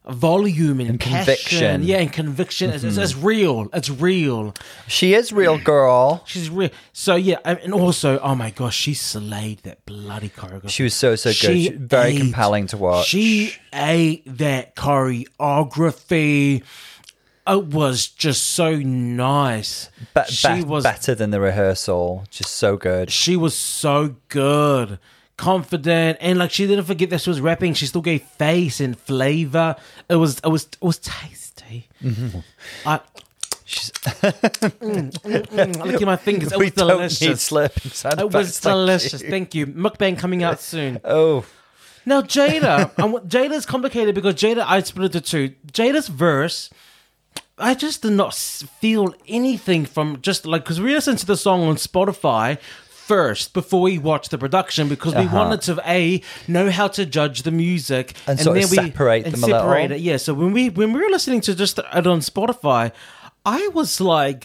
volume 0.09 0.79
and, 0.79 0.99
passion. 0.99 1.17
conviction. 1.17 1.83
Yeah, 1.83 1.97
and 1.97 2.11
conviction. 2.11 2.69
It's, 2.71 2.83
it's, 2.83 2.97
it's 2.97 3.13
mm-hmm. 3.13 3.25
real. 3.25 3.69
It's 3.73 3.89
real. 3.89 4.53
She 4.87 5.13
is 5.13 5.31
real 5.31 5.57
girl. 5.57 6.23
She's 6.25 6.49
real. 6.49 6.69
So 6.93 7.15
yeah, 7.15 7.37
and 7.45 7.59
and 7.59 7.73
also, 7.73 8.19
oh 8.19 8.35
my 8.35 8.49
gosh, 8.51 8.75
she 8.75 8.93
slayed 8.93 9.59
that 9.59 9.85
bloody 9.85 10.29
choreography. 10.29 10.69
She 10.69 10.83
was 10.83 10.93
so 10.93 11.15
so 11.15 11.29
good. 11.29 11.35
She 11.35 11.63
She- 11.65 11.69
very 11.69 12.11
ate- 12.11 12.17
compelling 12.19 12.67
to 12.67 12.77
watch. 12.77 13.07
She 13.07 13.53
ate 13.73 14.23
that 14.37 14.75
choreography. 14.75 16.63
It 17.47 17.65
was 17.65 18.07
just 18.07 18.43
so 18.49 18.75
nice. 18.75 19.89
Be- 20.13 20.21
she 20.25 20.55
be- 20.55 20.63
was 20.63 20.83
better 20.83 21.15
than 21.15 21.31
the 21.31 21.39
rehearsal. 21.39 22.25
Just 22.29 22.53
so 22.53 22.77
good. 22.77 23.09
she 23.09 23.35
was 23.35 23.55
so 23.57 24.15
good, 24.27 24.99
confident, 25.39 26.17
and 26.21 26.37
like 26.37 26.51
she 26.51 26.67
didn't 26.67 26.85
forget 26.85 27.09
that 27.11 27.21
she 27.21 27.29
was 27.29 27.39
rapping. 27.41 27.73
She 27.73 27.87
still 27.87 28.01
gave 28.01 28.21
face 28.37 28.79
and 28.79 28.97
flavor. 28.99 29.75
It 30.09 30.15
was 30.15 30.39
it 30.43 30.49
was 30.49 30.63
it 30.65 30.81
was 30.85 30.99
tasty. 30.99 31.87
Mm-hmm. 32.03 32.39
I. 32.85 32.99
She's, 33.65 33.91
Mm, 33.91 35.11
mm, 35.11 35.45
mm, 35.45 35.85
look 35.85 36.01
at 36.01 36.07
my 36.07 36.15
fingers. 36.17 36.51
It 36.51 36.57
we 36.57 36.65
was 36.65 36.73
don't 36.73 36.87
need 37.01 37.09
delicious. 37.09 37.49
slurping 37.49 37.91
sound 37.93 38.19
It 38.19 38.31
was 38.31 38.59
delicious. 38.59 39.21
Thank 39.21 39.53
you. 39.53 39.67
Mukbang 39.67 40.17
coming 40.17 40.41
out 40.43 40.59
soon. 40.59 40.99
Oh, 41.05 41.45
Now 42.05 42.21
Jada, 42.23 42.91
Jada's 43.27 43.65
complicated 43.67 44.15
because 44.15 44.33
Jada, 44.35 44.63
I 44.67 44.81
split 44.81 45.13
it 45.15 45.19
to 45.19 45.21
two. 45.21 45.55
Jada's 45.71 46.07
verse, 46.07 46.71
I 47.59 47.75
just 47.75 48.01
did 48.01 48.13
not 48.13 48.33
feel 48.33 49.13
anything 49.27 49.85
from 49.85 50.19
just 50.21 50.47
like 50.47 50.63
because 50.63 50.81
we 50.81 50.93
listened 50.95 51.19
to 51.19 51.27
the 51.27 51.37
song 51.37 51.61
on 51.67 51.75
Spotify 51.75 52.57
first 53.09 53.53
before 53.53 53.81
we 53.89 53.97
watched 54.11 54.29
the 54.31 54.37
production 54.45 54.83
because 54.95 55.13
we 55.15 55.25
Uh-huh. 55.25 55.37
wanted 55.39 55.61
to 55.67 55.73
a 55.97 56.21
know 56.47 56.65
how 56.79 56.87
to 56.97 57.01
judge 57.17 57.37
the 57.47 57.51
music 57.67 58.05
And 58.27 58.39
sort 58.39 58.57
of 58.57 58.69
separate 58.69 59.25
and 59.25 59.33
them 59.33 59.43
a 59.43 59.47
little. 59.47 59.61
separate 59.61 59.91
it. 59.95 60.01
Yeah, 60.09 60.17
so 60.25 60.31
when 60.41 60.51
we 60.57 60.63
when 60.79 60.89
we 60.93 60.99
were 61.03 61.09
listening 61.17 61.41
to 61.47 61.51
just 61.63 61.75
it 61.79 62.05
on 62.13 62.19
Spotify, 62.31 62.83
I 63.45 63.61
was 63.79 63.91
like, 64.15 64.41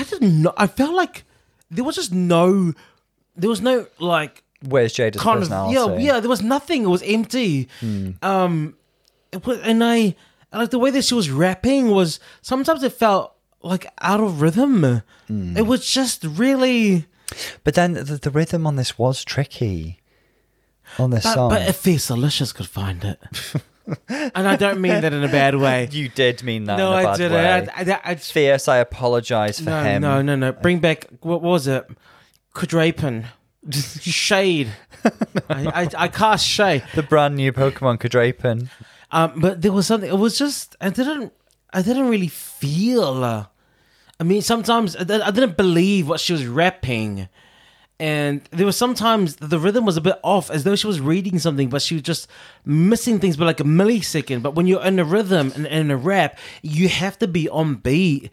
I 0.00 0.02
didn't 0.10 0.34
know. 0.42 0.54
I 0.64 0.66
felt 0.80 0.94
like 1.02 1.16
there 1.74 1.84
was 1.88 1.96
just 2.00 2.12
no, 2.12 2.72
there 3.40 3.50
was 3.54 3.60
no 3.60 3.74
like 4.14 4.34
where's 4.72 4.92
Jada's 4.96 5.20
kind 5.22 5.36
of 5.42 5.48
personality? 5.48 6.02
yeah 6.02 6.14
yeah 6.14 6.20
there 6.22 6.32
was 6.36 6.42
nothing 6.42 6.80
it 6.88 6.92
was 6.96 7.02
empty 7.16 7.68
um 8.32 8.74
it 9.36 9.40
was, 9.46 9.58
and 9.70 9.84
i 9.84 10.16
like 10.52 10.70
the 10.76 10.80
way 10.84 10.90
that 10.96 11.04
she 11.08 11.14
was 11.14 11.30
rapping 11.30 11.82
was 11.98 12.18
sometimes 12.42 12.82
it 12.82 12.92
felt 13.04 13.26
like 13.62 13.84
out 14.10 14.18
of 14.26 14.40
rhythm 14.42 15.02
it 15.60 15.64
was 15.72 15.80
just 15.98 16.24
really 16.44 17.06
But 17.64 17.74
then 17.74 17.94
the, 17.94 18.18
the 18.22 18.30
rhythm 18.30 18.66
on 18.66 18.76
this 18.76 18.98
was 18.98 19.24
tricky. 19.24 20.00
On 20.98 21.10
this 21.10 21.24
but, 21.24 21.34
song, 21.34 21.50
but 21.50 21.68
if 21.68 21.82
Fiercalicious 21.82 22.54
could 22.54 22.66
find 22.66 23.04
it 23.04 23.20
and 24.08 24.48
i 24.48 24.56
don't 24.56 24.80
mean 24.80 25.00
that 25.00 25.12
in 25.12 25.22
a 25.22 25.28
bad 25.28 25.54
way 25.54 25.88
you 25.92 26.08
did 26.08 26.42
mean 26.42 26.64
that. 26.64 26.76
no 26.76 26.92
in 26.92 26.92
a 26.92 26.96
i 26.96 27.02
bad 27.04 27.16
didn't 27.16 27.32
Way. 27.32 27.72
I, 27.74 27.94
I, 27.94 28.00
I 28.04 28.14
just, 28.14 28.32
Fierce, 28.32 28.68
I 28.68 28.78
apologize 28.78 29.58
for 29.58 29.66
no 29.66 29.82
him. 29.82 30.02
no 30.02 30.22
no 30.22 30.34
no 30.34 30.52
bring 30.52 30.78
back 30.78 31.06
what 31.20 31.42
was 31.42 31.66
it 31.66 31.86
Quadrapin. 32.54 33.26
shade 34.00 34.72
I, 35.48 35.82
I, 35.82 35.88
I 35.96 36.08
cast 36.08 36.46
shade 36.46 36.82
The 36.94 37.02
brand 37.02 37.36
new 37.36 37.52
Pokemon 37.52 38.00
Quadrapin. 38.00 38.68
Um, 39.10 39.40
but 39.40 39.62
there 39.62 39.72
was 39.72 39.86
something. 39.86 40.10
It 40.10 40.18
was 40.18 40.36
just 40.36 40.76
I 40.80 40.90
didn't. 40.90 41.32
I 41.72 41.82
didn't 41.82 42.08
really 42.08 42.28
feel. 42.28 43.24
Uh, 43.24 43.46
I 44.20 44.24
mean, 44.24 44.42
sometimes 44.42 44.96
I, 44.96 45.04
didn't 45.04 45.56
believe 45.56 46.08
what 46.08 46.20
she 46.20 46.32
was 46.32 46.44
rapping, 46.46 47.28
and 48.00 48.42
there 48.50 48.66
was 48.66 48.76
sometimes 48.76 49.36
the 49.36 49.58
rhythm 49.58 49.84
was 49.84 49.96
a 49.96 50.00
bit 50.00 50.18
off, 50.22 50.50
as 50.50 50.64
though 50.64 50.76
she 50.76 50.86
was 50.86 51.00
reading 51.00 51.38
something, 51.38 51.68
but 51.68 51.82
she 51.82 51.94
was 51.94 52.02
just 52.02 52.28
missing 52.64 53.20
things 53.20 53.36
by 53.36 53.44
like 53.44 53.60
a 53.60 53.64
millisecond. 53.64 54.42
But 54.42 54.54
when 54.54 54.66
you're 54.66 54.84
in 54.84 54.98
a 54.98 55.04
rhythm 55.04 55.52
and 55.54 55.66
in 55.66 55.90
a 55.90 55.96
rap, 55.96 56.38
you 56.62 56.88
have 56.88 57.18
to 57.18 57.28
be 57.28 57.48
on 57.48 57.76
beat. 57.76 58.30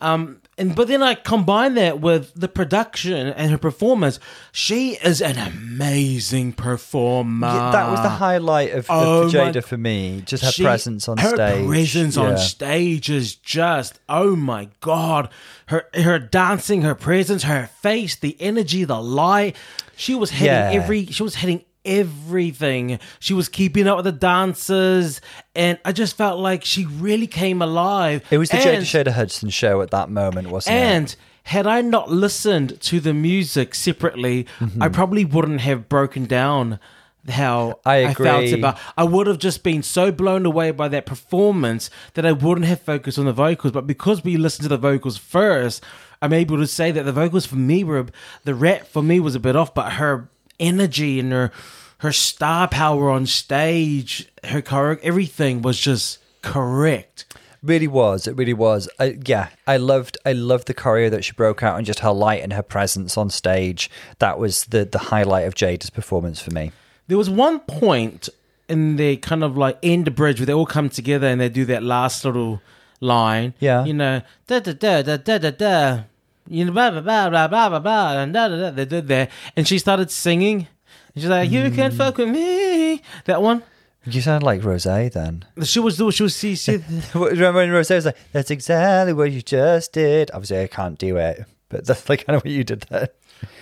Um, 0.00 0.40
and 0.58 0.74
but 0.74 0.88
then 0.88 1.02
I 1.02 1.14
combine 1.14 1.74
that 1.74 2.00
with 2.00 2.32
the 2.34 2.48
production 2.48 3.28
and 3.28 3.50
her 3.50 3.58
performance. 3.58 4.18
She 4.52 4.92
is 4.94 5.20
an 5.20 5.36
amazing 5.38 6.54
performer. 6.54 7.46
Yeah, 7.46 7.70
that 7.72 7.90
was 7.90 8.00
the 8.02 8.08
highlight 8.08 8.70
of, 8.72 8.88
of 8.88 9.06
Oh 9.06 9.24
my- 9.26 9.30
Jada 9.52 9.62
for 9.64 9.76
me. 9.76 10.22
Just 10.24 10.44
her 10.44 10.50
She- 10.50 10.62
presence 10.64 11.08
on 11.08 11.18
her 11.18 11.28
stage. 11.34 11.60
Her 11.62 11.66
presence 11.68 12.16
on 12.16 12.38
stage 12.38 13.10
is 13.10 13.34
just 13.34 13.98
oh 14.08 14.34
my 14.34 14.68
god. 14.80 15.28
Her 15.66 15.84
her 15.94 16.18
dancing, 16.18 16.82
her 16.82 16.94
presence, 16.94 17.42
her 17.42 17.66
face, 17.82 18.16
the 18.16 18.36
energy, 18.40 18.84
the 18.84 19.00
light. 19.02 19.56
She 19.98 20.14
was 20.14 20.30
hitting 20.30 20.46
Yeah. 20.46 20.70
every. 20.72 21.06
She 21.06 21.22
was 21.22 21.36
hitting 21.36 21.64
everything. 21.86 22.98
She 23.20 23.34
was 23.34 23.48
keeping 23.48 23.86
up 23.86 23.96
with 23.96 24.04
the 24.04 24.12
dancers, 24.12 25.20
and 25.54 25.78
I 25.84 25.92
just 25.92 26.16
felt 26.16 26.38
like 26.38 26.64
she 26.64 26.84
really 26.86 27.26
came 27.26 27.62
alive. 27.62 28.22
It 28.30 28.38
was 28.38 28.50
the 28.50 28.56
and, 28.56 28.84
Jada 28.84 29.12
Hudson 29.12 29.50
show 29.50 29.80
at 29.80 29.90
that 29.90 30.10
moment, 30.10 30.48
wasn't 30.48 30.76
it? 30.76 30.78
and 30.80 31.16
had 31.44 31.66
I 31.66 31.80
not 31.80 32.10
listened 32.10 32.80
to 32.82 32.98
the 32.98 33.14
music 33.14 33.74
separately, 33.76 34.46
I 34.80 34.88
probably 34.88 35.24
wouldn't 35.24 35.60
have 35.60 35.88
broken 35.88 36.26
down 36.26 36.80
how 37.28 37.80
Mm-hmm. 37.86 37.88
I 37.88 38.14
felt 38.14 38.52
about. 38.52 38.78
I 38.96 39.04
would 39.04 39.26
have 39.26 39.38
just 39.38 39.62
been 39.62 39.82
so 39.82 40.10
blown 40.12 40.46
away 40.46 40.70
by 40.70 40.88
that 40.88 41.06
performance 41.06 41.90
that 42.14 42.26
I 42.26 42.32
wouldn't 42.32 42.66
have 42.66 42.80
focused 42.80 43.18
on 43.18 43.26
the 43.26 43.32
vocals. 43.32 43.72
But 43.72 43.86
because 43.86 44.24
we 44.24 44.36
listened 44.36 44.64
to 44.64 44.68
the 44.68 44.76
vocals 44.76 45.16
first, 45.16 45.84
I'm 46.22 46.32
able 46.32 46.56
to 46.58 46.66
say 46.66 46.90
that 46.90 47.04
the 47.04 47.12
vocals 47.12 47.46
for 47.46 47.56
me 47.56 47.84
were 47.84 48.06
the 48.44 48.54
rap 48.54 48.86
for 48.86 49.02
me 49.02 49.20
was 49.20 49.34
a 49.34 49.40
bit 49.40 49.56
off, 49.56 49.74
but 49.74 49.92
her 49.94 50.28
energy 50.58 51.20
and 51.20 51.32
her 51.32 51.52
her 51.98 52.12
star 52.12 52.68
power 52.68 53.10
on 53.10 53.26
stage, 53.26 54.28
her 54.44 54.60
choreo, 54.60 54.98
everything 55.02 55.62
was 55.62 55.78
just 55.78 56.18
correct. 56.42 57.24
Really 57.62 57.88
was. 57.88 58.26
It 58.26 58.36
really 58.36 58.52
was. 58.52 58.88
I, 59.00 59.18
yeah, 59.24 59.48
I 59.66 59.78
loved. 59.78 60.18
I 60.24 60.32
loved 60.32 60.68
the 60.68 60.74
choreo 60.74 61.10
that 61.10 61.24
she 61.24 61.32
broke 61.32 61.62
out 61.62 61.76
and 61.78 61.86
just 61.86 62.00
her 62.00 62.12
light 62.12 62.42
and 62.42 62.52
her 62.52 62.62
presence 62.62 63.16
on 63.16 63.30
stage. 63.30 63.90
That 64.18 64.38
was 64.38 64.66
the 64.66 64.84
the 64.84 64.98
highlight 64.98 65.46
of 65.46 65.54
Jada's 65.54 65.90
performance 65.90 66.40
for 66.40 66.52
me. 66.52 66.72
There 67.08 67.18
was 67.18 67.30
one 67.30 67.60
point 67.60 68.28
in 68.68 68.96
the 68.96 69.16
kind 69.18 69.42
of 69.42 69.56
like 69.56 69.78
end 69.82 70.14
bridge 70.14 70.38
where 70.38 70.46
they 70.46 70.52
all 70.52 70.66
come 70.66 70.88
together 70.88 71.26
and 71.26 71.40
they 71.40 71.48
do 71.48 71.64
that 71.66 71.82
last 71.82 72.24
little 72.24 72.60
line. 73.00 73.54
Yeah. 73.58 73.84
You 73.84 73.94
know, 73.94 74.22
da 74.46 74.60
da 74.60 74.72
da 74.72 75.02
da 75.02 75.16
da 75.16 75.38
da 75.38 75.50
da. 75.50 76.00
You 76.48 76.64
know, 76.64 76.72
blah 76.72 76.90
blah 76.90 77.00
blah 77.00 77.28
blah 77.28 77.48
blah 77.48 77.68
blah 77.68 77.78
blah 77.78 78.20
and 78.20 78.32
da 78.32 78.48
da 78.48 78.70
da. 78.70 78.84
Did 78.84 79.08
that, 79.08 79.30
and 79.56 79.66
she 79.66 79.78
started 79.78 80.10
singing. 80.10 80.68
And 81.14 81.22
she's 81.22 81.30
like, 81.30 81.50
"You 81.50 81.70
can 81.70 81.90
hmm. 81.90 81.96
fuck 81.96 82.18
with 82.18 82.28
me." 82.28 83.02
That 83.24 83.42
one. 83.42 83.62
You 84.08 84.20
sound 84.20 84.44
like 84.44 84.62
Rose 84.62 84.84
then. 84.84 85.44
She 85.64 85.80
was. 85.80 85.96
She 85.96 86.22
was. 86.22 86.38
She, 86.38 86.54
she, 86.54 86.76
Remember 87.14 87.60
when 87.60 87.70
Rose 87.70 87.90
was 87.90 88.06
like, 88.06 88.16
"That's 88.32 88.50
exactly 88.50 89.12
what 89.12 89.32
you 89.32 89.42
just 89.42 89.92
did." 89.92 90.30
Obviously, 90.32 90.62
I 90.62 90.66
can't 90.68 90.96
do 90.96 91.16
it, 91.16 91.44
but 91.68 91.84
that's 91.84 92.08
like 92.08 92.26
kind 92.26 92.36
of 92.36 92.44
what 92.44 92.52
you 92.52 92.64
did 92.64 92.82
there. 92.90 93.08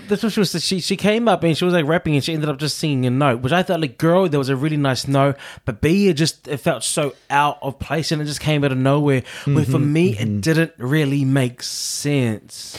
That's 0.08 0.22
what 0.22 0.32
she 0.32 0.40
was. 0.40 0.64
She 0.64 0.80
she 0.80 0.96
came 0.96 1.28
up 1.28 1.42
and 1.42 1.56
she 1.56 1.64
was 1.64 1.74
like 1.74 1.86
rapping 1.86 2.14
and 2.14 2.22
she 2.22 2.34
ended 2.34 2.48
up 2.48 2.58
just 2.58 2.78
singing 2.78 3.06
a 3.06 3.10
note, 3.10 3.40
which 3.40 3.52
I 3.52 3.62
thought 3.62 3.80
like, 3.80 3.98
girl, 3.98 4.28
there 4.28 4.38
was 4.38 4.48
a 4.48 4.56
really 4.56 4.76
nice 4.76 5.08
note, 5.08 5.36
but 5.64 5.80
B, 5.80 6.08
it 6.08 6.14
just 6.14 6.46
it 6.46 6.58
felt 6.58 6.84
so 6.84 7.14
out 7.30 7.58
of 7.62 7.78
place 7.78 8.12
and 8.12 8.20
it 8.20 8.26
just 8.26 8.40
came 8.40 8.62
out 8.64 8.72
of 8.72 8.78
nowhere. 8.78 9.22
Where 9.44 9.64
for 9.64 9.72
mm-hmm, 9.72 9.92
me, 9.92 10.10
it 10.10 10.28
mm-hmm. 10.28 10.40
didn't 10.40 10.72
really 10.78 11.24
make 11.24 11.62
sense. 11.62 12.78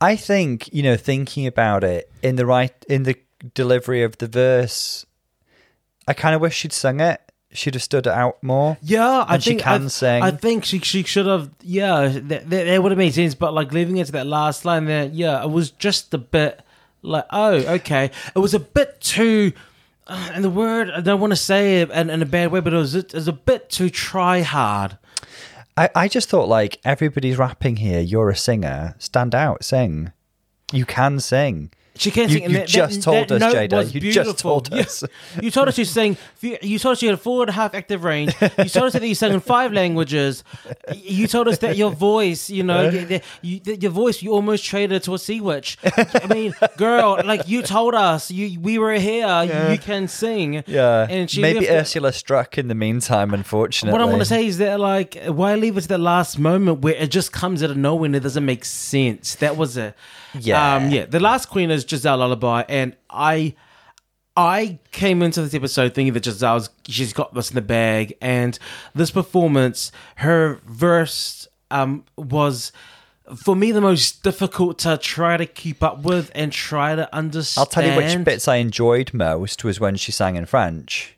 I 0.00 0.14
think 0.14 0.72
you 0.72 0.82
know, 0.82 0.96
thinking 0.96 1.46
about 1.46 1.84
it 1.84 2.10
in 2.22 2.36
the 2.36 2.46
right 2.46 2.72
in 2.88 3.04
the 3.04 3.16
delivery 3.54 4.02
of 4.02 4.18
the 4.18 4.28
verse, 4.28 5.06
I 6.06 6.12
kind 6.12 6.34
of 6.34 6.40
wish 6.40 6.54
she'd 6.54 6.72
sung 6.72 7.00
it. 7.00 7.20
She'd 7.50 7.74
have 7.74 7.82
stood 7.82 8.06
out 8.06 8.42
more. 8.42 8.76
Yeah, 8.82 9.24
I 9.26 9.34
And 9.34 9.42
she 9.42 9.56
can 9.56 9.84
I, 9.84 9.88
sing. 9.88 10.22
I 10.22 10.30
think 10.30 10.64
she 10.64 10.80
she 10.80 11.02
should 11.02 11.26
have. 11.26 11.50
Yeah, 11.62 12.08
that 12.08 12.82
would 12.82 12.92
have 12.92 12.98
made 12.98 13.14
sense. 13.14 13.34
But 13.34 13.54
like 13.54 13.72
leaving 13.72 13.96
it 13.96 14.06
to 14.06 14.12
that 14.12 14.26
last 14.26 14.64
line 14.64 14.84
there, 14.84 15.04
yeah, 15.06 15.42
it 15.42 15.50
was 15.50 15.70
just 15.70 16.12
a 16.12 16.18
bit 16.18 16.60
like, 17.02 17.24
oh, 17.30 17.54
okay, 17.54 18.10
it 18.34 18.38
was 18.38 18.52
a 18.54 18.60
bit 18.60 19.00
too. 19.00 19.52
Uh, 20.06 20.30
and 20.34 20.44
the 20.44 20.50
word 20.50 20.90
I 20.90 21.00
don't 21.00 21.20
want 21.20 21.32
to 21.32 21.36
say 21.36 21.80
it 21.80 21.90
in, 21.90 22.10
in 22.10 22.20
a 22.22 22.26
bad 22.26 22.52
way, 22.52 22.60
but 22.60 22.72
it 22.74 22.76
was 22.76 22.94
it 22.94 23.14
was 23.14 23.28
a 23.28 23.32
bit 23.32 23.70
too 23.70 23.88
try 23.88 24.42
hard. 24.42 24.98
I, 25.76 25.88
I 25.94 26.08
just 26.08 26.28
thought 26.28 26.48
like 26.48 26.80
everybody's 26.84 27.38
rapping 27.38 27.76
here. 27.76 28.00
You're 28.00 28.30
a 28.30 28.36
singer. 28.36 28.94
Stand 28.98 29.34
out, 29.34 29.64
sing. 29.64 30.12
You 30.72 30.84
can 30.84 31.18
sing. 31.20 31.70
She 31.98 32.10
can't 32.10 32.30
You- 32.30 32.38
sing. 32.38 32.50
you 32.50 32.56
that- 32.58 32.68
just 32.68 32.94
that- 32.96 33.02
told 33.02 33.28
that 33.28 33.42
us, 33.42 33.54
Jada. 33.54 33.94
You 34.02 34.12
just 34.12 34.38
told 34.38 34.72
us. 34.72 35.04
You 35.42 35.50
told 35.50 35.68
us 35.68 35.76
you 35.78 35.84
sang. 35.84 36.16
You 36.40 36.78
told 36.78 36.92
us 36.94 37.02
you 37.02 37.08
had 37.08 37.18
a 37.18 37.22
four 37.22 37.42
and 37.42 37.50
a 37.50 37.52
half 37.52 37.74
active 37.74 38.04
range. 38.04 38.32
You 38.40 38.68
told 38.68 38.86
us 38.86 38.92
that 38.94 39.02
you 39.06 39.14
sang 39.14 39.32
in 39.32 39.40
five 39.40 39.72
languages. 39.72 40.44
You 40.94 41.26
told 41.26 41.48
us 41.48 41.58
that 41.58 41.76
your 41.76 41.90
voice, 41.90 42.48
you 42.50 42.62
know, 42.62 42.88
you, 42.88 43.20
you, 43.42 43.60
your 43.80 43.90
voice, 43.90 44.22
you 44.22 44.32
almost 44.32 44.64
traded 44.64 45.02
to 45.04 45.14
a 45.14 45.18
sea 45.18 45.40
witch. 45.40 45.76
I 45.84 46.26
mean, 46.32 46.54
girl, 46.76 47.20
like 47.24 47.48
you 47.48 47.62
told 47.62 47.94
us, 47.94 48.30
you 48.30 48.58
we 48.60 48.78
were 48.78 48.94
here. 48.94 49.26
You, 49.44 49.72
you 49.72 49.78
can 49.78 50.08
sing. 50.08 50.62
Yeah. 50.66 51.06
and 51.08 51.30
she 51.30 51.40
Maybe 51.40 51.68
Ursula 51.68 52.12
struck 52.12 52.58
in 52.58 52.68
the 52.68 52.74
meantime. 52.74 53.34
Unfortunately, 53.34 53.92
What 53.92 54.00
I 54.02 54.04
want 54.04 54.20
to 54.20 54.24
say 54.24 54.46
is 54.46 54.58
that, 54.58 54.78
like, 54.80 55.16
why 55.26 55.54
leave 55.54 55.76
it 55.76 55.82
to 55.82 55.88
the 55.88 55.98
last 55.98 56.38
moment 56.38 56.80
where 56.80 56.94
it 56.94 57.10
just 57.10 57.32
comes 57.32 57.62
out 57.62 57.70
of 57.70 57.76
nowhere 57.76 58.06
and 58.06 58.16
it 58.16 58.20
doesn't 58.20 58.44
make 58.44 58.64
sense? 58.64 59.34
That 59.36 59.56
was 59.56 59.76
a, 59.76 59.94
Yeah. 60.34 60.76
um, 60.76 60.90
yeah. 60.90 61.06
The 61.06 61.20
last 61.20 61.46
queen 61.46 61.70
is 61.70 61.84
Giselle 61.88 62.18
Lullaby, 62.18 62.64
and 62.68 62.96
I, 63.10 63.54
I 64.36 64.78
came 64.92 65.22
into 65.22 65.42
this 65.42 65.54
episode 65.54 65.94
thinking 65.94 66.12
that 66.14 66.24
Giselle's 66.24 66.70
she's 66.86 67.12
got 67.12 67.34
this 67.34 67.50
in 67.50 67.54
the 67.54 67.62
bag, 67.62 68.16
and 68.20 68.58
this 68.94 69.10
performance, 69.10 69.92
her 70.16 70.60
verse, 70.66 71.48
um, 71.70 72.04
was. 72.16 72.72
For 73.36 73.54
me, 73.54 73.72
the 73.72 73.82
most 73.82 74.22
difficult 74.22 74.78
to 74.78 74.96
try 74.96 75.36
to 75.36 75.44
keep 75.44 75.82
up 75.82 76.02
with 76.02 76.30
and 76.34 76.50
try 76.50 76.94
to 76.96 77.14
understand. 77.14 77.62
I'll 77.62 77.66
tell 77.66 77.84
you 77.84 77.94
which 77.94 78.24
bits 78.24 78.48
I 78.48 78.56
enjoyed 78.56 79.12
most 79.12 79.64
was 79.64 79.78
when 79.78 79.96
she 79.96 80.12
sang 80.12 80.36
in 80.36 80.46
French. 80.46 81.14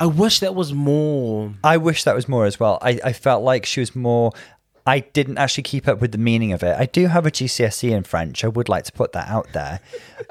I 0.00 0.06
wish 0.06 0.40
that 0.40 0.54
was 0.54 0.72
more. 0.72 1.52
I 1.64 1.76
wish 1.76 2.04
that 2.04 2.14
was 2.14 2.26
more 2.26 2.46
as 2.46 2.58
well. 2.58 2.78
I, 2.80 3.00
I 3.04 3.12
felt 3.12 3.42
like 3.42 3.66
she 3.66 3.80
was 3.80 3.94
more. 3.94 4.32
I 4.86 5.00
didn't 5.00 5.38
actually 5.38 5.64
keep 5.64 5.88
up 5.88 6.00
with 6.00 6.12
the 6.12 6.18
meaning 6.18 6.52
of 6.52 6.62
it. 6.62 6.76
I 6.78 6.86
do 6.86 7.08
have 7.08 7.26
a 7.26 7.30
GCSE 7.30 7.90
in 7.90 8.04
French. 8.04 8.44
I 8.44 8.48
would 8.48 8.68
like 8.68 8.84
to 8.84 8.92
put 8.92 9.12
that 9.12 9.28
out 9.28 9.52
there. 9.52 9.80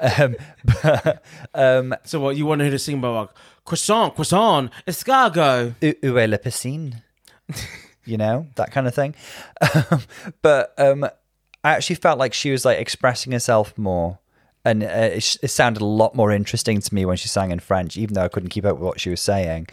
um, 0.00 0.36
but 0.82 1.22
um, 1.54 1.94
So, 2.04 2.20
what 2.20 2.36
you 2.36 2.46
wanted 2.46 2.64
her 2.64 2.70
to 2.70 2.78
sing 2.78 2.98
about 2.98 3.14
like 3.14 3.28
croissant, 3.66 4.14
croissant, 4.14 4.70
escargot? 4.86 5.74
où, 6.02 6.18
est 6.18 6.26
la 6.26 6.38
piscine? 6.38 7.02
you 8.06 8.16
know 8.16 8.46
that 8.56 8.72
kind 8.72 8.86
of 8.86 8.94
thing. 8.94 9.14
Um, 9.60 10.00
but 10.40 10.72
um, 10.78 11.04
I 11.62 11.72
actually 11.72 11.96
felt 11.96 12.18
like 12.18 12.32
she 12.32 12.50
was 12.50 12.64
like 12.64 12.78
expressing 12.78 13.32
herself 13.32 13.76
more, 13.76 14.20
and 14.64 14.82
uh, 14.82 14.86
it, 14.86 15.36
it 15.42 15.48
sounded 15.48 15.82
a 15.82 15.86
lot 15.86 16.14
more 16.14 16.32
interesting 16.32 16.80
to 16.80 16.94
me 16.94 17.04
when 17.04 17.18
she 17.18 17.28
sang 17.28 17.50
in 17.50 17.60
French, 17.60 17.98
even 17.98 18.14
though 18.14 18.24
I 18.24 18.28
couldn't 18.28 18.48
keep 18.48 18.64
up 18.64 18.76
with 18.76 18.84
what 18.84 19.00
she 19.00 19.10
was 19.10 19.20
saying. 19.20 19.66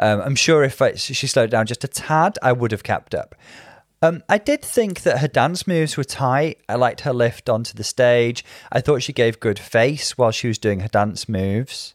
Um, 0.00 0.20
I'm 0.20 0.34
sure 0.36 0.62
if 0.62 0.80
I, 0.80 0.94
she 0.94 1.26
slowed 1.26 1.50
down 1.50 1.66
just 1.66 1.82
a 1.82 1.88
tad, 1.88 2.38
I 2.42 2.52
would 2.52 2.70
have 2.72 2.82
kept 2.84 3.14
up. 3.14 3.34
Um, 4.00 4.22
I 4.28 4.38
did 4.38 4.62
think 4.62 5.02
that 5.02 5.18
her 5.18 5.28
dance 5.28 5.66
moves 5.66 5.96
were 5.96 6.04
tight. 6.04 6.58
I 6.68 6.76
liked 6.76 7.00
her 7.00 7.12
lift 7.12 7.48
onto 7.48 7.74
the 7.74 7.82
stage. 7.82 8.44
I 8.70 8.80
thought 8.80 9.02
she 9.02 9.12
gave 9.12 9.40
good 9.40 9.58
face 9.58 10.16
while 10.16 10.30
she 10.30 10.46
was 10.46 10.58
doing 10.58 10.80
her 10.80 10.88
dance 10.88 11.28
moves. 11.28 11.94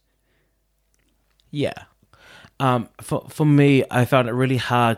Yeah. 1.49 1.74
Um, 2.60 2.89
for 3.01 3.26
for 3.30 3.45
me, 3.45 3.84
I 3.89 4.06
found 4.06 4.28
it 4.28 4.34
really 4.34 4.58
hard 4.58 4.97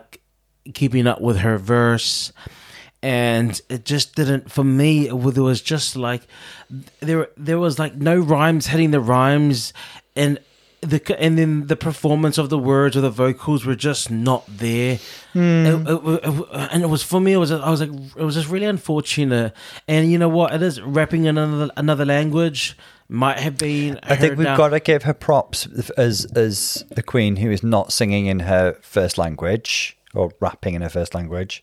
keeping 0.74 1.06
up 1.06 1.20
with 1.20 1.38
her 1.38 1.58
verse, 1.58 2.32
and 3.02 3.60
it 3.68 3.84
just 3.84 4.14
didn't. 4.14 4.50
For 4.50 4.64
me, 4.64 5.06
it 5.06 5.14
was- 5.16 5.62
just 5.62 5.96
like 5.96 6.22
there 7.00 7.28
there 7.36 7.58
was 7.58 7.78
like 7.78 7.94
no 7.96 8.18
rhymes 8.18 8.66
hitting 8.68 8.90
the 8.90 9.00
rhymes, 9.00 9.72
and 10.16 10.38
the 10.82 11.16
and 11.20 11.38
then 11.38 11.66
the 11.66 11.76
performance 11.76 12.38
of 12.38 12.48
the 12.50 12.58
words 12.58 12.96
or 12.96 13.00
the 13.00 13.10
vocals 13.10 13.64
were 13.64 13.74
just 13.74 14.10
not 14.10 14.44
there. 14.48 14.98
Hmm. 15.32 15.40
It- 15.66 15.88
it- 15.88 16.20
it- 16.24 16.46
and 16.72 16.82
it 16.82 16.88
was 16.88 17.02
for 17.02 17.20
me. 17.20 17.32
It 17.32 17.38
was 17.38 17.50
I 17.50 17.70
was 17.70 17.80
like 17.80 17.90
it 18.16 18.22
was 18.22 18.34
just 18.34 18.48
really 18.48 18.66
unfortunate. 18.66 19.52
And 19.88 20.10
you 20.10 20.18
know 20.18 20.28
what? 20.28 20.52
It 20.54 20.62
is 20.62 20.80
rapping 20.80 21.24
in 21.24 21.38
another 21.38 21.70
another 21.76 22.04
language. 22.04 22.76
Might 23.08 23.38
have 23.38 23.56
been. 23.56 24.00
I 24.02 24.16
think 24.16 24.36
we've 24.36 24.46
down- 24.46 24.56
got 24.56 24.68
to 24.70 24.80
give 24.80 25.04
her 25.04 25.14
props 25.14 25.66
as 25.96 26.24
as 26.36 26.84
a 26.96 27.02
queen 27.02 27.36
who 27.36 27.50
is 27.50 27.62
not 27.62 27.92
singing 27.92 28.26
in 28.26 28.40
her 28.40 28.76
first 28.82 29.16
language 29.16 29.96
or 30.14 30.32
rapping 30.40 30.74
in 30.74 30.82
her 30.82 30.88
first 30.88 31.14
language. 31.14 31.62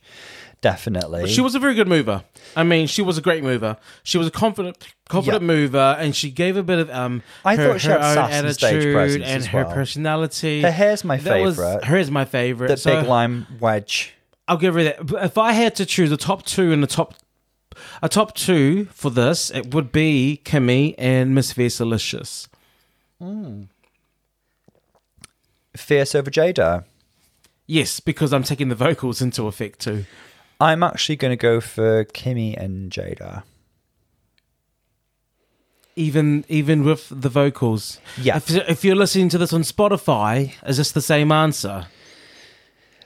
Definitely. 0.63 1.27
She 1.27 1.41
was 1.41 1.55
a 1.55 1.59
very 1.59 1.75
good 1.75 1.89
mover. 1.89 2.23
I 2.55 2.63
mean, 2.63 2.87
she 2.87 3.01
was 3.01 3.17
a 3.17 3.21
great 3.21 3.43
mover. 3.43 3.75
She 4.01 4.17
was 4.17 4.27
a 4.27 4.31
confident, 4.31 4.77
confident 5.09 5.41
Yeah. 5.43 5.47
mover, 5.47 5.97
and 5.99 6.15
she 6.15 6.31
gave 6.31 6.55
a 6.55 6.63
bit 6.63 6.79
of 6.79 6.89
um. 6.89 7.21
I 7.43 7.57
her, 7.57 7.67
thought 7.73 7.81
she 7.81 7.87
her 7.89 7.99
had 7.99 8.01
own 8.01 8.15
sass 8.15 8.31
and 8.31 8.53
stage 8.53 8.73
attitude 8.73 8.93
presence 8.95 9.25
and 9.25 9.37
as 9.41 9.45
her 9.47 9.65
personality. 9.65 10.61
Her 10.61 10.71
hair's 10.71 11.03
my 11.03 11.17
That 11.17 11.41
was- 11.41 11.57
favourite. 11.57 11.83
Her 11.83 11.97
is 11.97 12.09
my 12.09 12.23
favorite. 12.23 12.69
the 12.69 12.77
so 12.77 13.01
big 13.01 13.09
lime 13.09 13.45
wedge. 13.59 14.13
I'll 14.47 14.55
give 14.55 14.73
her 14.75 14.83
that. 14.85 15.05
But 15.05 15.25
if 15.25 15.37
I 15.37 15.51
had 15.51 15.75
to 15.75 15.85
choose 15.85 16.13
a 16.13 16.17
top 16.17 16.45
two 16.45 16.71
and 16.71 16.81
the 16.81 16.87
top, 16.87 17.15
a 18.01 18.07
top 18.07 18.33
two 18.33 18.85
for 18.93 19.09
this, 19.11 19.51
it 19.51 19.73
would 19.75 19.91
be 19.91 20.39
Kimmy 20.45 20.95
and 20.97 21.35
Miss 21.35 21.53
Delicious. 21.53 22.47
Fierce 25.75 26.15
over 26.15 26.31
Jada. 26.31 26.85
Yes, 27.65 27.99
because 27.99 28.31
I'm 28.33 28.43
taking 28.43 28.69
the 28.69 28.75
vocals 28.75 29.21
into 29.21 29.47
effect 29.47 29.79
too. 29.79 30.05
I'm 30.59 30.83
actually 30.83 31.15
going 31.15 31.31
to 31.31 31.41
go 31.41 31.59
for 31.59 32.05
Kimmy 32.05 32.55
and 32.57 32.91
Jada. 32.91 33.43
Even 35.95 36.43
even 36.47 36.83
with 36.83 37.07
the 37.09 37.29
vocals. 37.29 37.99
Yeah. 38.19 38.37
If, 38.37 38.49
if 38.49 38.83
you're 38.83 38.95
listening 38.95 39.29
to 39.29 39.37
this 39.37 39.53
on 39.53 39.61
Spotify, 39.61 40.53
is 40.67 40.77
this 40.77 40.91
the 40.91 41.01
same 41.01 41.31
answer? 41.31 41.85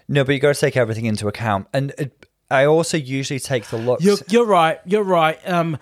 No, 0.08 0.24
but 0.24 0.34
you 0.34 0.40
got 0.40 0.56
to 0.56 0.60
take 0.60 0.78
everything 0.78 1.06
into 1.06 1.28
account. 1.28 1.68
And 1.74 1.94
it, 1.98 2.26
I 2.50 2.66
also 2.66 2.96
usually 2.96 3.42
take 3.42 3.66
the 3.66 3.78
looks. 3.78 4.04
You're, 4.04 4.18
you're 4.30 4.46
right. 4.46 4.80
You're 4.86 5.04
right. 5.04 5.38
Um, 5.46 5.78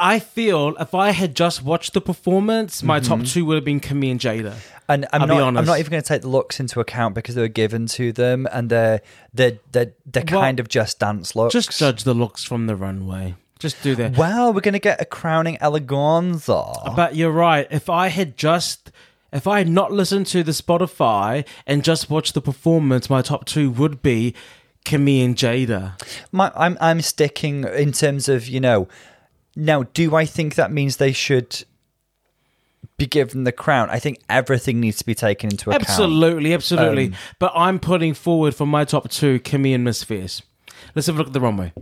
I 0.00 0.18
feel 0.18 0.74
if 0.80 0.94
I 0.94 1.10
had 1.10 1.36
just 1.36 1.62
watched 1.62 1.92
the 1.92 2.00
performance, 2.00 2.82
my 2.82 3.00
top 3.00 3.18
mm-hmm. 3.18 3.26
two 3.26 3.44
would 3.44 3.56
have 3.56 3.64
been 3.64 3.80
Kimmy 3.80 4.10
and 4.10 4.18
Jada. 4.18 4.56
And 4.88 5.06
I'm 5.12 5.22
I'll 5.22 5.28
be 5.28 5.34
not. 5.34 5.56
I'm 5.56 5.66
not 5.66 5.78
even 5.78 5.90
going 5.90 6.02
to 6.02 6.08
take 6.08 6.22
the 6.22 6.28
looks 6.28 6.58
into 6.58 6.80
account 6.80 7.14
because 7.14 7.34
they 7.36 7.42
were 7.42 7.48
given 7.48 7.86
to 7.88 8.10
them, 8.12 8.48
and 8.50 8.70
they're 8.70 9.02
they're 9.32 9.58
they're, 9.70 9.92
they're 10.06 10.24
Well, 10.30 10.40
kind 10.40 10.58
of 10.58 10.68
just 10.68 10.98
dance 10.98 11.36
looks. 11.36 11.52
Just 11.52 11.78
judge 11.78 12.02
the 12.04 12.14
looks 12.14 12.42
from 12.42 12.66
the 12.66 12.74
runway. 12.74 13.36
Just 13.60 13.82
do 13.82 13.94
that. 13.96 14.16
Well, 14.16 14.54
we're 14.54 14.62
going 14.62 14.72
to 14.72 14.80
get 14.80 15.00
a 15.02 15.04
crowning 15.04 15.58
eleganza. 15.58 16.96
But 16.96 17.14
you're 17.14 17.30
right. 17.30 17.68
If 17.70 17.90
I 17.90 18.08
had 18.08 18.38
just, 18.38 18.90
if 19.32 19.46
I 19.46 19.58
had 19.58 19.68
not 19.68 19.92
listened 19.92 20.26
to 20.28 20.42
the 20.42 20.52
Spotify 20.52 21.46
and 21.66 21.84
just 21.84 22.08
watched 22.08 22.32
the 22.32 22.40
performance, 22.40 23.10
my 23.10 23.20
top 23.20 23.44
two 23.44 23.70
would 23.70 24.00
be 24.00 24.34
Kimmy 24.86 25.22
and 25.22 25.36
Jada. 25.36 26.00
My, 26.32 26.50
I'm 26.56 26.78
I'm 26.80 27.02
sticking 27.02 27.64
in 27.64 27.92
terms 27.92 28.28
of 28.28 28.48
you 28.48 28.60
know. 28.60 28.88
Now, 29.56 29.82
do 29.82 30.14
I 30.14 30.24
think 30.24 30.54
that 30.54 30.72
means 30.72 30.96
they 30.96 31.12
should 31.12 31.64
be 32.96 33.06
given 33.06 33.44
the 33.44 33.52
crown? 33.52 33.90
I 33.90 33.98
think 33.98 34.20
everything 34.28 34.80
needs 34.80 34.98
to 34.98 35.06
be 35.06 35.14
taken 35.14 35.50
into 35.50 35.70
account. 35.70 35.88
Absolutely, 35.88 36.54
absolutely. 36.54 37.06
Um, 37.06 37.14
but 37.38 37.52
I'm 37.54 37.78
putting 37.78 38.14
forward 38.14 38.54
for 38.54 38.66
my 38.66 38.84
top 38.84 39.10
two 39.10 39.40
Kimmy 39.40 39.74
and 39.74 39.84
Miss 39.84 40.04
Fierce. 40.04 40.42
Let's 40.94 41.06
have 41.06 41.16
a 41.16 41.18
look 41.18 41.28
at 41.28 41.32
the 41.32 41.40
runway. 41.40 41.72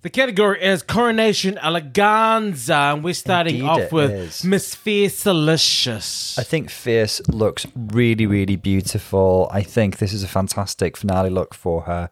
The 0.00 0.10
category 0.10 0.62
is 0.62 0.84
Coronation 0.84 1.56
Eleganza, 1.56 2.94
and 2.94 3.02
we're 3.02 3.14
starting 3.14 3.56
Indeed 3.56 3.68
off 3.68 3.90
with 3.90 4.12
is. 4.12 4.44
Miss 4.44 4.72
Fiercalicious. 4.76 6.38
I 6.38 6.44
think 6.44 6.70
Fierce 6.70 7.20
looks 7.26 7.66
really, 7.74 8.24
really 8.24 8.54
beautiful. 8.54 9.48
I 9.50 9.64
think 9.64 9.98
this 9.98 10.12
is 10.12 10.22
a 10.22 10.28
fantastic 10.28 10.96
finale 10.96 11.30
look 11.30 11.52
for 11.52 11.82
her. 11.82 12.10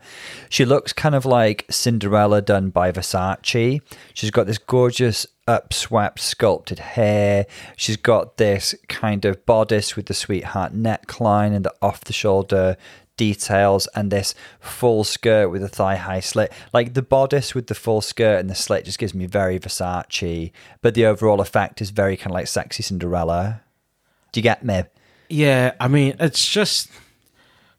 She 0.48 0.64
looks 0.64 0.92
kind 0.92 1.14
of 1.14 1.24
like 1.24 1.64
Cinderella 1.70 2.42
done 2.42 2.70
by 2.70 2.90
Versace. 2.90 3.80
She's 4.12 4.32
got 4.32 4.48
this 4.48 4.58
gorgeous 4.58 5.24
upswept, 5.46 6.18
sculpted 6.18 6.80
hair. 6.80 7.46
She's 7.76 7.96
got 7.96 8.36
this 8.36 8.74
kind 8.88 9.24
of 9.24 9.46
bodice 9.46 9.94
with 9.94 10.06
the 10.06 10.14
sweetheart 10.14 10.74
neckline 10.74 11.54
and 11.54 11.64
the 11.64 11.72
off 11.80 12.00
the 12.02 12.12
shoulder 12.12 12.76
details 13.16 13.86
and 13.94 14.10
this 14.10 14.34
full 14.60 15.04
skirt 15.04 15.48
with 15.50 15.62
a 15.62 15.68
thigh 15.68 15.96
high 15.96 16.20
slit. 16.20 16.52
Like 16.72 16.94
the 16.94 17.02
bodice 17.02 17.54
with 17.54 17.66
the 17.68 17.74
full 17.74 18.00
skirt 18.00 18.38
and 18.40 18.48
the 18.50 18.54
slit 18.54 18.84
just 18.84 18.98
gives 18.98 19.14
me 19.14 19.26
very 19.26 19.58
Versace, 19.58 20.52
but 20.82 20.94
the 20.94 21.06
overall 21.06 21.40
effect 21.40 21.80
is 21.80 21.90
very 21.90 22.16
kind 22.16 22.28
of 22.32 22.34
like 22.34 22.46
sexy 22.48 22.82
Cinderella. 22.82 23.62
Do 24.32 24.40
you 24.40 24.42
get 24.42 24.64
me? 24.64 24.82
Yeah, 25.28 25.72
I 25.80 25.88
mean, 25.88 26.14
it's 26.20 26.46
just, 26.48 26.88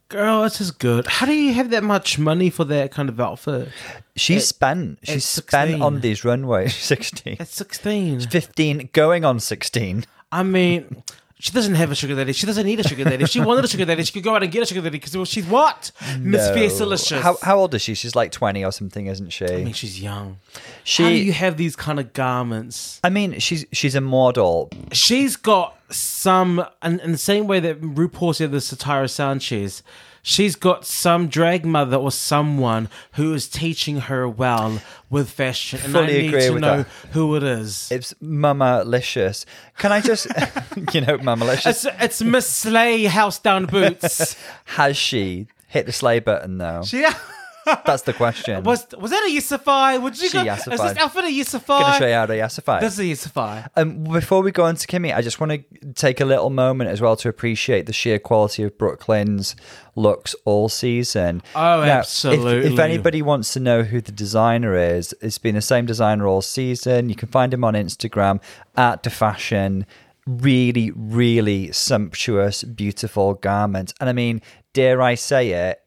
girl, 0.10 0.44
it's 0.44 0.58
just 0.58 0.80
good. 0.80 1.08
How 1.08 1.26
do 1.26 1.34
you 1.34 1.54
have 1.54 1.70
that 1.70 1.84
much 1.84 2.18
money 2.20 2.50
for 2.50 2.66
that 2.66 2.92
kind 2.92 3.08
of 3.10 3.20
outfit? 3.20 3.70
She's 4.16 4.44
It- 4.44 4.48
spent. 4.48 5.00
She's 5.04 5.16
it's 5.18 5.26
spent 5.26 5.82
on 5.82 6.02
these 6.02 6.26
runways. 6.26 6.76
16. 6.76 7.38
At 7.40 7.48
16. 7.48 8.22
15 8.22 8.90
going 8.92 9.24
on 9.24 9.40
16. 9.40 10.06
I 10.32 10.44
mean, 10.44 11.04
she 11.40 11.52
doesn't 11.52 11.76
have 11.76 11.92
a 11.92 11.96
sugar 11.96 12.16
daddy. 12.16 12.34
She 12.34 12.48
doesn't 12.48 12.66
need 12.66 12.80
a 12.80 12.88
sugar 12.88 13.04
daddy. 13.04 13.24
If 13.24 13.30
she 13.30 13.40
wanted 13.40 13.64
a 13.64 13.68
sugar 13.68 13.86
daddy, 13.86 14.04
she 14.04 14.12
could 14.12 14.24
go 14.24 14.36
out 14.36 14.42
and 14.42 14.52
get 14.52 14.64
a 14.64 14.66
sugar 14.66 14.82
daddy 14.82 14.98
because 14.98 15.16
well, 15.16 15.26
she's 15.26 15.46
what? 15.46 15.92
Miss. 16.20 16.50
Fiercalicious. 16.50 17.22
How, 17.22 17.38
how 17.44 17.60
old 17.60 17.76
is 17.76 17.84
she? 17.84 17.94
She's 17.94 18.16
like 18.16 18.32
20 18.32 18.66
or 18.66 18.72
something, 18.72 19.06
isn't 19.06 19.30
she? 19.30 19.46
I 19.46 19.64
mean, 19.64 19.74
she's 19.74 20.02
young. 20.02 20.40
she 20.84 21.04
How 21.04 21.10
do 21.10 21.16
you 21.16 21.34
have 21.34 21.58
these 21.58 21.76
kind 21.76 22.00
of 22.00 22.14
garments? 22.14 23.00
I 23.04 23.10
mean, 23.10 23.38
she's 23.40 23.66
she's 23.72 23.94
a 23.94 24.02
model. 24.02 24.72
She's 24.92 25.36
got 25.36 25.78
some, 25.92 26.66
and 26.82 27.00
in 27.02 27.12
the 27.12 27.18
same 27.20 27.46
way 27.46 27.60
that 27.60 27.82
RuPaul 27.82 28.36
said 28.36 28.52
the 28.52 28.58
Satira 28.58 29.10
Sanchez, 29.10 29.84
she's 30.28 30.58
got 30.58 30.86
some 30.86 31.30
drag 31.30 31.66
mother 31.66 31.96
or 31.96 32.12
someone 32.12 32.90
who 33.14 33.34
is 33.34 33.48
teaching 33.48 34.02
her 34.02 34.28
well 34.28 34.82
with 35.10 35.30
fashion. 35.30 35.80
And 35.86 35.96
I 35.96 36.06
need 36.06 36.28
agree 36.28 36.42
to 36.42 36.60
know 36.60 36.78
that. 36.84 36.88
who 37.14 37.36
it 37.38 37.44
is. 37.44 37.90
It's 37.90 38.14
Mama 38.20 38.84
Licious. 38.86 39.46
Can 39.78 39.94
I 39.94 40.02
just, 40.02 40.28
you 40.94 41.02
know, 41.02 41.18
Mama 41.20 41.46
Licious? 41.46 41.86
It's, 41.86 41.96
it's 42.02 42.22
Miss 42.22 42.48
Slay 42.48 43.06
House 43.06 43.40
Down 43.40 43.68
Boots. 43.68 44.36
Has 44.66 44.98
she 44.98 45.48
hit 45.70 45.86
the 45.86 45.94
sleigh 45.94 46.20
button 46.20 46.58
though? 46.58 46.84
yeah. 46.92 47.18
That's 47.86 48.04
the 48.04 48.14
question. 48.14 48.64
Was 48.64 48.88
was 48.98 49.12
that 49.12 49.24
a 49.28 49.32
Yesify? 49.32 50.02
Would 50.02 50.20
you 50.22 50.30
She 50.30 50.34
go? 50.44 50.44
Is 50.54 50.66
this 50.66 50.80
outfit 50.82 51.26
a 51.26 51.28
Gonna 51.28 51.30
Yesify? 51.30 51.98
show 51.98 52.08
you 52.08 52.14
how 52.14 52.26
to 52.26 52.34
yassify. 52.34 52.80
This 52.80 52.98
is 52.98 53.00
a 53.00 53.04
Yesify. 53.30 53.68
Um, 53.76 54.04
before 54.06 54.42
we 54.42 54.52
go 54.52 54.64
on 54.66 54.76
to 54.76 54.88
Kimmy, 54.88 55.14
I 55.16 55.22
just 55.22 55.40
want 55.40 55.52
to 55.52 55.94
take 55.94 56.20
a 56.22 56.26
little 56.26 56.50
moment 56.50 56.90
as 56.90 57.02
well 57.02 57.16
to 57.18 57.30
appreciate 57.30 57.86
the 57.86 57.94
sheer 57.94 58.20
quality 58.20 58.64
of 58.64 58.78
Brooke 58.78 59.08
Lynn's 59.10 59.56
looks 59.96 60.36
all 60.46 60.70
season. 60.70 61.42
Oh, 61.56 61.82
if- 61.82 61.88
If, 61.88 61.92
absolutely. 61.94 62.80
anybody 62.82 63.22
wants 63.22 63.54
to 63.54 63.60
know 63.60 63.84
who 63.84 64.00
the 64.02 64.12
designer 64.12 64.76
is, 64.76 65.14
it's 65.22 65.38
been 65.38 65.56
the 65.56 65.62
same 65.62 65.86
designer 65.86 66.28
all 66.28 66.42
season. 66.42 67.10
You 67.10 67.16
can 67.16 67.30
find 67.30 67.54
him 67.54 67.64
on 67.64 67.74
Instagram 67.74 68.42
at 68.76 69.04
the 69.04 69.10
fashion. 69.10 69.86
Really, 70.26 70.92
really 70.94 71.72
sumptuous, 71.72 72.64
beautiful 72.64 73.34
garments. 73.36 73.94
And 74.02 74.10
I 74.10 74.14
mean, 74.14 74.42
dare 74.74 75.02
I 75.02 75.16
say 75.16 75.52
it? 75.70 75.80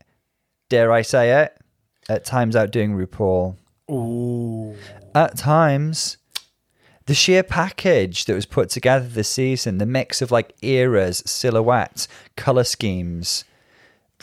Dare 0.70 0.91
I 0.93 1.03
say 1.03 1.43
it? 1.43 1.60
At 2.11 2.25
times 2.25 2.57
outdoing 2.57 2.97
RuPaul 2.97 3.57
Ooh. 3.91 4.75
at 5.15 5.37
times 5.37 6.17
the 7.07 7.15
sheer 7.15 7.43
package 7.43 8.25
that 8.25 8.35
was 8.35 8.47
put 8.47 8.69
together 8.69 9.07
this 9.07 9.29
season 9.29 9.79
the 9.79 9.87
mix 9.87 10.21
of 10.21 10.31
like 10.31 10.55
eras 10.63 11.23
silhouettes 11.25 12.09
color 12.37 12.65
schemes 12.65 13.45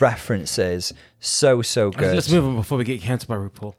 references 0.00 0.92
so 1.20 1.62
so 1.62 1.90
good 1.90 2.14
Let's 2.14 2.30
move 2.30 2.44
on 2.44 2.56
before 2.56 2.78
we 2.78 2.84
get 2.84 3.00
cancelled 3.00 3.28
by 3.28 3.36
RuPaul. 3.36 3.74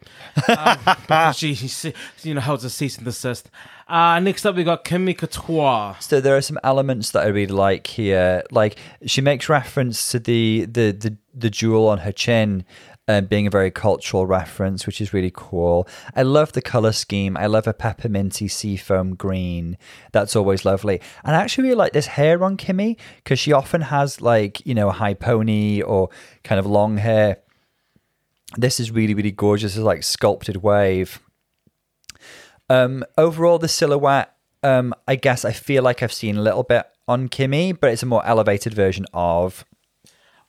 Um, 0.50 0.98
because 1.08 1.38
she, 1.38 1.56
she, 1.56 1.94
you 2.24 2.34
know, 2.34 2.42
holds 2.42 2.66
a 2.66 2.70
cease 2.70 2.98
and 2.98 3.06
desist. 3.06 3.50
Uh, 3.88 4.20
next 4.20 4.46
up, 4.46 4.56
we 4.56 4.66
got 4.66 4.84
Kimmy 4.84 5.18
Couture. 5.18 5.96
so 6.02 6.20
there 6.20 6.36
are 6.36 6.42
some 6.42 6.60
elements 6.64 7.12
that 7.12 7.24
i 7.24 7.28
really 7.28 7.54
like 7.54 7.88
here 7.88 8.44
like 8.52 8.78
she 9.06 9.22
makes 9.22 9.48
reference 9.50 10.12
to 10.12 10.20
the 10.20 10.66
the 10.66 10.92
the, 10.92 11.18
the 11.34 11.50
jewel 11.50 11.88
on 11.88 12.00
her 12.00 12.12
chin 12.12 12.66
um, 13.10 13.26
being 13.26 13.48
a 13.48 13.50
very 13.50 13.72
cultural 13.72 14.28
reference, 14.28 14.86
which 14.86 15.02
is 15.02 15.14
really 15.14 15.32
cool. 15.34 15.88
I 16.16 16.22
love 16.22 16.52
the 16.52 16.62
color 16.62 16.92
scheme. 16.92 17.36
I 17.36 17.48
love 17.48 17.66
a 17.66 17.74
pepperminty 17.74 18.50
seafoam 18.50 19.16
green. 19.16 19.80
That's 20.12 20.36
always 20.36 20.64
lovely. 20.64 21.02
And 21.26 21.36
I 21.36 21.42
actually 21.42 21.64
really 21.64 21.76
like 21.76 21.94
this 21.94 22.06
hair 22.06 22.44
on 22.44 22.56
Kimmy 22.56 22.98
because 23.16 23.40
she 23.40 23.52
often 23.52 23.82
has 23.82 24.22
like, 24.22 24.64
you 24.64 24.76
know, 24.76 24.90
a 24.90 24.94
high 24.94 25.16
pony 25.16 25.82
or 25.82 26.10
kind 26.44 26.60
of 26.60 26.68
long 26.68 26.98
hair. 26.98 27.38
This 28.56 28.80
is 28.80 28.92
really, 28.92 29.16
really 29.16 29.32
gorgeous. 29.32 29.76
It's 29.76 29.84
like 29.84 30.04
sculpted 30.04 30.58
wave. 30.58 31.20
Um, 32.70 33.04
overall, 33.18 33.58
the 33.58 33.68
silhouette, 33.68 34.36
um, 34.62 34.94
I 35.08 35.16
guess 35.16 35.44
I 35.44 35.52
feel 35.52 35.82
like 35.82 36.04
I've 36.04 36.14
seen 36.14 36.38
a 36.38 36.44
little 36.44 36.62
bit 36.62 36.86
on 37.08 37.28
Kimmy, 37.28 37.76
but 37.80 37.92
it's 37.92 38.04
a 38.04 38.06
more 38.06 38.24
elevated 38.24 38.76
version 38.76 39.08
of. 39.16 39.66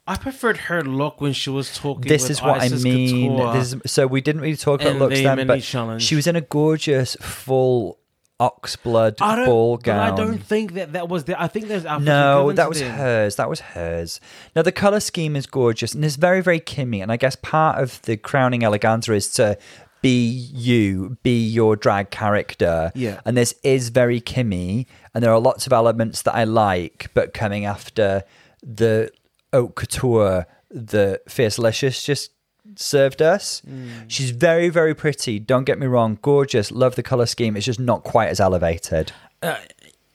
I 0.06 0.16
preferred 0.16 0.56
her 0.56 0.82
look 0.82 1.20
when 1.20 1.32
she 1.32 1.50
was 1.50 1.76
talking. 1.76 2.08
This 2.08 2.30
is 2.30 2.42
what 2.42 2.60
Icesis 2.60 2.84
I 2.84 2.88
mean. 2.88 3.40
Is, 3.56 3.76
so 3.86 4.06
we 4.06 4.20
didn't 4.20 4.40
really 4.40 4.56
talk 4.56 4.80
about 4.80 4.96
looks 4.96 5.20
then, 5.20 5.46
but 5.46 5.62
challenge. 5.62 6.02
she 6.02 6.16
was 6.16 6.26
in 6.26 6.36
a 6.36 6.40
gorgeous 6.40 7.16
full 7.20 7.98
oxblood 8.40 9.18
ball 9.18 9.76
gown. 9.76 10.12
I 10.12 10.16
don't 10.16 10.38
think 10.38 10.72
that 10.74 10.94
that 10.94 11.08
was 11.08 11.24
the. 11.24 11.40
I 11.40 11.46
think 11.46 11.68
there's 11.68 11.84
No, 11.84 12.52
that 12.52 12.68
was 12.68 12.80
hers. 12.80 13.36
That 13.36 13.48
was 13.48 13.60
hers. 13.60 14.20
Now 14.56 14.62
the 14.62 14.72
color 14.72 15.00
scheme 15.00 15.36
is 15.36 15.46
gorgeous 15.46 15.94
and 15.94 16.04
it's 16.04 16.16
very, 16.16 16.40
very 16.40 16.60
Kimmy. 16.60 17.02
And 17.02 17.12
I 17.12 17.16
guess 17.16 17.36
part 17.36 17.80
of 17.80 18.02
the 18.02 18.16
crowning 18.16 18.62
eleganza 18.62 19.14
is 19.14 19.30
to 19.34 19.58
be 20.02 20.26
you, 20.28 21.18
be 21.22 21.46
your 21.46 21.76
drag 21.76 22.10
character. 22.10 22.90
Yeah. 22.94 23.20
And 23.24 23.36
this 23.36 23.54
is 23.62 23.90
very 23.90 24.20
Kimmy, 24.20 24.86
and 25.14 25.22
there 25.22 25.32
are 25.32 25.38
lots 25.38 25.66
of 25.66 25.72
elements 25.72 26.22
that 26.22 26.34
I 26.34 26.44
like, 26.44 27.10
but 27.14 27.34
coming 27.34 27.66
after 27.66 28.24
the 28.62 29.10
haute 29.52 29.74
couture, 29.74 30.46
the 30.70 31.20
Fiercalicious 31.28 32.04
just 32.04 32.30
served 32.76 33.20
us. 33.22 33.62
Mm. 33.68 34.04
She's 34.08 34.30
very, 34.30 34.68
very 34.68 34.94
pretty. 34.94 35.38
Don't 35.38 35.64
get 35.64 35.78
me 35.78 35.86
wrong, 35.86 36.18
gorgeous. 36.22 36.70
Love 36.70 36.94
the 36.96 37.02
color 37.02 37.26
scheme. 37.26 37.56
It's 37.56 37.66
just 37.66 37.80
not 37.80 38.04
quite 38.04 38.28
as 38.28 38.40
elevated. 38.40 39.12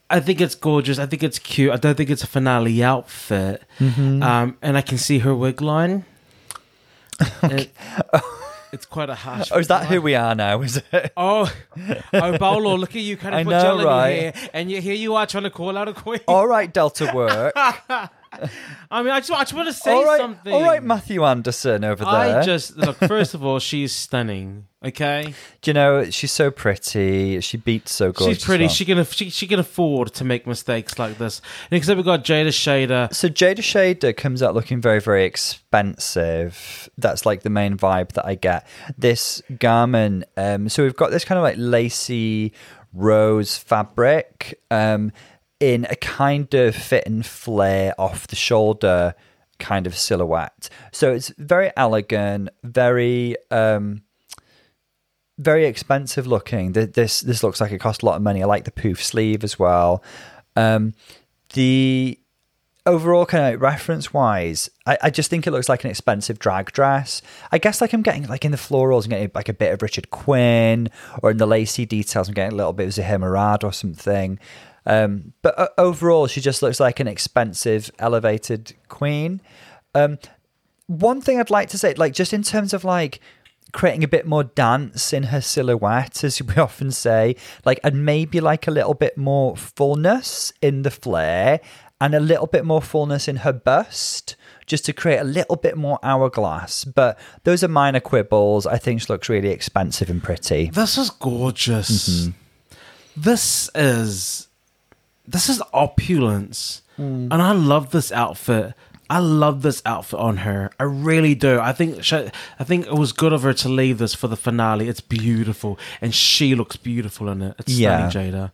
I 0.10 0.20
think 0.20 0.40
it's 0.40 0.56
gorgeous. 0.56 1.00
I 1.00 1.06
think 1.08 1.24
it's 1.24 1.40
cute. 1.40 1.72
I 1.72 1.78
don't 1.78 1.96
think 1.96 2.10
it's 2.10 2.24
a 2.24 2.28
finale 2.28 2.84
outfit. 2.84 3.64
Um, 3.80 4.58
and 4.62 4.78
I 4.78 4.82
can 4.82 4.98
see 4.98 5.20
her 5.20 5.36
wig 5.36 5.62
line. 5.62 6.06
It- 7.44 7.72
it's 8.72 8.86
quite 8.86 9.10
a 9.10 9.16
harsh. 9.16 9.52
Oh, 9.54 9.60
is 9.60 9.70
that 9.70 9.84
wig 9.84 9.90
who 9.90 10.02
we 10.02 10.16
are 10.16 10.36
now? 10.36 10.62
Is 10.62 10.82
it? 10.92 11.14
Oh, 11.16 11.50
oh, 12.14 12.38
Paolo, 12.38 12.76
look 12.76 12.90
at 12.94 13.02
you, 13.02 13.16
kind 13.16 13.34
of 13.34 13.40
I 13.40 13.44
put 13.46 13.50
know, 13.52 13.62
gel 13.62 13.80
in 13.80 13.86
right? 13.86 14.10
your 14.10 14.32
hair, 14.34 14.50
and 14.54 14.70
you, 14.70 14.82
here 14.82 14.94
you 14.96 15.16
are 15.16 15.26
trying 15.26 15.44
to 15.46 15.50
call 15.50 15.78
out 15.78 15.88
a 15.88 15.94
queen. 15.94 16.20
All 16.28 16.46
right, 16.46 16.72
Delta 16.74 17.10
Work. 17.16 17.54
I 18.92 19.02
mean, 19.02 19.12
I 19.12 19.20
just, 19.20 19.32
I 19.32 19.40
just 19.40 19.54
want 19.54 19.68
to 19.68 19.74
say 19.74 19.92
all 19.94 20.06
right, 20.06 20.20
something. 20.20 20.54
all 20.54 20.62
right, 20.62 20.84
Matthew 20.84 21.24
Anderson 21.26 21.84
over 21.84 22.04
there. 22.04 22.40
I 22.40 22.44
just 22.44 22.78
look. 22.78 22.96
First 23.08 23.34
of 23.34 23.44
all, 23.46 23.60
she's 23.60 23.94
stunning. 23.94 24.68
Okay, 24.84 25.34
Do 25.62 25.72
you 25.72 25.74
know, 25.74 26.12
she's 26.12 26.32
so 26.32 26.52
pretty. 26.52 27.40
She 27.42 27.58
beats 27.58 27.92
so 27.92 28.12
gorgeous. 28.12 28.38
she's 28.38 28.46
pretty. 28.46 28.66
well. 28.66 28.74
She 28.74 28.86
can 28.86 29.04
she, 29.06 29.30
she 29.32 29.48
can 29.48 29.60
afford 29.60 30.14
to 30.14 30.24
make 30.24 30.46
mistakes 30.46 31.00
like 31.00 31.18
this. 31.18 31.42
Next 31.72 31.90
up, 31.90 31.96
we've 31.98 32.06
got 32.06 32.24
Jada 32.24 32.50
Shada. 32.50 33.12
So 33.12 33.28
Jada 33.28 33.58
Shada 33.60 34.16
comes 34.16 34.44
out 34.44 34.54
looking 34.54 34.80
very, 34.82 35.02
very 35.02 35.26
expensive. 35.26 36.88
That's 36.98 37.26
like 37.26 37.42
the 37.42 37.50
main 37.50 37.78
vibe 37.78 38.12
that 38.14 38.26
I 38.26 38.36
get. 38.36 38.68
This 38.98 39.42
garment. 39.60 40.26
Um, 40.38 40.70
so 40.70 40.84
we've 40.84 40.96
got 40.96 41.12
this 41.12 41.26
kind 41.26 41.38
of 41.38 41.44
like 41.44 41.56
lacy 41.58 42.54
rose 42.94 43.58
fabric 43.58 44.60
um, 44.72 45.12
in 45.60 45.86
a 45.90 45.96
kind 45.96 46.54
of 46.54 46.76
fit 46.76 47.06
and 47.06 47.26
flare 47.26 47.94
off 47.98 48.28
the 48.28 48.36
shoulder 48.36 49.16
kind 49.60 49.88
of 49.88 49.98
silhouette. 49.98 50.70
So 50.92 51.14
it's 51.14 51.30
very 51.38 51.72
elegant, 51.78 52.50
very. 52.64 53.36
Um, 53.52 54.02
very 55.38 55.66
expensive 55.66 56.26
looking. 56.26 56.72
This 56.72 57.20
this 57.20 57.44
looks 57.44 57.60
like 57.60 57.72
it 57.72 57.80
cost 57.80 58.04
a 58.04 58.06
lot 58.06 58.16
of 58.16 58.22
money. 58.22 58.42
I 58.42 58.46
like 58.46 58.64
the 58.64 58.72
poof 58.72 59.04
sleeve 59.04 59.44
as 59.44 59.60
well. 59.60 60.02
Um, 60.56 60.94
the 61.54 62.18
overall 62.86 63.26
kind 63.26 63.54
of 63.54 63.62
reference 63.62 64.14
wise, 64.14 64.70
I, 64.86 64.98
I 65.04 65.10
just 65.10 65.30
think 65.30 65.48
it 65.48 65.52
looks 65.52 65.68
like 65.68 65.84
an 65.84 65.90
expensive 65.90 66.40
drag 66.40 66.72
dress. 66.72 67.22
I 67.52 67.58
guess 67.58 67.82
like 67.82 67.94
I'm 67.94 68.02
getting 68.02 68.28
like 68.28 68.46
in 68.46 68.52
the 68.52 68.58
florals, 68.58 69.06
I'm 69.06 69.10
getting 69.10 69.32
like 69.36 69.50
a 69.50 69.54
bit 69.54 69.74
of 69.74 69.82
Richard 69.82 70.10
Quinn, 70.10 70.90
or 71.22 71.32
in 71.32 71.38
the 71.38 71.48
lacy 71.48 71.86
details, 71.86 72.28
I'm 72.28 72.34
getting 72.34 72.54
a 72.54 72.56
little 72.56 72.74
bit 72.74 72.88
of 72.88 72.94
Zuhair 72.94 73.20
Murad 73.20 73.64
or 73.64 73.74
something. 73.74 74.40
Um, 74.86 75.34
but 75.42 75.58
uh, 75.58 75.68
overall, 75.78 76.28
she 76.28 76.42
just 76.42 76.62
looks 76.62 76.80
like 76.80 77.00
an 77.00 77.08
expensive, 77.08 77.90
elevated 78.00 78.74
queen. 78.88 79.42
Um, 79.94 80.20
one 80.88 81.22
thing 81.22 81.40
I'd 81.40 81.50
like 81.50 81.70
to 81.70 81.78
say, 81.78 81.94
like 81.96 82.14
just 82.14 82.34
in 82.34 82.44
terms 82.44 82.74
of 82.74 82.84
like 82.84 83.20
creating 83.72 84.04
a 84.04 84.08
bit 84.08 84.26
more 84.26 84.44
dance 84.44 85.12
in 85.12 85.24
her 85.24 85.42
silhouette, 85.42 86.24
as 86.24 86.42
we 86.42 86.56
often 86.58 86.92
say, 86.92 87.36
like 87.66 87.80
and 87.84 88.06
maybe 88.06 88.40
like 88.40 88.68
a 88.68 88.72
little 88.72 88.94
bit 88.94 89.18
more 89.18 89.56
fullness 89.56 90.54
in 90.62 90.84
the 90.84 90.92
flare 90.92 91.60
and 92.00 92.14
a 92.14 92.20
little 92.20 92.48
bit 92.48 92.66
more 92.66 92.82
fullness 92.82 93.28
in 93.28 93.38
her 93.38 93.54
bust, 93.54 94.36
just 94.66 94.86
to 94.86 94.94
create 94.94 95.20
a 95.20 95.24
little 95.24 95.56
bit 95.56 95.78
more 95.78 95.98
hourglass. 96.04 96.84
But 96.84 97.18
those 97.44 97.64
are 97.64 97.68
minor 97.68 98.02
quibbles. 98.02 98.68
I 98.68 98.78
think 98.78 99.02
she 99.02 99.08
looks 99.08 99.30
really 99.30 99.50
expensive 99.50 100.10
and 100.10 100.22
pretty. 100.22 100.70
This 100.70 100.98
is 100.98 101.10
gorgeous. 101.10 102.30
this 103.16 103.70
is 103.74 104.48
this 105.28 105.50
is 105.50 105.62
opulence, 105.74 106.82
Hmm. 106.98 107.28
and 107.32 107.42
I 107.42 107.52
love 107.52 107.92
this 107.92 108.12
outfit. 108.12 108.74
I 109.08 109.20
love 109.20 109.62
this 109.62 109.84
outfit 109.86 110.20
on 110.20 110.38
her. 110.38 110.72
I 110.80 110.84
really 110.84 111.36
do. 111.36 111.60
I 111.60 111.74
think 111.74 112.04
she, 112.04 112.16
I 112.60 112.64
think 112.64 112.88
it 112.88 112.94
was 112.96 113.12
good 113.12 113.34
of 113.34 113.44
her 113.44 113.54
to 113.54 113.70
leave 113.70 114.00
this 114.00 114.16
for 114.16 114.28
the 114.28 114.36
finale. 114.38 114.88
It's 114.88 115.02
beautiful, 115.02 115.78
and 116.02 116.14
she 116.16 116.56
looks 116.56 116.76
beautiful 116.78 117.30
in 117.30 117.42
it. 117.44 117.56
It's 117.60 117.74
Yeah. 117.74 118.10
stunning, 118.10 118.34
Jada. 118.34 118.52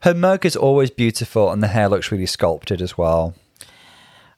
Her 0.00 0.14
mug 0.14 0.44
is 0.44 0.56
always 0.56 0.90
beautiful, 0.90 1.52
and 1.52 1.62
the 1.62 1.68
hair 1.68 1.88
looks 1.88 2.10
really 2.10 2.26
sculpted 2.26 2.82
as 2.82 2.98
well. 2.98 3.34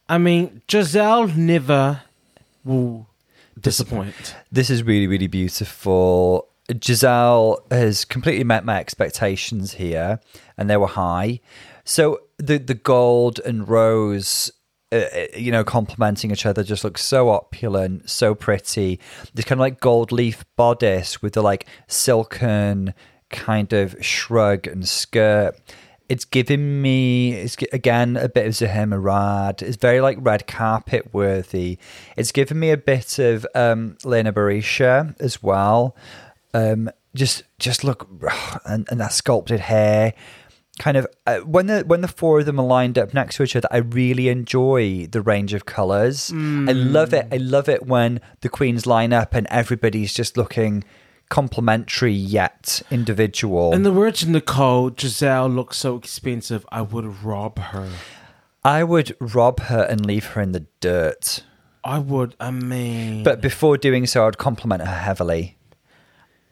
I 0.09 0.19
mean, 0.19 0.61
Giselle 0.71 1.29
never 1.29 2.03
will 2.63 3.07
disappoint. 3.59 4.35
This 4.53 4.69
is 4.69 4.83
really, 4.83 5.07
really 5.07 5.29
beautiful. 5.29 6.49
Giselle 6.83 7.61
has 7.71 8.05
completely 8.05 8.45
met 8.45 8.65
my 8.67 8.79
expectations 8.81 9.75
here, 9.75 10.21
and 10.59 10.69
they 10.69 10.77
were 10.77 10.89
high. 10.89 11.41
So 11.85 12.21
the 12.39 12.59
the 12.59 12.75
gold 12.75 13.41
and 13.41 13.69
rose, 13.69 14.51
uh, 14.91 14.97
uh, 14.97 15.27
you 15.37 15.53
know, 15.53 15.65
complementing 15.65 16.31
each 16.31 16.47
other, 16.47 16.63
just 16.63 16.85
looks 16.85 17.05
so 17.05 17.29
opulent, 17.29 18.09
so 18.09 18.35
pretty. 18.35 19.01
This 19.35 19.45
kind 19.45 19.59
of 19.59 19.61
like 19.61 19.81
gold 19.81 20.11
leaf 20.11 20.45
bodice 20.57 21.21
with 21.23 21.35
the 21.35 21.43
like 21.43 21.67
silken 21.87 22.95
kind 23.31 23.73
of 23.73 23.97
shrug 24.01 24.67
and 24.67 24.89
skirt. 24.89 25.57
It's 26.09 26.25
giving 26.27 26.83
me, 26.83 27.33
it's 27.33 27.57
again 27.73 28.17
a 28.17 28.29
bit 28.29 28.47
of 28.47 28.53
Zuhair 28.53 28.89
Murad. 28.89 29.63
It's 29.63 29.77
very 29.77 30.01
like 30.01 30.19
red 30.21 30.47
carpet 30.47 31.13
worthy. 31.15 31.79
It's 32.17 32.31
given 32.31 32.59
me 32.59 32.71
a 32.71 32.77
bit 32.77 33.19
of 33.19 33.47
um, 33.55 33.97
Lena 34.05 34.33
Barisha 34.33 35.19
as 35.19 35.43
well. 35.43 35.97
Um, 36.53 36.91
just, 37.15 37.45
just 37.59 37.85
look, 37.85 38.09
and, 38.67 38.87
and 38.91 39.01
that 39.01 39.13
sculpted 39.13 39.61
hair. 39.61 40.15
Kind 40.79 40.97
of 40.97 41.07
uh, 41.27 41.39
when 41.41 41.67
the 41.67 41.83
when 41.87 42.01
the 42.01 42.09
four 42.09 42.41
of 42.41 42.47
them 42.47 42.59
are 42.59 42.67
lined 42.67 42.99
up 42.99 43.15
next 43.15 43.37
to 43.37 43.45
each 43.45 43.55
other, 43.55 43.69
I 43.71 43.77
really 43.79 44.29
enjoy 44.29 45.07
the 45.07 45.23
range 45.23 45.55
of 45.55 45.67
colors. 45.67 46.33
I 46.33 46.73
love 46.73 47.15
it. 47.15 47.29
I 47.31 47.37
love 47.37 47.69
it 47.69 47.87
when 47.87 48.21
the 48.41 48.49
queens 48.49 48.85
line 48.85 49.13
up 49.13 49.35
and 49.35 49.47
everybody's 49.51 50.13
just 50.13 50.37
looking 50.37 50.83
complementary 51.29 52.13
yet 52.13 52.83
individual. 52.91 53.73
In 53.73 53.83
the 53.85 53.93
words 53.93 54.23
of 54.25 54.29
Nicole, 54.31 54.91
Giselle 54.97 55.49
looks 55.49 55.77
so 55.79 55.97
expensive. 55.97 56.67
I 56.73 56.83
would 56.83 57.23
rob 57.25 57.59
her. 57.59 57.89
I 58.65 58.83
would 58.83 59.17
rob 59.21 59.61
her 59.61 59.83
and 59.85 60.05
leave 60.05 60.27
her 60.27 60.41
in 60.41 60.53
the 60.53 60.67
dirt. 60.81 61.45
I 61.85 61.99
would. 61.99 62.35
I 62.41 62.51
mean, 62.51 63.23
But 63.23 63.41
before 63.41 63.77
doing 63.77 64.07
so, 64.07 64.27
I'd 64.27 64.39
compliment 64.39 64.83
her 64.83 64.99
heavily. 64.99 65.57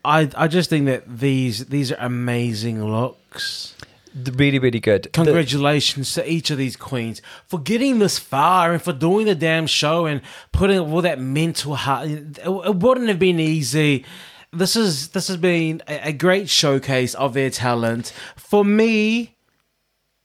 I 0.04 0.30
I 0.36 0.46
just 0.48 0.68
think 0.70 0.86
that 0.86 1.04
these 1.18 1.66
these 1.66 1.90
are 1.92 1.98
amazing 2.00 2.84
looks. 2.84 3.74
The- 4.14 4.32
Really, 4.32 4.58
really 4.58 4.80
good. 4.80 5.04
The- 5.04 5.08
Congratulations 5.10 6.12
to 6.14 6.30
each 6.30 6.50
of 6.50 6.58
these 6.58 6.76
queens 6.76 7.22
for 7.46 7.58
getting 7.58 7.98
this 7.98 8.18
far 8.18 8.72
and 8.72 8.82
for 8.82 8.92
doing 8.92 9.26
the 9.26 9.34
damn 9.34 9.66
show 9.66 10.06
and 10.06 10.20
putting 10.52 10.78
all 10.78 11.02
that 11.02 11.18
mental 11.20 11.74
heart. 11.76 12.08
It, 12.08 12.38
it 12.44 12.76
wouldn't 12.76 13.08
have 13.08 13.18
been 13.18 13.40
easy. 13.40 14.04
This 14.52 14.76
is 14.76 15.08
this 15.08 15.28
has 15.28 15.38
been 15.38 15.82
a 15.88 16.12
great 16.12 16.50
showcase 16.50 17.14
of 17.14 17.32
their 17.32 17.48
talent. 17.48 18.12
For 18.36 18.64
me, 18.66 19.34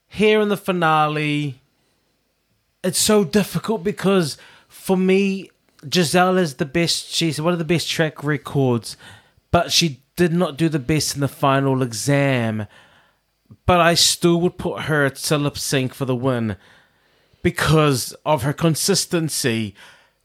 here 0.06 0.40
in 0.42 0.50
the 0.50 0.56
finale, 0.58 1.60
it's 2.84 2.98
so 2.98 3.24
difficult 3.24 3.82
because 3.82 4.36
for 4.68 4.98
me, 4.98 5.50
Giselle 5.90 6.36
is 6.36 6.54
the 6.56 6.66
best. 6.66 7.10
She's 7.10 7.40
one 7.40 7.54
of 7.54 7.58
the 7.58 7.64
best 7.64 7.88
track 7.88 8.22
records, 8.22 8.98
but 9.50 9.72
she 9.72 10.00
did 10.16 10.32
not 10.34 10.58
do 10.58 10.68
the 10.68 10.78
best 10.78 11.14
in 11.14 11.20
the 11.22 11.28
final 11.28 11.82
exam. 11.82 12.66
But 13.66 13.80
I 13.80 13.94
still 13.94 14.40
would 14.40 14.58
put 14.58 14.82
her 14.82 15.08
to 15.08 15.38
lip 15.38 15.58
sync 15.58 15.94
for 15.94 16.04
the 16.04 16.16
win 16.16 16.56
because 17.42 18.12
of 18.24 18.42
her 18.42 18.52
consistency 18.52 19.74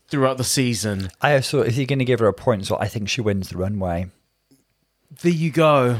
throughout 0.07 0.38
the 0.38 0.43
season. 0.43 1.09
I 1.21 1.36
also, 1.36 1.61
if 1.61 1.78
you're 1.78 1.86
going 1.86 1.99
to 1.99 2.05
give 2.05 2.19
her 2.19 2.28
a 2.28 2.34
point, 2.34 2.65
so 2.65 2.78
I 2.78 2.88
think 2.88 3.09
she 3.09 3.21
wins 3.21 3.49
the 3.49 3.57
runway. 3.57 4.07
There 5.21 5.32
you 5.32 5.51
go. 5.51 5.99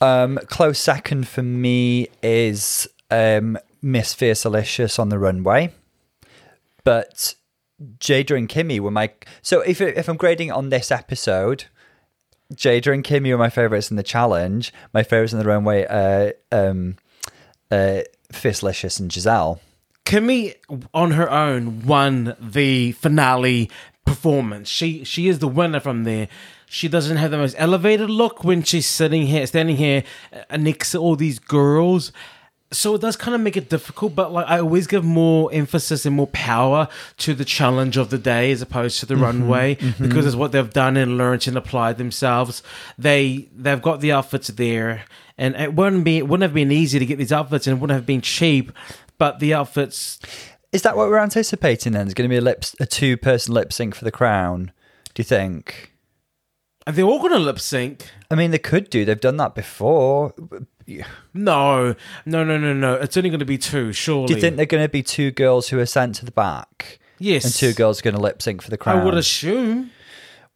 Um, 0.00 0.38
close 0.46 0.78
second 0.78 1.26
for 1.26 1.42
me 1.42 2.08
is 2.22 2.88
um, 3.10 3.58
Miss 3.82 4.14
Fiercalicious 4.14 4.98
on 4.98 5.08
the 5.08 5.18
runway, 5.18 5.74
but 6.84 7.34
Jada 7.98 8.36
and 8.36 8.48
Kimmy 8.48 8.80
were 8.80 8.90
my. 8.90 9.10
So 9.42 9.60
if 9.60 9.80
if 9.80 10.08
I'm 10.08 10.16
grading 10.16 10.52
on 10.52 10.68
this 10.68 10.90
episode, 10.90 11.64
Jada 12.54 12.92
and 12.92 13.04
Kimmy 13.04 13.30
were 13.30 13.38
my 13.38 13.50
favorites 13.50 13.90
in 13.90 13.96
the 13.96 14.02
challenge. 14.02 14.72
My 14.94 15.02
favorites 15.02 15.32
in 15.32 15.38
the 15.38 15.44
runway, 15.44 15.84
are 15.84 16.34
um, 16.50 16.96
uh, 17.70 18.02
Fiercalicious 18.32 19.00
and 19.00 19.12
Giselle. 19.12 19.60
Kimmy 20.04 20.54
on 20.94 21.10
her 21.12 21.30
own 21.30 21.84
won 21.84 22.34
the 22.40 22.92
finale 22.92 23.70
performance. 24.06 24.68
She 24.68 25.04
she 25.04 25.28
is 25.28 25.38
the 25.38 25.48
winner 25.48 25.80
from 25.80 26.04
there. 26.04 26.28
She 26.70 26.88
doesn't 26.88 27.18
have 27.18 27.30
the 27.30 27.38
most 27.38 27.54
elevated 27.58 28.08
look 28.08 28.44
when 28.44 28.62
she's 28.62 28.86
sitting 28.86 29.26
here, 29.26 29.46
standing 29.46 29.76
here 29.76 30.04
uh, 30.50 30.56
next 30.56 30.92
to 30.92 30.98
all 30.98 31.16
these 31.16 31.38
girls. 31.38 32.12
So 32.70 32.94
it 32.94 33.00
does 33.00 33.16
kind 33.16 33.34
of 33.34 33.40
make 33.40 33.56
it 33.56 33.70
difficult, 33.70 34.14
but 34.14 34.30
like 34.30 34.46
I 34.46 34.58
always 34.58 34.86
give 34.86 35.02
more 35.02 35.50
emphasis 35.52 36.04
and 36.04 36.14
more 36.14 36.26
power 36.26 36.88
to 37.18 37.32
the 37.32 37.44
challenge 37.44 37.96
of 37.96 38.10
the 38.10 38.18
day 38.18 38.52
as 38.52 38.60
opposed 38.60 39.00
to 39.00 39.06
the 39.06 39.14
mm-hmm. 39.14 39.22
runway 39.22 39.76
mm-hmm. 39.76 40.02
because 40.02 40.26
it's 40.26 40.36
what 40.36 40.52
they've 40.52 40.70
done 40.70 40.98
and 40.98 41.16
learned 41.16 41.48
and 41.48 41.56
applied 41.56 41.96
themselves. 41.96 42.62
They 42.98 43.48
they've 43.56 43.80
got 43.80 44.00
the 44.00 44.12
outfits 44.12 44.48
there, 44.48 45.04
and 45.38 45.56
it 45.56 45.72
wouldn't 45.72 46.04
be 46.04 46.18
it 46.18 46.28
wouldn't 46.28 46.42
have 46.42 46.52
been 46.52 46.70
easy 46.70 46.98
to 46.98 47.06
get 47.06 47.16
these 47.16 47.32
outfits, 47.32 47.66
and 47.66 47.78
it 47.78 47.80
wouldn't 47.80 47.96
have 47.96 48.06
been 48.06 48.20
cheap. 48.20 48.70
But 49.16 49.40
the 49.40 49.54
outfits 49.54 50.18
Is 50.70 50.82
that 50.82 50.96
what 50.96 51.08
we're 51.08 51.18
anticipating? 51.18 51.92
Then 51.92 52.06
there's 52.06 52.14
going 52.14 52.28
to 52.28 52.32
be 52.32 52.38
a 52.38 52.42
lip, 52.42 52.64
a 52.78 52.86
two 52.86 53.16
person 53.16 53.54
lip 53.54 53.72
sync 53.72 53.94
for 53.94 54.04
the 54.04 54.12
crown. 54.12 54.72
Do 55.14 55.20
you 55.20 55.24
think? 55.24 55.92
Are 56.86 56.92
they 56.92 57.02
all 57.02 57.18
going 57.18 57.32
to 57.32 57.38
lip 57.38 57.60
sync? 57.60 58.10
I 58.30 58.34
mean, 58.34 58.50
they 58.50 58.58
could 58.58 58.90
do. 58.90 59.04
They've 59.04 59.18
done 59.18 59.38
that 59.38 59.54
before. 59.54 60.34
No, 61.34 61.94
no, 62.26 62.42
no, 62.44 62.58
no, 62.58 62.72
no. 62.72 62.94
It's 62.94 63.16
only 63.16 63.30
going 63.30 63.38
to 63.40 63.44
be 63.46 63.58
two, 63.58 63.92
surely. 63.92 64.26
Do 64.28 64.34
you 64.34 64.40
think 64.40 64.56
they're 64.56 64.66
going 64.66 64.82
to 64.84 64.88
be 64.88 65.02
two 65.02 65.30
girls 65.30 65.68
who 65.68 65.78
are 65.78 65.86
sent 65.86 66.16
to 66.16 66.24
the 66.24 66.32
back? 66.32 66.98
Yes. 67.18 67.44
And 67.44 67.54
two 67.54 67.72
girls 67.74 68.00
are 68.00 68.02
going 68.02 68.14
to 68.16 68.20
lip 68.20 68.40
sync 68.42 68.62
for 68.62 68.70
the 68.70 68.76
crown? 68.78 69.00
I 69.00 69.04
would 69.04 69.14
assume. 69.14 69.90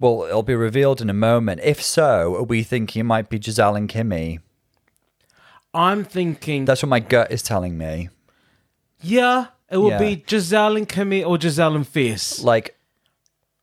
Well, 0.00 0.24
it'll 0.24 0.42
be 0.42 0.54
revealed 0.56 1.00
in 1.00 1.08
a 1.10 1.14
moment. 1.14 1.60
If 1.62 1.80
so, 1.82 2.34
are 2.36 2.42
we 2.42 2.62
thinking 2.64 3.00
it 3.00 3.04
might 3.04 3.28
be 3.28 3.40
Giselle 3.40 3.76
and 3.76 3.88
Kimmy? 3.88 4.40
I'm 5.74 6.04
thinking. 6.04 6.64
That's 6.64 6.82
what 6.82 6.88
my 6.88 7.00
gut 7.00 7.30
is 7.30 7.42
telling 7.42 7.78
me. 7.78 8.08
yeah, 9.00 9.46
it 9.70 9.76
will 9.78 9.90
Yeah. 9.90 9.98
be 9.98 10.24
Giselle 10.28 10.76
and 10.76 10.88
Kimmy 10.88 11.24
or 11.26 11.40
Giselle 11.40 11.74
and 11.76 11.86
Fierce. 11.86 12.42
Like, 12.42 12.76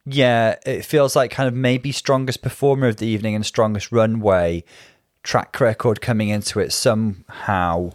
yeah, 0.06 0.56
it 0.66 0.84
feels 0.86 1.16
like 1.16 1.32
kind 1.32 1.48
of 1.48 1.54
maybe 1.54 1.92
strongest 1.92 2.42
performer 2.42 2.88
of 2.88 2.98
the 2.98 3.08
evening 3.08 3.36
and 3.36 3.46
strongest 3.46 3.92
runway 3.92 4.64
track 5.24 5.60
record 5.60 6.02
coming 6.02 6.30
into 6.30 6.60
it 6.60 6.72
somehow. 6.72 7.92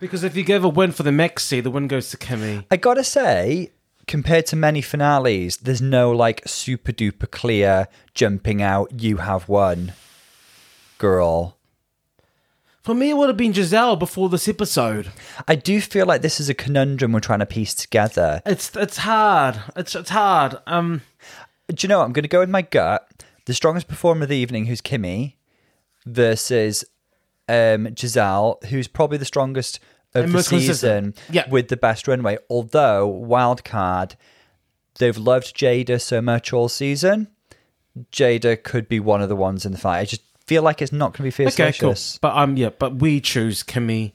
Because 0.00 0.24
if 0.24 0.36
you 0.36 0.44
give 0.44 0.64
a 0.64 0.68
win 0.68 0.92
for 0.92 1.02
the 1.02 1.10
Mexi, 1.10 1.62
the 1.62 1.70
win 1.70 1.88
goes 1.88 2.10
to 2.10 2.16
Kimmy. 2.16 2.64
I 2.70 2.76
gotta 2.76 3.04
say, 3.04 3.70
compared 4.06 4.46
to 4.46 4.56
many 4.56 4.82
finales, 4.82 5.58
there's 5.58 5.80
no 5.80 6.10
like 6.10 6.42
super 6.46 6.92
duper 6.92 7.30
clear 7.30 7.88
jumping 8.12 8.60
out, 8.60 9.00
you 9.00 9.18
have 9.18 9.48
won, 9.48 9.92
girl. 10.98 11.56
For 12.82 12.94
me, 12.94 13.10
it 13.10 13.16
would 13.16 13.30
have 13.30 13.38
been 13.38 13.54
Giselle 13.54 13.96
before 13.96 14.28
this 14.28 14.46
episode. 14.46 15.10
I 15.48 15.54
do 15.54 15.80
feel 15.80 16.04
like 16.04 16.20
this 16.20 16.38
is 16.38 16.50
a 16.50 16.54
conundrum 16.54 17.12
we're 17.12 17.20
trying 17.20 17.38
to 17.38 17.46
piece 17.46 17.74
together. 17.74 18.42
It's 18.44 18.76
it's 18.76 18.98
hard. 18.98 19.58
It's 19.74 19.94
it's 19.94 20.10
hard. 20.10 20.56
Um, 20.66 21.00
Do 21.68 21.76
you 21.78 21.88
know 21.88 22.00
what? 22.00 22.04
I'm 22.04 22.12
going 22.12 22.24
to 22.24 22.28
go 22.28 22.40
with 22.40 22.50
my 22.50 22.60
gut. 22.60 23.24
The 23.46 23.54
strongest 23.54 23.88
performer 23.88 24.24
of 24.24 24.28
the 24.28 24.36
evening, 24.36 24.66
who's 24.66 24.82
Kimmy, 24.82 25.32
versus 26.06 26.84
um, 27.48 27.94
Giselle, 27.96 28.58
who's 28.70 28.88
probably 28.88 29.18
the 29.18 29.24
strongest 29.24 29.80
of 30.14 30.24
And 30.26 30.34
the 30.34 30.42
season 30.42 31.14
Yeah. 31.30 31.48
with 31.48 31.68
the 31.68 31.76
best 31.76 32.06
runway. 32.08 32.38
Although, 32.48 33.08
wildcard, 33.26 34.14
they've 34.98 35.16
loved 35.16 35.56
Jada 35.56 36.00
so 36.00 36.20
much 36.22 36.52
all 36.52 36.68
season. 36.68 37.28
Jada 38.12 38.60
could 38.62 38.88
be 38.88 39.00
one 39.00 39.22
of 39.22 39.28
the 39.28 39.36
ones 39.36 39.64
in 39.66 39.72
the 39.72 39.78
fight. 39.78 39.98
I 40.00 40.04
just 40.04 40.22
feel 40.46 40.62
like 40.62 40.80
it's 40.82 40.92
not 40.92 41.08
going 41.12 41.18
to 41.18 41.22
be 41.24 41.30
fierce. 41.30 41.58
okay, 41.58 41.72
cool. 41.78 41.94
But 42.20 42.36
um, 42.36 42.56
yeah, 42.56 42.70
but 42.70 42.96
we 42.96 43.20
choose 43.20 43.62
Kimmy 43.62 44.12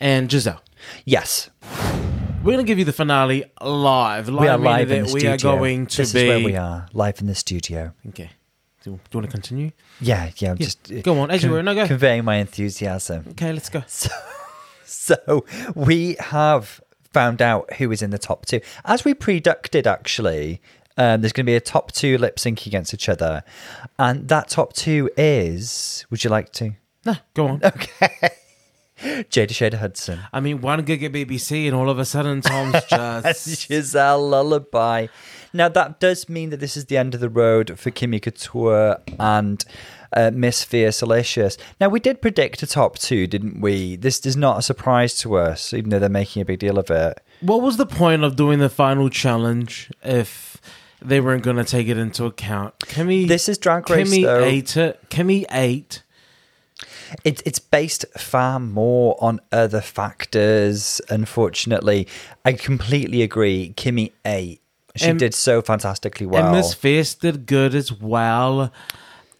and 0.00 0.30
Giselle. 0.30 0.62
Yes, 1.04 1.48
We're 2.42 2.52
gonna 2.52 2.64
give 2.64 2.78
you 2.78 2.84
the 2.84 2.92
finale 2.92 3.44
live. 3.62 4.28
we 4.28 4.46
are 4.48 4.58
live 4.58 4.90
in 4.90 5.06
the 5.06 5.12
we 5.14 5.20
studio. 5.20 5.30
are 5.32 5.38
going 5.38 5.86
to 5.86 5.96
this 5.96 6.12
be. 6.12 6.22
is 6.22 6.28
where 6.28 6.44
we 6.44 6.56
are, 6.56 6.86
live 6.92 7.20
in 7.20 7.26
the 7.26 7.34
studio. 7.34 7.92
Okay. 8.08 8.30
Do, 8.84 8.90
do 8.90 8.98
you 9.12 9.18
want 9.18 9.30
to 9.30 9.32
continue? 9.32 9.70
Yeah, 10.00 10.30
yeah. 10.36 10.50
I'm 10.50 10.58
just 10.58 10.92
uh, 10.92 11.00
Go 11.00 11.18
on, 11.20 11.30
as 11.30 11.42
you 11.42 11.50
were. 11.50 11.62
No, 11.62 11.74
go. 11.74 11.86
conveying 11.86 12.24
my 12.24 12.36
enthusiasm. 12.36 13.24
Okay, 13.30 13.52
let's 13.52 13.68
go. 13.70 13.82
So 14.86 15.44
we 15.74 16.16
have 16.20 16.80
found 17.12 17.40
out 17.42 17.72
who 17.74 17.90
is 17.90 18.02
in 18.02 18.10
the 18.10 18.18
top 18.18 18.44
two. 18.46 18.60
As 18.84 19.04
we 19.04 19.12
predicted, 19.14 19.86
actually, 19.86 20.60
um, 20.98 21.20
there's 21.20 21.32
going 21.32 21.44
to 21.46 21.50
be 21.50 21.56
a 21.56 21.60
top 21.60 21.92
two 21.92 22.16
lip 22.18 22.38
sync 22.38 22.66
against 22.66 22.92
each 22.94 23.08
other. 23.08 23.44
And 23.98 24.28
that 24.28 24.48
top 24.48 24.72
two 24.74 25.10
is. 25.16 26.04
Would 26.10 26.22
you 26.24 26.30
like 26.30 26.52
to? 26.52 26.72
No, 27.04 27.16
go 27.34 27.48
on. 27.48 27.60
Okay. 27.66 28.30
Jada 29.02 29.48
Shada 29.50 29.74
Hudson. 29.74 30.20
I 30.32 30.40
mean, 30.40 30.60
one 30.60 30.82
gig 30.84 31.02
at 31.02 31.12
BBC, 31.12 31.66
and 31.66 31.74
all 31.74 31.90
of 31.90 31.98
a 31.98 32.04
sudden, 32.04 32.40
Tom's 32.40 32.76
just. 32.88 33.66
Giselle 33.68 34.26
Lullaby. 34.28 35.08
Now, 35.54 35.68
that 35.68 36.00
does 36.00 36.28
mean 36.28 36.50
that 36.50 36.58
this 36.58 36.76
is 36.76 36.86
the 36.86 36.96
end 36.96 37.14
of 37.14 37.20
the 37.20 37.28
road 37.28 37.78
for 37.78 37.92
Kimmy 37.92 38.20
Couture 38.20 38.98
and 39.20 39.64
uh, 40.12 40.32
Miss 40.34 40.64
Fiercalicious. 40.64 41.56
Now, 41.80 41.88
we 41.88 42.00
did 42.00 42.20
predict 42.20 42.62
a 42.64 42.66
top 42.66 42.98
two, 42.98 43.28
didn't 43.28 43.60
we? 43.60 43.94
This 43.94 44.26
is 44.26 44.36
not 44.36 44.58
a 44.58 44.62
surprise 44.62 45.16
to 45.18 45.36
us, 45.36 45.72
even 45.72 45.90
though 45.90 46.00
they're 46.00 46.08
making 46.08 46.42
a 46.42 46.44
big 46.44 46.58
deal 46.58 46.76
of 46.76 46.90
it. 46.90 47.20
what 47.40 47.62
was 47.62 47.76
the 47.76 47.86
point 47.86 48.24
of 48.24 48.34
doing 48.34 48.58
the 48.58 48.68
final 48.68 49.08
challenge 49.08 49.92
if 50.02 50.60
they 51.00 51.20
weren't 51.20 51.44
going 51.44 51.56
to 51.56 51.64
take 51.64 51.86
it 51.86 51.98
into 51.98 52.24
account? 52.24 52.76
Kimmy. 52.80 53.28
This 53.28 53.48
is 53.48 53.56
Drag 53.56 53.88
Race, 53.88 54.10
Kimmy 54.10 54.24
though. 54.24 54.42
ate 54.42 54.76
it. 54.76 55.08
Kimmy 55.08 55.44
ate. 55.52 56.02
It, 57.22 57.42
it's 57.46 57.60
based 57.60 58.04
far 58.18 58.58
more 58.58 59.16
on 59.20 59.40
other 59.52 59.80
factors, 59.80 61.00
unfortunately. 61.08 62.08
I 62.44 62.54
completely 62.54 63.22
agree. 63.22 63.72
Kimmy 63.76 64.10
ate. 64.24 64.60
She 64.96 65.12
did 65.12 65.34
so 65.34 65.60
fantastically 65.62 66.26
well. 66.26 66.44
And 66.46 66.56
Miss 66.56 66.72
Fierce 66.74 67.14
did 67.14 67.46
good 67.46 67.74
as 67.74 67.90
well. 67.92 68.72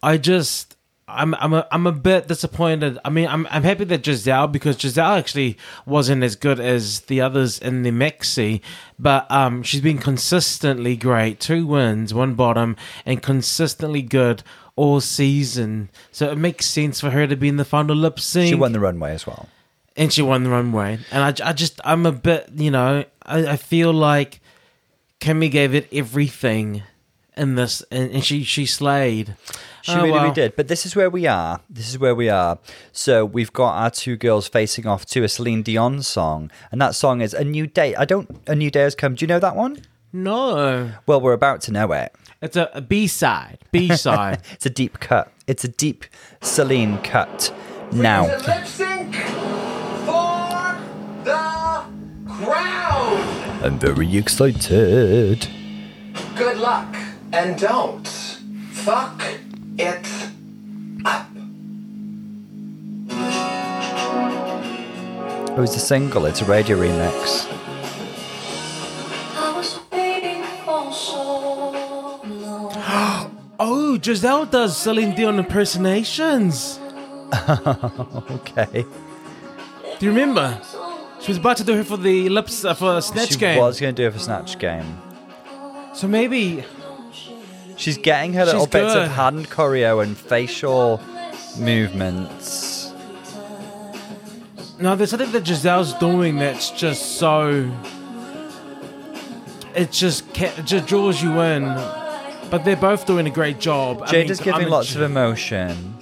I 0.03 0.17
just, 0.17 0.75
I'm, 1.07 1.33
I'm, 1.35 1.53
a, 1.53 1.67
I'm 1.71 1.87
a 1.87 1.91
bit 1.91 2.27
disappointed. 2.27 2.99
I 3.05 3.09
mean, 3.09 3.27
I'm, 3.27 3.47
I'm 3.49 3.63
happy 3.63 3.85
that 3.85 4.05
Giselle 4.05 4.47
because 4.47 4.77
Giselle 4.79 5.13
actually 5.15 5.57
wasn't 5.85 6.23
as 6.23 6.35
good 6.35 6.59
as 6.59 7.01
the 7.01 7.21
others 7.21 7.57
in 7.57 7.83
the 7.83 7.91
Mexi, 7.91 8.59
but 8.99 9.29
um, 9.31 9.63
she's 9.63 9.81
been 9.81 9.97
consistently 9.97 10.97
great. 10.97 11.39
Two 11.39 11.65
wins, 11.65 12.13
one 12.13 12.33
bottom, 12.35 12.75
and 13.05 13.23
consistently 13.23 14.01
good 14.01 14.43
all 14.75 14.99
season. 14.99 15.89
So 16.11 16.29
it 16.31 16.37
makes 16.37 16.65
sense 16.65 16.99
for 16.99 17.11
her 17.11 17.27
to 17.27 17.37
be 17.37 17.47
in 17.47 17.55
the 17.55 17.63
final 17.65 17.95
lip 17.95 18.19
sync 18.19 18.49
she 18.49 18.55
won 18.55 18.73
the 18.73 18.79
runway 18.81 19.13
as 19.13 19.25
well. 19.25 19.47
and 19.95 20.11
she 20.11 20.21
won 20.21 20.43
the 20.43 20.49
runway. 20.49 20.99
And 21.11 21.23
I, 21.41 21.49
I 21.49 21.53
just, 21.53 21.79
I'm 21.85 22.05
a 22.05 22.11
bit, 22.11 22.49
you 22.55 22.71
know, 22.71 23.05
I, 23.25 23.47
I 23.53 23.55
feel 23.55 23.93
like 23.93 24.41
Kimmy 25.25 25.49
gave 25.49 25.73
it 25.73 25.87
everything 25.91 26.83
in 27.35 27.55
this, 27.55 27.81
and, 27.91 28.11
and 28.11 28.23
she 28.23 28.43
she 28.43 28.65
slayed. 28.67 29.35
She 29.81 29.91
Oh, 29.93 29.97
really, 30.03 30.11
really 30.11 30.31
did. 30.33 30.55
But 30.55 30.67
this 30.67 30.85
is 30.85 30.95
where 30.95 31.09
we 31.09 31.25
are. 31.27 31.61
This 31.69 31.89
is 31.89 31.97
where 31.99 32.13
we 32.15 32.29
are. 32.29 32.59
So 32.91 33.25
we've 33.25 33.51
got 33.51 33.73
our 33.73 33.89
two 33.89 34.15
girls 34.17 34.47
facing 34.47 34.85
off 34.87 35.05
to 35.07 35.23
a 35.23 35.27
Celine 35.27 35.63
Dion 35.63 36.01
song, 36.03 36.51
and 36.71 36.79
that 36.81 36.93
song 36.95 37.21
is 37.21 37.33
"A 37.33 37.43
New 37.43 37.65
Day." 37.67 37.95
I 37.95 38.05
don't. 38.05 38.29
"A 38.47 38.53
New 38.55 38.69
Day 38.69 38.81
Has 38.81 38.93
Come." 38.95 39.15
Do 39.15 39.23
you 39.23 39.27
know 39.27 39.39
that 39.39 39.55
one? 39.55 39.81
No, 40.13 40.91
Well, 41.07 41.19
we're 41.19 41.33
about 41.33 41.59
to 41.61 41.71
know 41.73 41.91
it. 41.91 42.13
it's 42.41 42.55
a, 42.55 42.69
a 42.73 42.79
B 42.81 43.05
side. 43.07 43.57
B 43.71 43.93
side. 43.97 44.41
It's 44.53 44.65
a 44.65 44.69
deep 44.69 44.99
cut. 45.01 45.29
It's 45.47 45.65
a 45.65 45.67
deep 45.67 46.05
Celine 46.41 46.99
cut. 46.99 47.53
Now, 47.91 48.27
lip 48.27 48.65
sync 48.65 49.13
for 50.05 50.77
the 51.25 51.83
crowd. 52.29 52.84
I'm 53.63 53.79
very 53.79 54.17
excited. 54.17 55.47
Good 56.35 56.57
luck 56.57 56.95
and 57.33 57.57
don't 57.59 58.07
fuck 58.71 59.21
it 59.77 60.07
up. 61.05 61.27
Oh, 65.57 65.61
it's 65.63 65.75
a 65.75 65.79
single. 65.79 66.25
It's 66.25 66.41
a 66.41 66.45
radio 66.45 66.77
remix. 66.77 67.47
I 69.37 69.53
was 69.55 69.79
waiting 69.91 70.43
for 70.65 70.91
so 70.91 72.21
long. 72.23 72.71
oh, 73.59 73.99
Giselle 74.01 74.45
does 74.45 74.75
Celine 74.77 75.15
Dion 75.15 75.39
impersonations. 75.39 76.79
Okay. 78.29 78.85
Do 79.99 80.05
you 80.05 80.09
remember? 80.11 80.59
She 81.25 81.31
was 81.31 81.37
about 81.37 81.57
to 81.57 81.63
do 81.63 81.79
it 81.79 81.87
for 81.87 81.97
the 81.97 82.29
lips 82.29 82.63
uh, 82.63 82.75
for 82.75 83.01
Snatch 83.01 83.29
game. 83.29 83.33
she 83.33 83.37
Game. 83.39 83.59
was 83.59 83.79
going 83.79 83.95
to 83.95 84.01
do 84.03 84.07
it 84.07 84.11
for 84.13 84.19
Snatch 84.19 84.59
Game. 84.59 85.01
So 85.95 86.07
maybe 86.07 86.63
She's 87.77 87.97
getting 87.97 88.33
her 88.33 88.45
little 88.45 88.61
She's 88.61 88.69
bits 88.69 88.93
good. 88.93 89.03
of 89.05 89.11
hand 89.11 89.49
choreo 89.49 90.01
and 90.03 90.17
facial 90.17 91.01
movements. 91.57 92.93
No, 94.79 94.95
there's 94.95 95.09
something 95.09 95.31
that 95.31 95.45
Giselle's 95.45 95.93
doing 95.93 96.37
that's 96.37 96.69
just 96.71 97.17
so. 97.17 97.71
It 99.73 99.91
just 99.91 100.31
ca- 100.33 100.53
it 100.57 100.65
just 100.65 100.85
draws 100.87 101.21
you 101.21 101.41
in. 101.41 101.63
But 102.49 102.63
they're 102.63 102.75
both 102.75 103.05
doing 103.05 103.25
a 103.25 103.31
great 103.31 103.59
job. 103.59 104.03
I 104.05 104.11
mean, 104.11 104.27
giving 104.27 104.53
I'm 104.53 104.65
a 104.65 104.69
lots 104.69 104.95
of 104.95 105.01
emotion. 105.01 105.95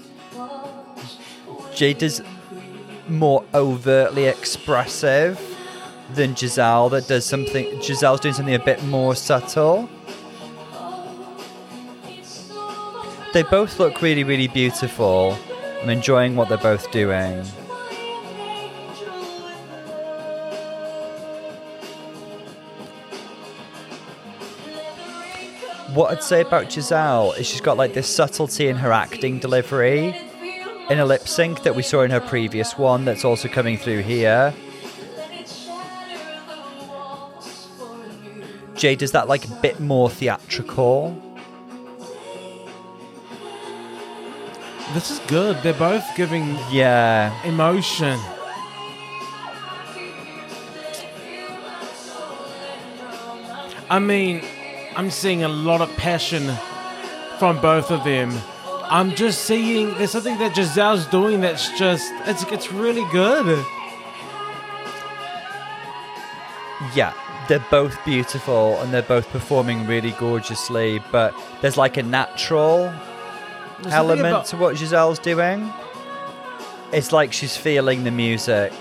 Jada's 1.73 2.21
more 3.07 3.43
overtly 3.53 4.25
expressive 4.25 5.39
than 6.13 6.35
Giselle 6.35 6.89
that 6.89 7.07
does 7.07 7.25
something 7.25 7.81
Giselle's 7.81 8.19
doing 8.19 8.33
something 8.33 8.55
a 8.55 8.63
bit 8.63 8.83
more 8.83 9.15
subtle. 9.15 9.89
They 13.33 13.43
both 13.43 13.79
look 13.79 14.01
really, 14.01 14.23
really 14.23 14.47
beautiful. 14.47 15.37
I'm 15.81 15.89
enjoying 15.89 16.35
what 16.35 16.49
they're 16.49 16.57
both 16.57 16.91
doing. 16.91 17.43
What 25.93 26.11
I'd 26.11 26.23
say 26.23 26.41
about 26.41 26.71
Giselle 26.71 27.33
is 27.33 27.47
she's 27.47 27.61
got 27.61 27.77
like 27.77 27.93
this 27.93 28.07
subtlety 28.07 28.67
in 28.67 28.75
her 28.77 28.91
acting 28.91 29.39
delivery 29.39 30.19
in 30.89 30.99
a 30.99 31.05
lip 31.05 31.27
sync 31.27 31.63
that 31.63 31.75
we 31.75 31.81
saw 31.81 32.01
in 32.01 32.11
her 32.11 32.19
previous 32.19 32.77
one 32.77 33.05
that's 33.05 33.23
also 33.25 33.47
coming 33.47 33.77
through 33.77 34.01
here. 34.01 34.53
Jade 38.75 38.99
does 38.99 39.11
that 39.13 39.27
like 39.27 39.45
a 39.45 39.55
bit 39.61 39.79
more 39.79 40.09
theatrical. 40.09 41.17
This 44.93 45.09
is 45.09 45.19
good. 45.27 45.57
They're 45.63 45.73
both 45.73 46.03
giving 46.15 46.57
Yeah. 46.69 47.31
emotion. 47.45 48.19
I 53.89 53.99
mean, 53.99 54.43
I'm 54.95 55.11
seeing 55.11 55.43
a 55.43 55.47
lot 55.47 55.81
of 55.81 55.95
passion 55.97 56.51
from 57.39 57.59
both 57.61 57.91
of 57.91 58.03
them. 58.03 58.31
I'm 58.89 59.15
just 59.15 59.43
seeing 59.45 59.93
there's 59.97 60.11
something 60.11 60.37
that 60.39 60.55
Giselle's 60.55 61.05
doing 61.07 61.41
that's 61.41 61.69
just 61.77 62.11
it's 62.25 62.43
it's 62.51 62.71
really 62.71 63.05
good. 63.11 63.63
Yeah. 66.95 67.13
They're 67.49 67.65
both 67.69 67.97
beautiful 68.05 68.79
and 68.81 68.93
they're 68.93 69.01
both 69.01 69.27
performing 69.29 69.85
really 69.85 70.11
gorgeously, 70.11 71.01
but 71.11 71.33
there's 71.61 71.75
like 71.75 71.97
a 71.97 72.03
natural 72.03 72.93
There's 73.81 73.93
element 73.93 74.27
about- 74.27 74.45
to 74.47 74.57
what 74.57 74.77
Giselle's 74.77 75.19
doing. 75.19 75.71
It's 76.93 77.11
like 77.11 77.33
she's 77.33 77.57
feeling 77.57 78.03
the 78.05 78.11
music. 78.11 78.71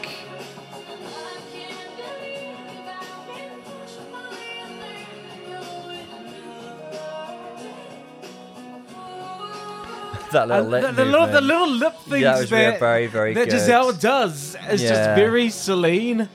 That 10.33 10.49
little 10.49 10.67
lip 10.67 10.83
the, 10.83 10.93
the 10.93 11.05
little, 11.05 11.27
the 11.27 11.41
little 11.41 11.71
lip 11.71 11.95
things 12.09 12.23
That 12.25 12.39
was 12.39 12.51
very- 12.51 12.71
that, 12.73 12.81
very, 12.81 13.07
very 13.07 13.35
that 13.35 13.45
good. 13.49 13.53
Giselle 13.53 13.93
does. 13.93 14.57
It's 14.63 14.83
just 14.83 15.15
very 15.17 15.49
Celine. 15.51 16.29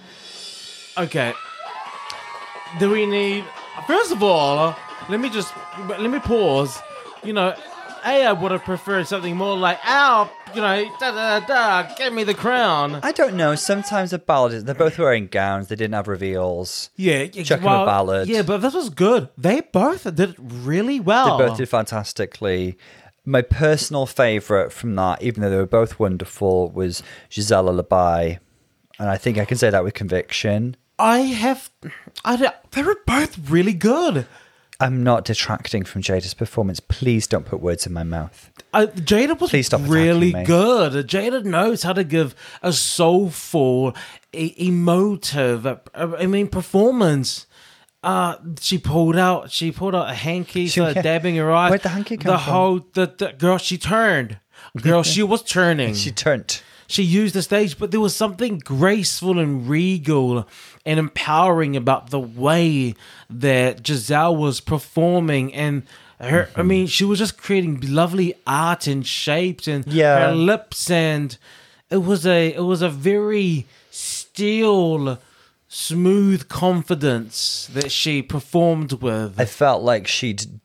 Okay. 0.97 1.33
Do 2.79 2.89
we 2.91 3.05
need? 3.05 3.45
First 3.87 4.11
of 4.11 4.21
all, 4.23 4.75
let 5.09 5.19
me 5.19 5.29
just 5.29 5.53
let 5.87 6.01
me 6.09 6.19
pause. 6.19 6.79
You 7.23 7.33
know, 7.33 7.55
a 8.05 8.25
I 8.25 8.31
would 8.33 8.51
have 8.51 8.63
preferred 8.63 9.07
something 9.07 9.35
more 9.35 9.57
like 9.57 9.79
"Ow," 9.85 10.29
you 10.53 10.61
know, 10.61 10.85
da 10.99 11.11
da 11.11 11.39
da, 11.45 11.95
give 11.95 12.13
me 12.13 12.23
the 12.23 12.33
crown. 12.33 12.99
I 13.03 13.11
don't 13.11 13.35
know. 13.35 13.55
Sometimes 13.55 14.11
the 14.11 14.19
ballads, 14.19 14.63
they're 14.65 14.75
both 14.75 14.97
wearing 14.99 15.27
gowns. 15.27 15.67
They 15.67 15.75
didn't 15.75 15.93
have 15.93 16.07
reveals. 16.07 16.89
Yeah, 16.95 17.27
yeah, 17.31 17.43
Chuck 17.43 17.59
'em 17.61 17.67
a 17.67 17.85
ballad. 17.85 18.27
Yeah, 18.27 18.41
but 18.41 18.57
this 18.57 18.73
was 18.73 18.89
good. 18.89 19.29
They 19.37 19.61
both 19.61 20.13
did 20.15 20.35
really 20.39 20.99
well. 20.99 21.37
They 21.37 21.47
both 21.47 21.57
did 21.57 21.69
fantastically. 21.69 22.77
My 23.27 23.41
personal 23.41 24.05
favourite 24.05 24.71
from 24.71 24.95
that, 24.95 25.21
even 25.21 25.41
though 25.41 25.49
they 25.49 25.57
were 25.57 25.65
both 25.65 25.99
wonderful, 25.99 26.69
was 26.69 27.03
Giselle 27.29 27.63
Lullaby. 27.63 28.35
And 28.97 29.09
I 29.09 29.17
think 29.17 29.37
I 29.37 29.43
can 29.43 29.57
say 29.57 29.69
that 29.69 29.83
with 29.83 29.93
conviction. 29.93 30.77
I 30.97 31.19
have, 31.19 31.69
I 32.23 32.53
they 32.71 32.83
were 32.83 32.97
both 33.05 33.37
really 33.49 33.73
good. 33.73 34.25
I'm 34.79 35.03
not 35.03 35.25
detracting 35.25 35.83
from 35.83 36.03
Jada's 36.03 36.35
performance. 36.35 36.79
Please 36.79 37.25
don't 37.25 37.45
put 37.45 37.59
words 37.59 37.87
in 37.87 37.93
my 37.93 38.03
mouth. 38.03 38.51
Uh, 38.73 38.85
Jada 38.95 39.39
was 39.39 39.49
Please 39.49 39.65
stop 39.65 39.81
really 39.83 40.31
good. 40.45 40.93
Jada 41.07 41.43
knows 41.43 41.81
how 41.81 41.93
to 41.93 42.03
give 42.03 42.35
a 42.61 42.71
soulful, 42.71 43.95
e- 44.31 44.53
emotive, 44.57 45.65
uh, 45.65 45.77
I 45.95 46.27
mean, 46.27 46.47
performance. 46.47 47.46
Uh, 48.07 48.35
she 48.61 48.77
pulled 48.77 49.17
out. 49.17 49.51
She 49.51 49.71
pulled 49.71 49.93
out 49.95 50.09
a 50.09 50.13
hanky, 50.13 50.63
She- 50.67 50.79
started 50.79 51.01
dabbing 51.03 51.35
her 51.35 51.51
eyes. 51.51 51.69
Where'd 51.71 51.83
the 51.83 51.89
hanky 51.89 52.15
come 52.17 52.31
The 52.31 52.37
from? 52.39 52.53
whole 52.53 52.79
the, 52.93 53.05
the 53.17 53.33
girl. 53.37 53.57
She 53.57 53.77
turned. 53.77 54.39
Girl, 54.81 55.03
she 55.03 55.23
was 55.23 55.41
turning. 55.43 55.93
She 56.03 56.11
turned. 56.11 56.61
she 56.87 57.03
used 57.03 57.33
the 57.35 57.41
stage, 57.41 57.77
but 57.77 57.91
there 57.91 57.99
was 57.99 58.15
something 58.15 58.59
graceful 58.59 59.39
and 59.39 59.67
regal 59.67 60.47
and 60.85 60.99
empowering 60.99 61.75
about 61.75 62.09
the 62.11 62.19
way 62.45 62.95
that 63.29 63.85
Giselle 63.85 64.35
was 64.35 64.61
performing 64.61 65.53
and 65.53 65.83
her 66.21 66.49
I 66.55 66.63
mean, 66.63 66.87
she 66.87 67.03
was 67.03 67.19
just 67.19 67.37
creating 67.37 67.81
lovely 68.01 68.29
art 68.47 68.87
and 68.87 69.05
shapes 69.05 69.67
and 69.67 69.85
Yeah. 69.85 70.29
her 70.29 70.33
lips 70.35 70.89
and 70.89 71.37
it 71.89 72.01
was 72.11 72.25
a 72.25 72.53
it 72.53 72.63
was 72.73 72.81
a 72.81 72.89
very 72.89 73.65
still 73.91 75.19
smooth 75.67 76.47
confidence 76.47 77.69
that 77.73 77.91
she 77.91 78.21
performed 78.21 78.93
with. 78.93 79.39
I 79.39 79.45
felt 79.45 79.83
like 79.83 80.07
she'd 80.07 80.59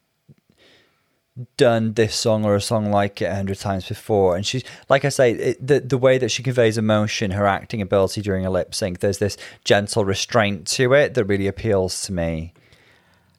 done 1.56 1.94
this 1.94 2.14
song 2.14 2.44
or 2.44 2.54
a 2.54 2.60
song 2.60 2.90
like 2.90 3.22
it 3.22 3.26
a 3.26 3.34
hundred 3.34 3.58
times 3.58 3.88
before, 3.88 4.36
and 4.36 4.46
she's 4.46 4.64
like 4.88 5.04
I 5.04 5.08
say, 5.08 5.32
it, 5.32 5.66
the 5.66 5.80
the 5.80 5.98
way 5.98 6.18
that 6.18 6.30
she 6.30 6.42
conveys 6.42 6.78
emotion, 6.78 7.32
her 7.32 7.46
acting 7.46 7.80
ability 7.80 8.20
during 8.20 8.46
a 8.46 8.50
lip 8.50 8.74
sync, 8.74 9.00
there's 9.00 9.18
this 9.18 9.36
gentle 9.64 10.04
restraint 10.04 10.66
to 10.68 10.92
it 10.92 11.14
that 11.14 11.24
really 11.24 11.46
appeals 11.46 12.02
to 12.02 12.12
me. 12.12 12.52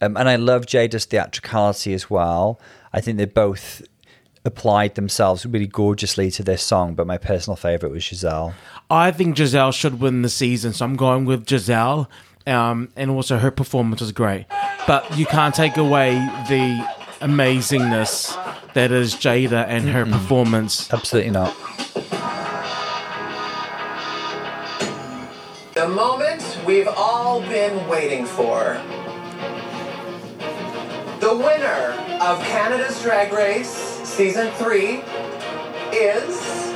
Um, 0.01 0.17
and 0.17 0.27
I 0.27 0.35
love 0.35 0.65
Jada's 0.65 1.05
theatricality 1.05 1.93
as 1.93 2.09
well. 2.09 2.59
I 2.91 2.99
think 2.99 3.17
they 3.17 3.25
both 3.25 3.83
applied 4.45 4.95
themselves 4.95 5.45
really 5.45 5.67
gorgeously 5.67 6.29
to 6.31 6.43
this 6.43 6.61
song, 6.61 6.95
but 6.95 7.07
my 7.07 7.17
personal 7.17 7.55
favorite 7.55 7.91
was 7.91 8.03
Giselle. 8.03 8.53
I 8.89 9.11
think 9.11 9.37
Giselle 9.37 9.71
should 9.71 9.99
win 9.99 10.21
the 10.21 10.29
season, 10.29 10.73
so 10.73 10.85
I'm 10.85 10.95
going 10.95 11.25
with 11.25 11.47
Giselle. 11.47 12.09
Um, 12.45 12.89
and 12.97 13.09
also 13.09 13.37
her 13.37 13.51
performance 13.51 14.01
was 14.01 14.11
great, 14.11 14.47
but 14.85 15.17
you 15.17 15.25
can't 15.25 15.55
take 15.55 15.77
away 15.77 16.15
the 16.49 16.85
amazingness 17.21 18.37
that 18.73 18.91
is 18.91 19.15
Jada 19.15 19.65
and 19.65 19.87
her 19.87 20.05
performance. 20.05 20.91
Absolutely 20.91 21.31
not. 21.31 21.55
The 25.73 25.87
moment 25.87 26.59
we've 26.65 26.87
all 26.87 27.39
been 27.41 27.87
waiting 27.87 28.25
for. 28.25 28.81
The 31.21 31.33
winner 31.33 31.95
of 32.21 32.39
Canada's 32.43 33.01
Drag 33.01 33.31
Race 33.31 33.92
Season 34.15 34.51
3 34.51 35.01
is. 35.91 36.73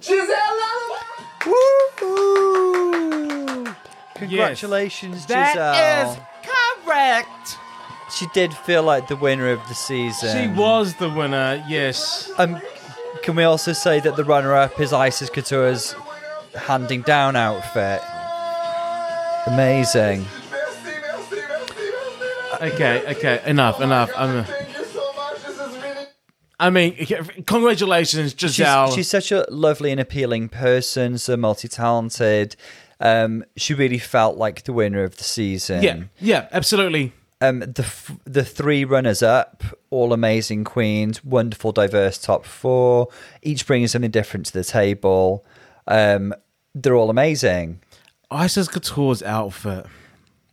Giselle 0.00 0.60
Lalonde! 0.60 1.02
Congratulations, 4.14 5.26
That 5.26 5.52
Giselle. 5.52 6.12
is 6.12 6.18
correct. 6.84 7.56
She 8.14 8.26
did 8.32 8.54
feel 8.54 8.82
like 8.82 9.08
the 9.08 9.16
winner 9.16 9.50
of 9.50 9.60
the 9.68 9.74
season. 9.74 10.36
She 10.36 10.48
was 10.58 10.94
the 10.94 11.10
winner. 11.10 11.62
Yes. 11.68 12.30
Um, 12.38 12.60
can 13.22 13.36
we 13.36 13.44
also 13.44 13.72
say 13.72 14.00
that 14.00 14.16
the 14.16 14.24
runner-up 14.24 14.80
is 14.80 14.92
Icesis 14.92 15.30
Couture's 15.30 15.94
handing 16.54 17.02
down 17.02 17.36
outfit? 17.36 18.00
Amazing. 19.46 20.24
Okay. 22.62 23.04
Okay. 23.16 23.40
Enough. 23.46 23.80
Enough. 23.80 24.10
I'm. 24.16 24.44
Thank 24.44 24.76
you 24.78 24.84
so 24.84 25.12
much. 25.14 25.42
This 25.42 25.58
is 25.58 25.76
really. 25.82 26.06
I 26.58 26.70
mean, 26.70 26.96
congratulations, 27.46 28.34
She's, 28.36 28.56
Gisèle. 28.56 28.94
she's 28.94 29.08
such 29.08 29.30
a 29.32 29.44
lovely 29.50 29.90
and 29.90 30.00
appealing 30.00 30.48
person, 30.48 31.18
so 31.18 31.36
multi-talented. 31.36 32.56
Um, 32.98 33.44
she 33.56 33.74
really 33.74 33.98
felt 33.98 34.38
like 34.38 34.64
the 34.64 34.72
winner 34.72 35.02
of 35.04 35.16
the 35.18 35.24
season. 35.24 35.82
yeah. 35.82 36.02
Yeah. 36.18 36.48
Absolutely. 36.52 37.12
Um, 37.42 37.60
the 37.60 37.82
f- 37.82 38.16
the 38.24 38.42
three 38.42 38.86
runners 38.86 39.22
up, 39.22 39.62
all 39.90 40.14
amazing 40.14 40.64
queens, 40.64 41.22
wonderful 41.22 41.72
diverse 41.72 42.16
top 42.16 42.46
four, 42.46 43.08
each 43.42 43.66
bringing 43.66 43.88
something 43.88 44.10
different 44.10 44.46
to 44.46 44.52
the 44.54 44.64
table. 44.64 45.44
Um, 45.86 46.32
they're 46.74 46.96
all 46.96 47.10
amazing. 47.10 47.80
Icesis 48.30 48.68
Couture's 48.68 49.22
outfit. 49.22 49.84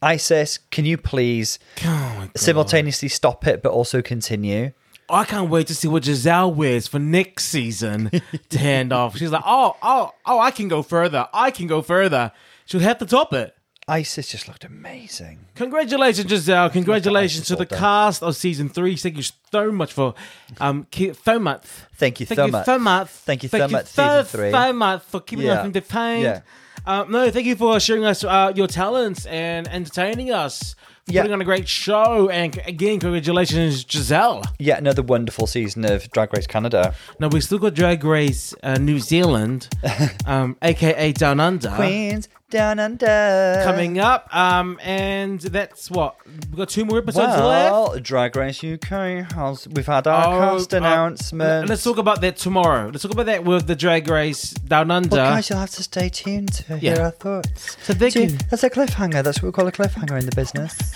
Icesis, 0.03 0.59
can 0.71 0.85
you 0.85 0.97
please 0.97 1.59
Oh 1.85 2.27
simultaneously 2.35 3.07
stop 3.09 3.47
it 3.47 3.63
but 3.63 3.71
also 3.71 4.01
continue? 4.01 4.71
I 5.09 5.25
can't 5.25 5.49
wait 5.49 5.67
to 5.67 5.75
see 5.75 5.87
what 5.87 6.03
Gisèle 6.03 6.53
wears 6.55 6.87
for 6.87 6.97
next 6.99 7.45
season 7.45 8.09
to 8.49 8.57
hand 8.59 8.91
off. 8.93 9.17
She's 9.17 9.31
like, 9.31 9.43
oh, 9.45 9.75
oh, 9.81 10.11
oh, 10.25 10.39
I 10.39 10.51
can 10.51 10.67
go 10.67 10.81
further. 10.81 11.27
I 11.33 11.51
can 11.51 11.67
go 11.67 11.81
further. 11.81 12.31
She'll 12.65 12.79
have 12.81 12.97
to 12.99 13.05
top 13.05 13.33
it. 13.33 13.55
Icesis 13.87 14.29
just 14.29 14.47
looked 14.47 14.63
amazing. 14.63 15.39
Congratulations, 15.55 16.31
Gisèle. 16.31 16.71
Congratulations 16.71 17.47
to 17.47 17.57
the 17.57 17.65
done. 17.65 17.79
cast 17.79 18.23
of 18.23 18.33
season 18.35 18.69
three. 18.69 18.95
Thank 18.95 19.17
you 19.17 19.23
so 19.51 19.71
much 19.73 19.91
for 19.91 20.13
um 20.61 20.85
ke- 20.85 21.13
so 21.25 21.37
much. 21.37 21.65
Thank 21.95 22.21
you 22.21 22.25
Thank 22.25 22.37
so 22.37 22.45
you 22.45 22.51
much. 22.53 22.65
so 22.65 22.79
much. 22.79 23.07
Thank 23.09 23.43
you 23.43 23.49
Thank 23.49 23.63
so 23.63 23.67
much, 23.67 23.85
season 23.87 24.23
three. 24.25 24.51
so 24.51 24.71
much 24.73 25.01
for 25.03 25.19
keeping 25.19 25.49
us 25.49 25.65
entertained. 25.65 26.23
Yeah. 26.23 26.41
Um, 26.85 27.11
no, 27.11 27.29
thank 27.31 27.45
you 27.45 27.55
for 27.55 27.79
sharing 27.79 28.03
us 28.05 28.23
uh, 28.23 28.51
your 28.55 28.67
talents 28.67 29.25
and 29.25 29.67
entertaining 29.67 30.31
us. 30.31 30.75
Yeah. 31.05 31.23
putting 31.23 31.33
on 31.33 31.41
a 31.41 31.45
great 31.45 31.67
show. 31.67 32.29
And 32.29 32.57
again, 32.65 33.01
congratulations, 33.01 33.83
Gisèle. 33.83 34.45
Yet 34.57 34.79
another 34.79 35.01
wonderful 35.01 35.47
season 35.47 35.83
of 35.83 36.09
Drag 36.11 36.33
Race 36.33 36.47
Canada. 36.47 36.95
Now 37.19 37.27
we 37.27 37.41
still 37.41 37.59
got 37.59 37.73
Drag 37.73 38.01
Race 38.05 38.53
uh, 38.63 38.75
New 38.75 38.99
Zealand, 38.99 39.67
um, 40.25 40.55
aka 40.61 41.11
Down 41.11 41.41
Under, 41.41 41.69
Queens 41.71 42.29
down 42.53 42.79
under. 42.79 43.61
coming 43.63 43.99
up. 43.99 44.33
Um, 44.33 44.79
and 44.81 45.41
that's 45.41 45.89
what 45.91 46.15
we've 46.25 46.55
got 46.55 46.69
two 46.69 46.85
more 46.85 46.99
episodes 46.99 47.27
left. 47.27 47.71
Well, 47.71 47.99
Drag 47.99 48.35
Race 48.35 48.63
UK 48.63 49.31
has. 49.33 49.67
We've 49.67 49.85
had 49.85 50.07
our 50.07 50.23
Oh, 50.35 50.39
cast 50.57 50.73
uh, 50.73 50.77
announcement. 50.77 51.67
Let's 51.67 51.83
talk 51.83 51.97
about 51.97 52.21
that 52.21 52.37
tomorrow. 52.37 52.89
Let's 52.89 53.03
talk 53.03 53.11
about 53.11 53.25
that 53.25 53.43
with 53.43 53.67
the 53.67 53.75
Drag 53.75 54.07
Race 54.07 54.51
Down 54.51 54.91
Under. 54.91 55.15
Well, 55.17 55.33
guys, 55.33 55.49
you'll 55.49 55.59
have 55.59 55.71
to 55.71 55.83
stay 55.83 56.09
tuned 56.09 56.53
to 56.53 56.77
hear 56.77 57.01
our 57.01 57.11
thoughts. 57.11 57.75
So 57.83 57.93
thank 57.93 58.15
you. 58.15 58.27
That's 58.49 58.63
a 58.63 58.69
cliffhanger. 58.69 59.23
That's 59.23 59.41
what 59.41 59.47
we 59.47 59.51
call 59.51 59.67
a 59.67 59.71
cliffhanger 59.71 60.19
in 60.19 60.25
the 60.27 60.35
business. 60.35 60.93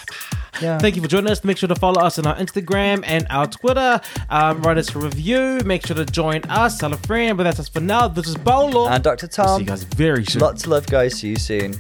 Yeah. 0.61 0.77
Thank 0.79 0.95
you 0.95 1.01
for 1.01 1.07
joining 1.07 1.31
us. 1.31 1.43
Make 1.43 1.57
sure 1.57 1.69
to 1.69 1.75
follow 1.75 2.01
us 2.01 2.17
on 2.19 2.25
our 2.25 2.35
Instagram 2.35 3.03
and 3.05 3.27
our 3.29 3.47
Twitter. 3.47 4.01
Um, 4.29 4.61
write 4.61 4.77
us 4.77 4.93
a 4.95 4.99
review. 4.99 5.59
Make 5.65 5.85
sure 5.85 5.95
to 5.95 6.05
join 6.05 6.41
us. 6.49 6.77
Tell 6.77 6.93
a 6.93 6.97
friend. 6.97 7.37
But 7.37 7.43
that's 7.43 7.59
us 7.59 7.69
for 7.69 7.79
now. 7.79 8.07
This 8.07 8.27
is 8.27 8.35
Bolo. 8.35 8.87
And 8.87 9.03
Dr. 9.03 9.27
Tom. 9.27 9.59
See 9.59 9.63
you 9.63 9.69
guys 9.69 9.83
very 9.83 10.25
soon. 10.25 10.41
Lots 10.41 10.63
of 10.63 10.69
love, 10.71 10.87
guys. 10.87 11.19
See 11.19 11.29
you 11.29 11.35
soon. 11.35 11.75